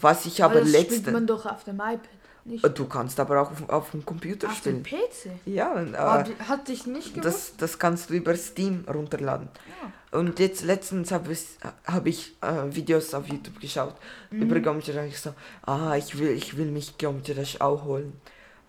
was 0.00 0.24
ich 0.26 0.42
aber 0.42 0.54
Aber 0.56 0.60
das 0.62 0.70
spielt 0.70 0.90
letzte. 0.90 1.10
man 1.12 1.26
doch 1.26 1.44
auf 1.46 1.64
dem 1.64 1.76
iPad. 1.76 2.00
Nicht 2.46 2.64
Du 2.78 2.86
kannst 2.86 3.20
aber 3.20 3.42
auch 3.42 3.50
auf, 3.50 3.68
auf 3.68 3.90
dem 3.90 4.06
Computer 4.06 4.48
auf 4.48 4.58
dem 4.62 4.82
spielen. 4.82 5.00
PC. 5.10 5.30
Ja, 5.44 5.72
und, 5.74 5.92
äh, 5.92 5.98
Hab- 5.98 6.48
Hat 6.48 6.68
dich 6.68 6.86
nicht 6.86 7.12
gewusst? 7.14 7.26
das, 7.26 7.56
das 7.58 7.78
kannst 7.78 8.08
du 8.08 8.14
über 8.14 8.34
Steam 8.36 8.86
runterladen. 8.88 9.50
Ja. 9.82 10.18
Und 10.18 10.38
jetzt 10.38 10.64
letztens 10.64 11.12
habe 11.12 11.30
ich, 11.32 11.44
hab 11.86 12.06
ich 12.06 12.34
äh, 12.40 12.74
Videos 12.74 13.12
auf 13.12 13.26
YouTube 13.28 13.60
geschaut 13.60 13.94
Mhm. 14.30 14.42
über 14.42 14.60
Geometry 14.60 14.92
Dash. 14.94 15.08
Ich 15.08 15.20
so, 15.20 15.34
ah, 15.66 15.94
ich 15.96 16.18
will, 16.18 16.30
ich 16.30 16.56
will 16.56 16.70
mich 16.70 16.96
Geometry 16.96 17.34
Dash 17.34 17.60
auch 17.60 17.84
holen. 17.84 18.18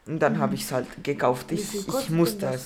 Und 0.06 0.20
dann 0.20 0.40
habe 0.40 0.56
ich 0.56 0.64
es 0.64 0.74
halt 0.74 0.88
gekauft. 1.02 1.50
Mhm. 1.50 1.58
Ich, 1.60 1.76
ich 1.76 1.88
kostet 1.88 2.10
musste 2.10 2.38
denn 2.48 2.60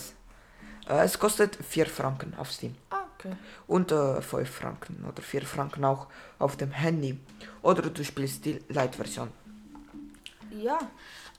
es. 0.88 0.92
Äh, 0.92 1.04
es 1.04 1.20
kostet 1.20 1.56
4 1.56 1.86
Franken 1.86 2.34
auf 2.38 2.52
Steam. 2.52 2.76
Ah, 2.90 3.04
okay. 3.18 3.34
Und 3.68 3.92
äh, 3.92 4.22
5 4.22 4.50
Franken 4.50 5.06
oder 5.08 5.22
4 5.22 5.42
Franken 5.44 5.84
auch 5.86 6.08
auf 6.40 6.58
dem 6.58 6.72
Handy. 6.72 7.20
Oder 7.62 7.84
du 7.84 8.04
spielst 8.04 8.46
die 8.46 8.60
Light-Version. 8.70 9.30
Ja, 10.52 10.78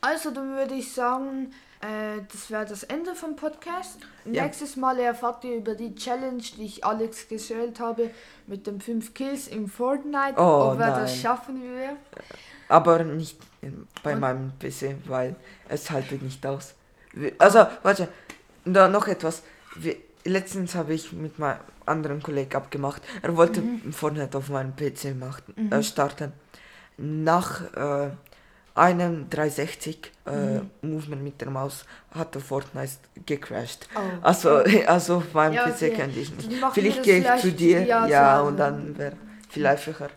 also 0.01 0.31
dann 0.31 0.55
würde 0.57 0.75
ich 0.75 0.93
sagen, 0.93 1.53
äh, 1.81 2.21
das 2.33 2.51
wäre 2.51 2.65
das 2.65 2.83
Ende 2.83 3.15
vom 3.15 3.37
Podcast. 3.37 3.99
Ja. 4.25 4.43
Nächstes 4.45 4.77
Mal 4.77 4.99
erfahrt 4.99 5.45
ihr 5.45 5.57
über 5.57 5.75
die 5.75 5.95
Challenge, 5.95 6.43
die 6.57 6.65
ich 6.65 6.85
Alex 6.85 7.29
gestellt 7.29 7.79
habe, 7.79 8.11
mit 8.47 8.67
den 8.67 8.81
5 8.81 9.15
Kills 9.15 9.47
im 9.49 9.69
Fortnite, 9.69 10.35
Oh, 10.37 10.73
ob 10.73 10.81
er 10.81 11.01
das 11.01 11.11
nein. 11.13 11.21
schaffen 11.21 11.63
will. 11.63 11.91
Aber 12.69 13.05
nicht 13.05 13.39
bei 14.03 14.15
Und- 14.15 14.21
meinem 14.21 14.53
PC, 14.59 14.97
weil 15.07 15.37
es 15.69 15.91
haltet 15.91 16.23
nicht 16.23 16.45
aus. 16.47 16.75
Wir- 17.13 17.33
Also, 17.39 17.67
warte, 17.83 18.09
da 18.65 18.89
noch 18.89 19.07
etwas. 19.09 19.43
Wir, 19.77 19.97
letztens 20.25 20.75
habe 20.75 20.95
ich 20.95 21.13
mit 21.13 21.39
meinem 21.39 21.59
anderen 21.87 22.23
Kollegen 22.23 22.55
abgemacht. 22.55 23.03
Er 23.23 23.37
wollte 23.37 23.63
Fortnite 23.91 24.39
auf 24.39 24.49
meinem 24.49 24.75
PC 24.75 25.15
machen, 25.19 25.71
äh, 25.71 25.83
starten. 25.83 26.33
Nach 26.97 27.61
äh, 27.75 28.11
einem 28.75 29.29
360 29.31 30.13
äh, 30.27 30.61
Movement 30.87 31.23
mit 31.23 31.41
der 31.41 31.51
Maus 31.51 31.85
hat 32.13 32.35
der 32.35 32.43
Fortnite 32.43 32.93
gecrashed. 33.27 33.89
Oh. 33.95 34.01
Also, 34.23 34.63
also 34.87 35.17
auf 35.17 35.33
meinem 35.35 35.55
Ja, 35.55 35.65
PC 35.69 35.75
okay. 35.75 35.91
könnte 35.95 36.19
ich 36.21 36.35
nicht. 36.35 36.51
Vielleicht 36.73 37.03
gehe 37.03 37.19
ich 37.19 37.25
zu 37.27 37.39
vielleicht- 37.49 37.61
dir, 37.61 37.83
ja, 37.85 38.07
ja, 38.07 38.39
so, 38.41 38.47
und 38.47 38.57
dann 38.57 38.97
wäre 38.97 39.13
viel 39.51 39.67
einfacher. 39.67 40.09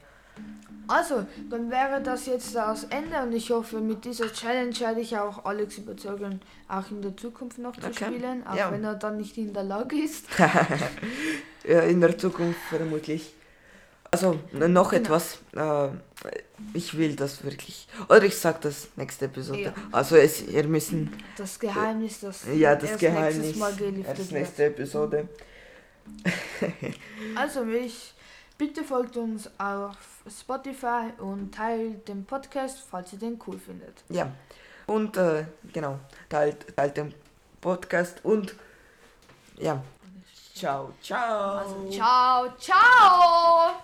Also, 0.87 1.25
dann 1.49 1.69
wäre 1.69 2.01
das 2.01 2.25
jetzt 2.27 2.55
das 2.55 2.85
Ende 2.85 3.21
und 3.21 3.33
ich 3.33 3.49
hoffe, 3.51 3.79
mit 3.79 4.05
dieser 4.05 4.31
Challenge 4.31 4.73
werde 4.79 5.01
ich 5.01 5.17
auch 5.17 5.43
Alex 5.45 5.77
überzeugen, 5.79 6.39
auch 6.69 6.89
in 6.91 7.01
der 7.01 7.15
Zukunft 7.17 7.57
noch 7.57 7.75
zu 7.77 7.87
Okay. 7.87 8.05
spielen, 8.05 8.45
auch 8.47 8.55
Ja. 8.55 8.71
wenn 8.71 8.83
er 8.83 8.95
dann 8.95 9.17
nicht 9.17 9.37
in 9.37 9.53
der 9.53 9.63
Lage 9.63 9.95
ist. 9.97 10.25
Ja, 11.67 11.81
in 11.81 11.99
der 11.99 12.17
Zukunft 12.17 12.59
vermutlich. 12.69 13.33
Also 14.09 14.39
noch 14.53 14.91
Genau. 14.91 14.91
etwas. 14.91 15.39
Äh, 15.53 15.89
ich 16.73 16.97
will 16.97 17.13
das 17.17 17.43
wirklich. 17.43 17.89
Oder 18.07 18.23
ich 18.23 18.37
sag 18.37 18.61
das 18.61 18.87
nächste 18.95 19.25
Episode. 19.25 19.59
Ja. 19.61 19.73
Also 19.91 20.15
es, 20.15 20.47
ihr 20.47 20.63
müssen. 20.65 21.11
Das 21.35 21.59
Geheimnis, 21.59 22.21
das 22.21 22.45
Ja, 22.55 22.73
das 22.75 22.91
erst 22.91 22.99
Geheimnis. 23.01 23.35
nächstes 23.37 23.57
Mal 23.59 23.75
gelüftet 23.75 24.07
Erst 24.07 24.31
wird. 24.31 24.41
nächste 24.41 24.63
Episode. 24.65 25.27
Also 27.35 27.65
ich 27.65 28.13
bitte 28.57 28.83
folgt 28.83 29.17
uns 29.17 29.49
auf 29.57 29.97
Spotify 30.29 31.11
und 31.17 31.53
teilt 31.53 32.07
den 32.07 32.25
Podcast, 32.25 32.79
falls 32.89 33.13
ihr 33.13 33.19
den 33.19 33.39
cool 33.47 33.57
findet. 33.57 34.03
Ja. 34.09 34.31
Und 34.85 35.17
äh, 35.17 35.45
genau, 35.73 35.99
teilt, 36.29 36.75
teilt 36.75 36.97
den 36.97 37.13
Podcast 37.59 38.23
und 38.23 38.55
ja. 39.57 39.81
Ciao, 40.53 40.93
ciao. 41.01 41.57
Also 41.57 41.89
ciao, 41.91 42.47
ciao! 42.57 43.75